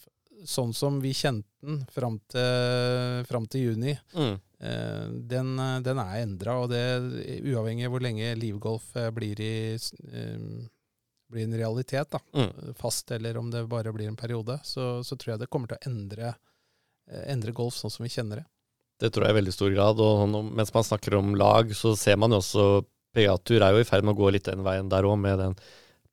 sånn 0.48 0.72
som 0.74 1.02
vi 1.04 1.14
kjente 1.14 1.50
den 1.62 1.84
fram 1.94 2.18
til, 2.32 3.26
fram 3.30 3.46
til 3.52 3.68
juni, 3.68 3.96
mm. 4.16 4.36
eh, 4.66 5.08
den, 5.32 5.56
den, 5.86 6.04
er 6.04 6.22
endra. 6.24 6.60
Og 6.64 6.72
det, 6.72 6.84
uavhengig 7.46 7.89
av 7.89 7.96
hvor 7.96 8.06
lenge 8.06 8.36
livgolf 8.39 8.94
eh, 8.98 9.12
blir, 9.14 9.42
i, 9.44 9.76
eh, 9.78 10.46
blir 11.32 11.50
en 11.50 11.60
realitet, 11.60 12.16
da, 12.16 12.24
mm. 12.34 12.78
fast 12.80 13.12
eller 13.14 13.38
om 13.38 13.52
det 13.54 13.68
bare 13.70 13.94
blir 13.94 14.10
en 14.10 14.20
periode, 14.20 14.58
så, 14.64 14.98
så 15.06 15.20
tror 15.20 15.36
jeg 15.36 15.44
det 15.44 15.52
kommer 15.54 15.70
til 15.70 15.82
å 15.82 15.92
endre 15.92 16.34
Eh, 17.12 17.28
endre 17.34 17.54
golf 17.56 17.76
sånn 17.76 17.92
som 17.92 18.06
vi 18.06 18.12
kjenner 18.12 18.42
det. 18.42 18.48
Det 19.02 19.10
tror 19.12 19.26
jeg 19.26 19.34
i 19.34 19.39
veldig 19.39 19.54
stor 19.56 19.72
grad. 19.74 20.02
Og 20.02 20.52
mens 20.54 20.74
man 20.74 20.88
snakker 20.88 21.18
om 21.18 21.34
lag, 21.36 21.74
så 21.76 21.96
ser 21.98 22.20
man 22.22 22.34
jo 22.34 22.42
også 22.42 22.66
PGA-tur 23.16 23.62
er 23.62 23.76
jo 23.76 23.84
i 23.84 23.88
ferd 23.88 24.05
med 24.07 24.16
å 24.16 24.22
gå 24.22 24.32
litt 24.34 24.47
den 24.47 24.66
veien 24.66 24.89
der 24.91 25.07
òg, 25.07 25.18
med 25.20 25.39
den 25.41 25.55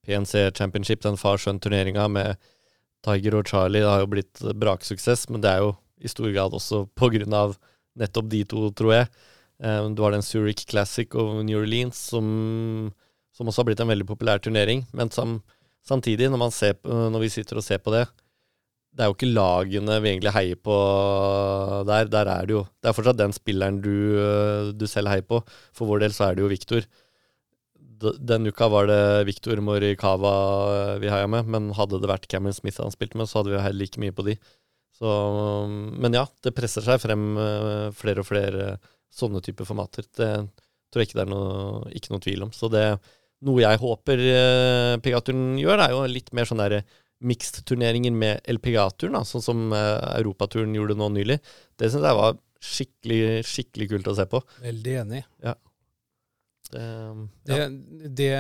PNC 0.07 0.51
Championship, 0.59 1.03
den 1.05 1.19
far 1.21 1.41
sønn-turneringa 1.41 2.07
med 2.11 2.39
Tiger 3.07 3.39
og 3.39 3.51
Charlie. 3.51 3.85
Det 3.85 3.91
har 3.91 4.05
jo 4.05 4.13
blitt 4.15 4.45
braksuksess, 4.59 5.29
men 5.33 5.45
det 5.45 5.53
er 5.53 5.65
jo 5.65 5.75
i 5.99 6.11
stor 6.11 6.31
grad 6.33 6.55
også 6.55 6.85
på 6.99 7.11
grunn 7.15 7.35
av 7.35 7.59
nettopp 7.99 8.31
de 8.31 8.45
to, 8.49 8.69
tror 8.79 8.95
jeg. 8.95 9.11
Eh, 9.63 9.83
du 9.91 10.03
har 10.05 10.15
den 10.15 10.25
Zurich 10.25 10.65
Classic 10.71 11.15
og 11.19 11.43
New 11.47 11.61
Orleans, 11.61 11.99
som, 12.13 12.91
som 13.35 13.51
også 13.51 13.63
har 13.63 13.71
blitt 13.71 13.83
en 13.85 13.91
veldig 13.91 14.07
populær 14.09 14.43
turnering. 14.43 14.85
Men 14.97 15.11
som, 15.15 15.41
samtidig, 15.87 16.31
når, 16.31 16.51
på, 16.83 16.99
når 17.15 17.27
vi 17.27 17.33
sitter 17.39 17.61
og 17.61 17.67
ser 17.67 17.83
på 17.83 17.95
det, 17.95 18.07
det 18.99 19.05
er 19.05 19.13
jo 19.13 19.15
ikke 19.15 19.31
lagene 19.31 19.97
vi 20.03 20.11
egentlig 20.11 20.33
heier 20.35 20.59
på 20.59 20.77
der. 21.87 22.09
Der 22.11 22.31
er 22.33 22.49
det 22.49 22.57
jo 22.57 22.65
Det 22.83 22.91
er 22.91 22.97
fortsatt 22.97 23.21
den 23.21 23.35
spilleren 23.37 23.79
du, 23.79 23.95
du 24.75 24.87
selv 24.91 25.13
heier 25.13 25.23
på. 25.23 25.39
For 25.71 25.87
vår 25.87 26.03
del 26.03 26.17
så 26.17 26.27
er 26.27 26.35
det 26.35 26.43
jo 26.43 26.51
Viktor. 26.51 26.83
Den 28.03 28.51
uka 28.51 28.67
var 28.71 28.91
det 28.91 29.29
Viktor 29.31 29.63
Morikawa 29.63 30.35
vi 30.99 31.11
heia 31.15 31.31
med, 31.31 31.47
men 31.47 31.71
hadde 31.79 32.03
det 32.03 32.11
vært 32.11 32.27
Cameron 32.31 32.57
Smith 32.59 32.83
han 32.83 32.95
spilte 32.95 33.19
med, 33.19 33.31
så 33.31 33.41
hadde 33.41 33.55
vi 33.55 33.63
heiet 33.63 33.79
like 33.79 34.03
mye 34.03 34.15
på 34.15 34.27
de. 34.27 34.37
Så, 34.99 35.09
men 35.71 36.19
ja, 36.19 36.25
det 36.43 36.57
presser 36.59 36.83
seg 36.83 36.99
frem 36.99 37.29
eh, 37.39 37.89
flere 37.95 38.25
og 38.25 38.27
flere 38.27 38.73
sånne 39.15 39.43
typer 39.47 39.67
formater. 39.69 40.11
Det 40.11 40.33
tror 40.91 41.03
jeg 41.03 41.13
ikke 41.13 41.21
det 41.21 41.27
er 41.29 41.35
noe, 41.37 41.85
ikke 41.95 42.17
noe 42.17 42.25
tvil 42.25 42.49
om. 42.49 42.55
Så 42.55 42.71
det 42.73 42.87
noe 43.47 43.63
jeg 43.63 43.79
håper 43.79 44.23
eh, 44.27 44.95
PGA-turen 45.05 45.53
gjør, 45.63 45.85
er 45.85 45.95
jo 45.95 46.09
litt 46.11 46.35
mer 46.35 46.51
sånn 46.51 46.67
derre 46.67 46.83
mixed-turneringer 47.25 48.15
med 48.15 48.45
LPGA-turen, 48.51 49.19
sånn 49.27 49.45
som 49.45 49.65
uh, 49.75 49.99
Europaturen 50.17 50.75
gjorde 50.77 50.99
nå 50.99 51.11
nylig. 51.17 51.39
Det 51.79 51.91
syns 51.91 52.07
jeg 52.07 52.19
var 52.21 52.37
skikkelig, 52.59 53.23
skikkelig 53.47 53.89
kult 53.95 54.13
å 54.13 54.19
se 54.19 54.29
på. 54.31 54.43
Veldig 54.63 54.95
enig. 55.05 55.25
Ja. 55.45 55.57
Det, 56.69 56.81
ja. 57.49 57.55
det, 57.69 58.09
det, 58.09 58.31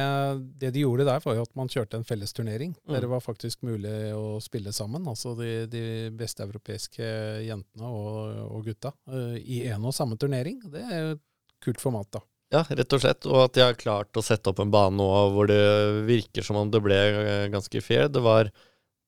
det, 0.60 0.70
de 0.74 0.82
gjorde 0.82 1.06
der, 1.08 1.22
var 1.24 1.38
jo 1.38 1.44
at 1.46 1.54
man 1.56 1.70
kjørte 1.72 1.96
en 1.96 2.06
fellesturnering. 2.06 2.74
Mm. 2.76 2.94
Der 2.94 3.06
det 3.06 3.12
var 3.12 3.24
faktisk 3.24 3.62
mulig 3.64 3.94
å 4.14 4.36
spille 4.44 4.74
sammen. 4.76 5.06
Altså 5.08 5.32
de, 5.38 5.52
de 5.70 5.84
beste 6.16 6.44
europeiske 6.44 7.06
jentene 7.46 7.88
og, 7.88 8.42
og 8.48 8.66
gutta 8.68 8.92
uh, 9.10 9.36
i 9.38 9.64
en 9.72 9.88
og 9.88 9.96
samme 9.96 10.18
turnering. 10.20 10.60
Det 10.68 10.84
er 10.84 10.98
jo 11.00 11.14
et 11.16 11.24
kult 11.64 11.82
format, 11.82 12.10
da. 12.18 12.24
Ja, 12.52 12.62
rett 12.64 12.94
og 12.96 13.02
slett. 13.02 13.26
Og 13.28 13.42
at 13.44 13.56
de 13.56 13.64
har 13.64 13.80
klart 13.80 14.16
å 14.16 14.24
sette 14.24 14.48
opp 14.50 14.60
en 14.62 14.72
bane 14.72 14.96
nå 14.96 15.08
hvor 15.34 15.48
det 15.50 15.60
virker 16.08 16.44
som 16.44 16.56
om 16.60 16.70
det 16.72 16.80
ble 16.84 16.96
eh, 16.96 17.48
ganske 17.52 17.82
fair. 17.84 18.08
Det 18.12 18.22
var 18.24 18.48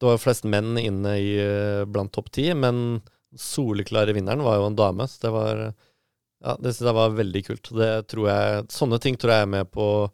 det 0.01 0.09
var 0.09 0.21
flest 0.23 0.47
menn 0.49 0.79
inne 0.81 1.15
i, 1.21 1.35
eh, 1.39 1.85
blant 1.85 2.13
topp 2.17 2.31
ti, 2.33 2.49
men 2.57 3.03
soleklare 3.37 4.15
vinneren 4.17 4.43
var 4.43 4.59
jo 4.59 4.71
en 4.71 4.79
dame. 4.79 5.07
Så 5.09 5.27
det 5.27 5.33
var 5.37 5.75
Ja, 6.41 6.55
det 6.57 6.71
synes 6.73 6.87
jeg 6.89 6.97
var 6.97 7.11
veldig 7.13 7.41
kult. 7.45 7.69
Det 7.77 8.09
tror 8.09 8.29
jeg, 8.31 8.69
sånne 8.73 8.99
ting 8.99 9.19
tror 9.21 9.35
jeg 9.35 9.43
er 9.45 9.51
med 9.61 9.71
på 9.71 9.85
å 9.85 10.13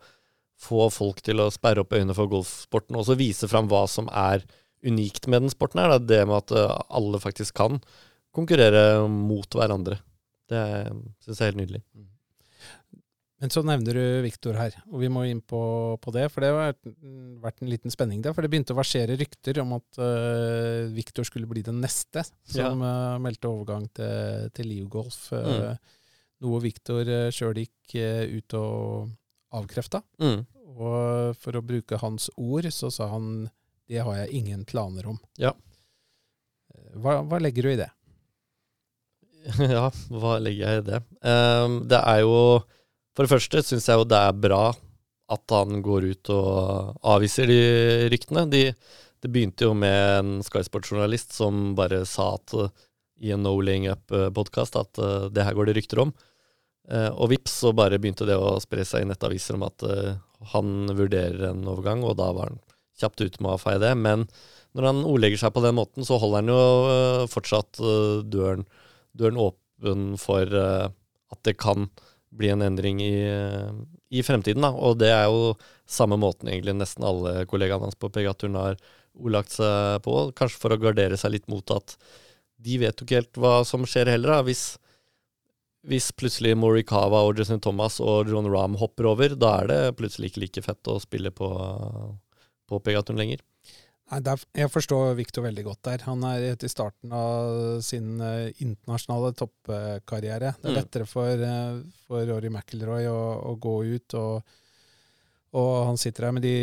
få 0.59 0.89
folk 0.91 1.21
til 1.23 1.39
å 1.39 1.53
sperre 1.55 1.85
opp 1.85 1.95
øynene 1.95 2.17
for 2.17 2.27
golfsporten, 2.27 2.97
og 2.97 3.05
også 3.05 3.15
vise 3.21 3.47
fram 3.47 3.69
hva 3.71 3.85
som 3.87 4.09
er 4.11 4.43
unikt 4.83 5.29
med 5.31 5.45
den 5.45 5.55
sporten 5.55 5.79
her. 5.79 5.95
Det 6.03 6.27
med 6.27 6.35
at 6.41 6.51
eh, 6.51 6.83
alle 6.91 7.23
faktisk 7.23 7.55
kan 7.55 7.79
konkurrere 8.35 9.07
mot 9.07 9.47
hverandre. 9.55 10.01
Det 10.51 10.65
syns 11.23 11.39
jeg 11.39 11.45
er 11.45 11.53
helt 11.53 11.63
nydelig. 11.63 11.83
Men 13.37 13.53
så 13.53 13.61
nevner 13.67 13.99
du 13.99 14.05
Viktor 14.25 14.57
her, 14.57 14.79
og 14.89 15.03
vi 15.03 15.11
må 15.13 15.27
inn 15.29 15.43
på, 15.45 15.61
på, 16.01 16.13
det. 16.15 16.25
For 16.33 16.41
det 16.41 16.53
har 16.55 16.77
vært 17.43 17.61
en 17.61 17.69
liten 17.69 17.93
spenning 17.93 18.23
der. 18.25 18.33
For 18.33 18.41
det 18.41 18.49
begynte 18.53 18.73
å 18.73 18.79
versere 18.79 19.19
rykter 19.21 19.61
om 19.61 19.75
at 19.77 20.01
uh, 20.01 20.89
Viktor 20.97 21.27
skulle 21.29 21.49
bli 21.51 21.61
den 21.67 21.83
neste 21.85 22.25
som 22.49 22.81
ja. 22.81 22.95
uh, 23.13 23.21
meldte 23.21 23.51
overgang 23.51 23.85
til, 23.97 24.49
til 24.57 24.71
livgolf. 24.73 25.19
Uh, 25.37 25.51
mm. 25.53 25.93
Noe 26.47 26.61
Viktor 26.65 27.13
uh, 27.13 27.27
sjøl 27.35 27.61
gikk 27.61 27.99
ut 28.39 28.57
og 28.57 29.13
avkrefta. 29.61 30.01
Mm. 30.23 30.41
Og 30.77 31.37
for 31.41 31.61
å 31.61 31.65
bruke 31.65 32.01
hans 32.01 32.31
ord, 32.41 32.71
så 32.73 32.89
sa 32.93 33.11
han 33.13 33.51
det 33.87 34.01
har 34.03 34.17
jeg 34.23 34.41
ingen 34.41 34.65
planer 34.67 35.07
om. 35.13 35.21
Ja. 35.39 35.53
Hva, 36.97 37.21
hva 37.29 37.39
legger 37.39 37.69
du 37.69 37.75
i 37.75 37.79
det? 37.79 37.91
ja, 39.77 39.85
hva 40.11 40.39
legger 40.43 40.73
jeg 40.73 40.83
i 40.83 40.87
det? 40.89 41.03
Um, 41.21 41.79
det 41.87 42.01
er 42.01 42.25
jo 42.25 42.41
for 43.17 43.25
det 43.25 43.33
første 43.33 43.63
syns 43.65 43.89
jeg 43.89 43.97
jo 43.97 44.05
det 44.09 44.19
er 44.21 44.37
bra 44.37 44.69
at 45.33 45.55
han 45.55 45.81
går 45.83 46.11
ut 46.13 46.31
og 46.35 46.99
avviser 47.07 47.49
de 47.51 47.61
ryktene. 48.13 48.45
De, 48.53 48.69
det 49.23 49.31
begynte 49.33 49.67
jo 49.67 49.75
med 49.75 49.97
en 50.21 50.35
Sky 50.47 50.63
Sport-journalist 50.67 51.35
som 51.35 51.73
bare 51.79 52.05
sa 52.07 52.35
at 52.37 52.55
uh, 52.55 52.69
i 53.25 53.33
en 53.35 53.43
No 53.43 53.57
Laying 53.59 53.89
Up-podkast 53.91 54.77
at 54.79 55.01
uh, 55.03 55.27
det 55.33 55.47
her 55.47 55.57
går 55.57 55.71
det 55.71 55.79
rykter 55.81 56.05
om. 56.05 56.13
Uh, 56.87 57.11
og 57.17 57.33
vips, 57.33 57.57
så 57.65 57.73
bare 57.75 57.99
begynte 57.99 58.29
det 58.29 58.37
å 58.39 58.59
spre 58.63 58.85
seg 58.87 59.03
i 59.03 59.09
nettaviser 59.11 59.57
om 59.57 59.67
at 59.67 59.83
han 60.53 60.93
vurderer 60.95 61.49
en 61.49 61.65
overgang, 61.67 62.05
og 62.07 62.19
da 62.21 62.29
var 62.37 62.53
han 62.53 62.61
kjapt 63.01 63.25
ute 63.25 63.41
med 63.41 63.51
å 63.51 63.57
avfeie 63.57 63.81
det. 63.83 63.95
Men 63.99 64.29
når 64.77 64.91
han 64.93 65.07
ordlegger 65.09 65.41
seg 65.41 65.57
på 65.57 65.65
den 65.65 65.75
måten, 65.81 66.07
så 66.07 66.21
holder 66.21 66.45
han 66.45 66.53
jo 66.53 67.27
fortsatt 67.33 67.81
døren, 68.29 68.63
døren 69.17 69.41
åpen 69.41 70.13
for 70.21 70.53
at 70.53 71.41
det 71.49 71.57
kan 71.59 71.89
bli 72.37 72.51
en 72.53 72.65
endring 72.65 73.01
i, 73.03 73.17
i 74.11 74.23
fremtiden. 74.27 74.65
Da. 74.65 74.73
Og 74.75 74.99
det 75.01 75.11
er 75.13 75.27
jo 75.31 75.55
samme 75.89 76.19
måten 76.21 76.51
egentlig 76.51 76.77
nesten 76.77 77.07
alle 77.07 77.47
kollegaene 77.51 77.89
hans 77.89 77.99
på 77.99 78.11
PGA-turen 78.13 78.59
har 78.61 78.81
ordlagt 79.17 79.57
seg 79.57 80.03
på. 80.05 80.17
Kanskje 80.37 80.61
for 80.63 80.75
å 80.75 80.81
gardere 80.81 81.19
seg 81.21 81.37
litt 81.37 81.49
mot 81.53 81.75
at 81.75 81.97
de 82.57 82.79
vet 82.81 82.97
jo 82.97 83.07
ikke 83.07 83.21
helt 83.21 83.41
hva 83.41 83.57
som 83.69 83.85
skjer 83.89 84.11
heller. 84.13 84.37
Da. 84.37 84.47
Hvis, 84.47 84.65
hvis 85.87 86.11
plutselig 86.17 86.57
Morikawa 86.59 87.25
og 87.27 87.41
Justin 87.41 87.63
Thomas 87.65 87.99
og 88.05 88.31
John 88.33 88.49
Rahm 88.53 88.79
hopper 88.81 89.11
over, 89.13 89.37
da 89.39 89.59
er 89.63 89.73
det 89.73 89.83
plutselig 90.01 90.33
ikke 90.33 90.45
like 90.47 90.65
fett 90.65 90.93
å 90.93 91.01
spille 91.03 91.33
på, 91.35 91.51
på 92.69 92.81
PGA-turen 92.83 93.23
lenger. 93.25 93.45
Nei, 94.07 94.21
der, 94.23 94.43
jeg 94.55 94.71
forstår 94.71 95.17
Viktor 95.19 95.43
veldig 95.49 95.65
godt 95.67 95.89
der. 95.89 96.05
Han 96.07 96.23
er 96.29 96.53
i 96.55 96.71
starten 96.71 97.11
av 97.15 97.81
sin 97.83 98.21
uh, 98.23 98.47
internasjonale 98.63 99.33
toppkarriere. 99.35 100.53
Det 100.61 100.71
er 100.71 100.77
mm. 100.77 100.79
lettere 100.79 101.09
for, 101.11 101.43
uh, 101.43 101.81
for 102.07 102.29
Rory 102.31 102.53
McIlroy 102.53 103.09
å, 103.11 103.19
å, 103.51 103.57
gå 103.59 103.75
ut, 103.97 104.17
og, 104.21 104.55
og, 105.59 105.73
han 105.91 105.99
sitter 105.99 106.29
her 106.29 106.37
med 106.39 106.47
de 106.47 106.55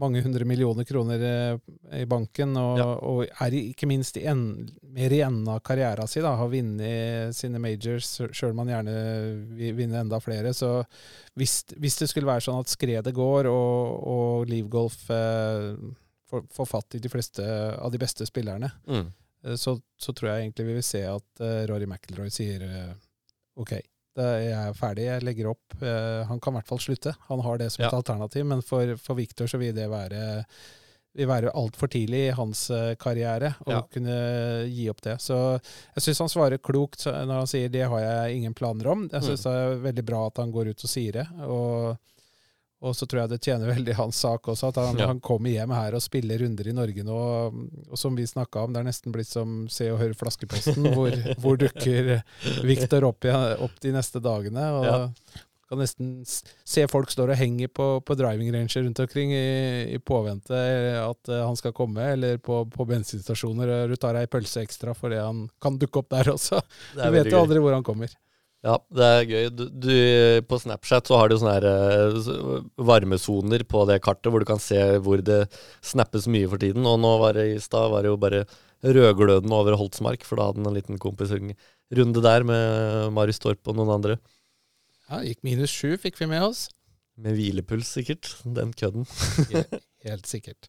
mange 0.00 0.22
hundre 0.24 0.48
millioner 0.48 0.88
kroner 0.88 1.26
uh, 1.28 1.76
i 2.00 2.08
banken, 2.08 2.56
og, 2.56 2.80
ja. 2.80 2.88
og 2.96 3.44
er 3.44 3.60
ikke 3.60 3.90
minst 3.92 4.16
i 4.16 4.24
en, 4.32 4.64
mer 4.96 5.12
i 5.12 5.20
enden 5.28 5.52
av 5.52 5.60
karrieren 5.68 6.08
sin. 6.08 6.24
Har 6.24 6.48
vunnet 6.48 7.36
sine 7.36 7.60
majors, 7.60 8.16
sjøl 8.32 8.56
om 8.56 8.64
han 8.64 8.72
gjerne 8.78 8.98
vil 9.60 9.76
vinne 9.84 10.00
enda 10.00 10.24
flere. 10.24 10.56
Så 10.56 10.78
hvis, 11.36 11.60
hvis, 11.76 12.00
det 12.00 12.08
skulle 12.08 12.32
være 12.32 12.48
sånn 12.48 12.64
at 12.64 12.72
skredet 12.72 13.12
går, 13.12 13.52
og, 13.52 14.04
og 14.16 14.48
Livgolf 14.48 15.10
få 16.28 16.66
fatt 16.68 16.98
i 16.98 17.02
de 17.02 17.10
fleste 17.12 17.44
av 17.78 17.92
de 17.92 18.00
beste 18.00 18.26
spillerne, 18.28 18.70
mm. 18.86 19.08
Eh, 19.44 19.54
så, 19.54 19.76
så, 19.94 20.12
tror 20.12 20.32
jeg 20.32 20.48
egentlig 20.48 20.64
vi 20.66 20.72
vil 20.80 20.82
se 20.86 21.04
at 21.06 21.42
uh, 21.44 21.62
Rory 21.70 21.86
McIlroy 21.86 22.30
sier 22.34 22.64
uh, 22.66 22.90
OK, 23.62 23.76
da 24.18 24.32
er 24.34 24.48
jeg 24.48 24.74
ferdig, 24.74 25.04
jeg 25.06 25.22
legger 25.22 25.46
opp. 25.52 25.76
Han 25.78 26.40
kan 26.42 26.50
i 26.50 26.58
hvert 26.58 26.66
fall 26.66 26.80
slutte. 26.82 27.12
Han 27.28 27.38
har 27.44 27.60
det 27.60 27.68
som 27.70 27.84
ja. 27.84 27.86
et 27.86 27.94
alternativ, 28.00 28.48
men 28.50 28.64
for, 28.66 28.96
for 28.98 29.14
Victor 29.14 29.46
så 29.50 29.60
vil 29.62 29.70
det 29.76 29.84
være 29.90 30.22
vil 31.14 31.28
være 31.30 31.52
altfor 31.54 31.90
tidlig 31.90 32.24
i 32.24 32.34
hans 32.34 32.64
karriere 32.98 33.52
å 33.62 33.76
ja. 33.76 33.78
kunne 33.94 34.16
gi 34.66 34.88
opp 34.90 35.04
det. 35.06 35.16
Så 35.22 35.38
jeg 35.54 36.04
syns 36.04 36.22
han 36.24 36.32
svarer 36.34 36.62
klokt 36.62 37.06
når 37.06 37.44
han 37.44 37.50
sier 37.50 37.70
'det 37.70 37.86
har 37.90 38.02
jeg 38.02 38.40
ingen 38.40 38.58
planer 38.58 38.90
om'. 38.90 39.06
Jeg 39.06 39.28
syns 39.28 39.46
mm. 39.46 39.50
det 39.50 39.62
er 39.62 39.82
veldig 39.86 40.06
bra 40.10 40.26
at 40.26 40.42
han 40.42 40.54
går 40.54 40.74
ut 40.74 40.86
og 40.86 40.94
sier 40.96 41.20
det. 41.20 41.26
og 41.46 42.17
og 42.78 42.94
så 42.94 43.08
tror 43.10 43.24
jeg 43.24 43.30
det 43.32 43.40
tjener 43.42 43.72
veldig 43.72 43.94
hans 43.98 44.20
sak 44.22 44.48
også, 44.52 44.70
at 44.70 44.76
han, 44.78 45.00
ja. 45.00 45.08
han 45.10 45.18
kommer 45.24 45.50
hjem 45.50 45.72
her 45.74 45.96
og 45.98 46.02
spiller 46.04 46.38
runder 46.44 46.68
i 46.70 46.74
Norge 46.76 47.02
nå. 47.06 47.16
Og 47.90 47.98
som 47.98 48.14
vi 48.14 48.26
snakka 48.28 48.62
om, 48.62 48.74
det 48.74 48.82
er 48.82 48.86
nesten 48.86 49.14
blitt 49.14 49.30
som 49.30 49.64
Se 49.72 49.88
og 49.90 49.98
Hør 49.98 50.14
flaskeposten. 50.20 50.86
hvor, 50.96 51.16
hvor 51.42 51.58
dukker 51.58 52.20
Viktor 52.66 53.08
opp, 53.10 53.26
opp, 53.26 53.74
de 53.82 53.94
neste 53.96 54.22
dagene? 54.22 54.70
og 54.78 54.86
ja. 54.86 55.00
Kan 55.68 55.82
nesten 55.82 56.12
se 56.24 56.86
folk 56.88 57.10
står 57.12 57.34
og 57.34 57.36
henger 57.36 57.68
på, 57.68 57.88
på 58.00 58.14
driving 58.16 58.54
ranger 58.54 58.86
rundt 58.86 59.02
omkring 59.04 59.34
i, 59.36 59.42
i 59.92 59.98
påvente 60.00 60.56
at 61.02 61.28
uh, 61.28 61.42
han 61.42 61.58
skal 61.60 61.74
komme, 61.76 62.06
eller 62.14 62.38
på, 62.40 62.62
på 62.72 62.86
bensinstasjoner. 62.88 63.74
Du 63.90 63.98
tar 64.00 64.16
ei 64.16 64.30
pølse 64.30 64.62
ekstra 64.64 64.94
fordi 64.96 65.18
han 65.20 65.44
kan 65.60 65.76
dukke 65.76 66.00
opp 66.00 66.08
der 66.14 66.32
også. 66.32 66.62
Du 66.94 67.04
vet 67.12 67.28
jo 67.28 67.42
aldri 67.42 67.60
hvor 67.60 67.76
han 67.76 67.84
kommer. 67.84 68.14
Ja, 68.66 68.74
det 68.90 69.06
er 69.06 69.28
gøy. 69.30 69.44
Du, 69.54 69.64
du, 69.70 69.92
på 70.50 70.58
Snapchat 70.58 71.06
så 71.06 71.18
har 71.20 71.30
du 71.30 71.36
sånne 71.38 71.58
eh, 71.62 72.62
varmesoner 72.88 73.62
på 73.70 73.84
det 73.86 74.00
kartet, 74.02 74.32
hvor 74.34 74.42
du 74.42 74.48
kan 74.48 74.62
se 74.62 74.80
hvor 75.04 75.22
det 75.22 75.44
snappes 75.86 76.26
mye 76.30 76.48
for 76.50 76.58
tiden. 76.62 76.86
Og 76.88 76.98
nå 77.02 77.12
var 77.22 77.38
det 77.38 77.46
i 77.52 77.60
stad 77.62 77.92
var 77.92 78.02
det 78.02 78.10
jo 78.10 78.18
bare 78.20 78.42
rødglødende 78.82 79.54
over 79.54 79.78
Holtsmark, 79.78 80.26
for 80.26 80.38
da 80.38 80.48
hadde 80.48 80.62
han 80.62 80.72
en 80.72 80.78
liten 80.78 80.98
kompisrunde 81.02 82.24
der 82.24 82.46
med 82.46 83.14
Marius 83.14 83.42
Torp 83.42 83.70
og 83.70 83.78
noen 83.78 83.94
andre. 83.94 84.18
Ja, 85.08 85.22
Gikk 85.24 85.40
minus 85.46 85.72
sju, 85.72 85.94
fikk 86.00 86.18
vi 86.20 86.28
med 86.30 86.50
oss. 86.50 86.66
Med 87.18 87.34
hvilepuls, 87.34 87.90
sikkert. 87.98 88.30
Den 88.44 88.72
kødden. 88.76 89.06
Helt 90.08 90.26
sikkert. 90.30 90.68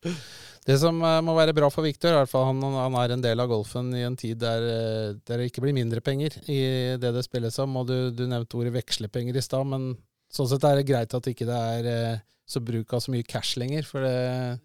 Det 0.66 0.78
som 0.82 0.98
uh, 1.06 1.20
må 1.22 1.36
være 1.38 1.54
bra 1.54 1.70
for 1.70 1.86
Viktor, 1.86 2.16
er 2.16 2.26
at 2.26 2.34
han, 2.34 2.64
han 2.64 2.96
er 2.98 3.14
en 3.14 3.24
del 3.24 3.44
av 3.44 3.52
golfen 3.52 3.92
i 3.94 4.02
en 4.08 4.18
tid 4.18 4.40
der, 4.42 4.66
uh, 4.66 5.20
der, 5.22 5.44
det 5.44 5.52
ikke 5.52 5.62
blir 5.68 5.78
mindre 5.78 6.02
penger 6.02 6.40
i 6.50 6.62
det 7.00 7.14
det 7.14 7.26
spilles 7.28 7.60
om. 7.62 7.78
Og 7.82 7.86
du, 7.92 7.98
du 8.16 8.26
nevnte 8.26 8.58
ordet 8.58 8.74
vekslepenger 8.80 9.38
i 9.38 9.46
stad, 9.46 9.70
men 9.70 9.92
sånn 10.34 10.50
sett 10.50 10.66
er 10.66 10.80
det 10.80 10.90
greit 10.90 11.14
at 11.14 11.30
ikke 11.30 11.48
det 11.50 11.62
er 11.76 11.90
uh, 11.90 12.26
så 12.50 12.64
bruk 12.66 12.96
av 12.98 13.04
så 13.06 13.14
mye 13.14 13.28
cash 13.30 13.60
lenger. 13.62 13.86
For 13.86 14.06
det, 14.06 14.16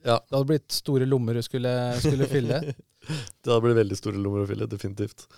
ja. 0.09 0.17
det 0.17 0.39
hadde 0.39 0.49
blitt 0.55 0.73
store 0.73 1.09
lommer 1.09 1.37
du 1.37 1.45
skulle, 1.45 1.75
skulle 2.01 2.31
fylle. 2.31 2.63
det 3.45 3.53
hadde 3.53 3.65
blitt 3.67 3.83
veldig 3.83 4.01
store 4.01 4.25
lommer 4.25 4.47
å 4.47 4.49
fylle, 4.49 4.71
definitivt. 4.73 5.29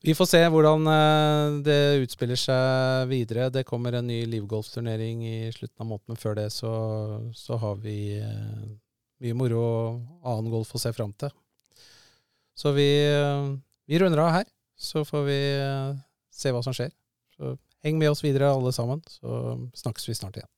Vi 0.00 0.14
får 0.14 0.26
se 0.30 0.40
hvordan 0.46 0.86
eh, 0.86 1.56
det 1.66 1.80
utspiller 2.04 2.38
seg 2.38 3.08
videre. 3.10 3.48
Det 3.50 3.66
kommer 3.66 3.96
en 3.98 4.06
ny 4.06 4.20
livgolfturnering 4.30 5.24
i 5.26 5.38
slutten 5.54 5.82
av 5.82 5.88
måneden. 5.90 6.20
Før 6.20 6.36
det 6.38 6.48
så, 6.54 6.72
så 7.34 7.58
har 7.58 7.80
vi 7.82 7.98
eh, 8.22 8.68
mye 9.24 9.38
moro 9.38 9.62
og 9.64 10.22
annen 10.22 10.52
golf 10.54 10.70
å 10.74 10.82
se 10.82 10.92
fram 10.94 11.10
til. 11.18 11.34
Så 12.58 12.70
vi, 12.76 12.86
eh, 13.10 13.50
vi 13.90 13.98
runder 13.98 14.22
av 14.22 14.36
her. 14.36 14.46
Så 14.78 15.02
får 15.02 15.24
vi 15.26 15.40
se 16.30 16.54
hva 16.54 16.62
som 16.62 16.76
skjer. 16.76 16.92
Så 17.34 17.56
heng 17.82 17.98
med 17.98 18.12
oss 18.12 18.22
videre 18.22 18.52
alle 18.54 18.70
sammen, 18.74 19.02
så 19.10 19.56
snakkes 19.74 20.06
vi 20.06 20.14
snart 20.14 20.38
igjen. 20.38 20.50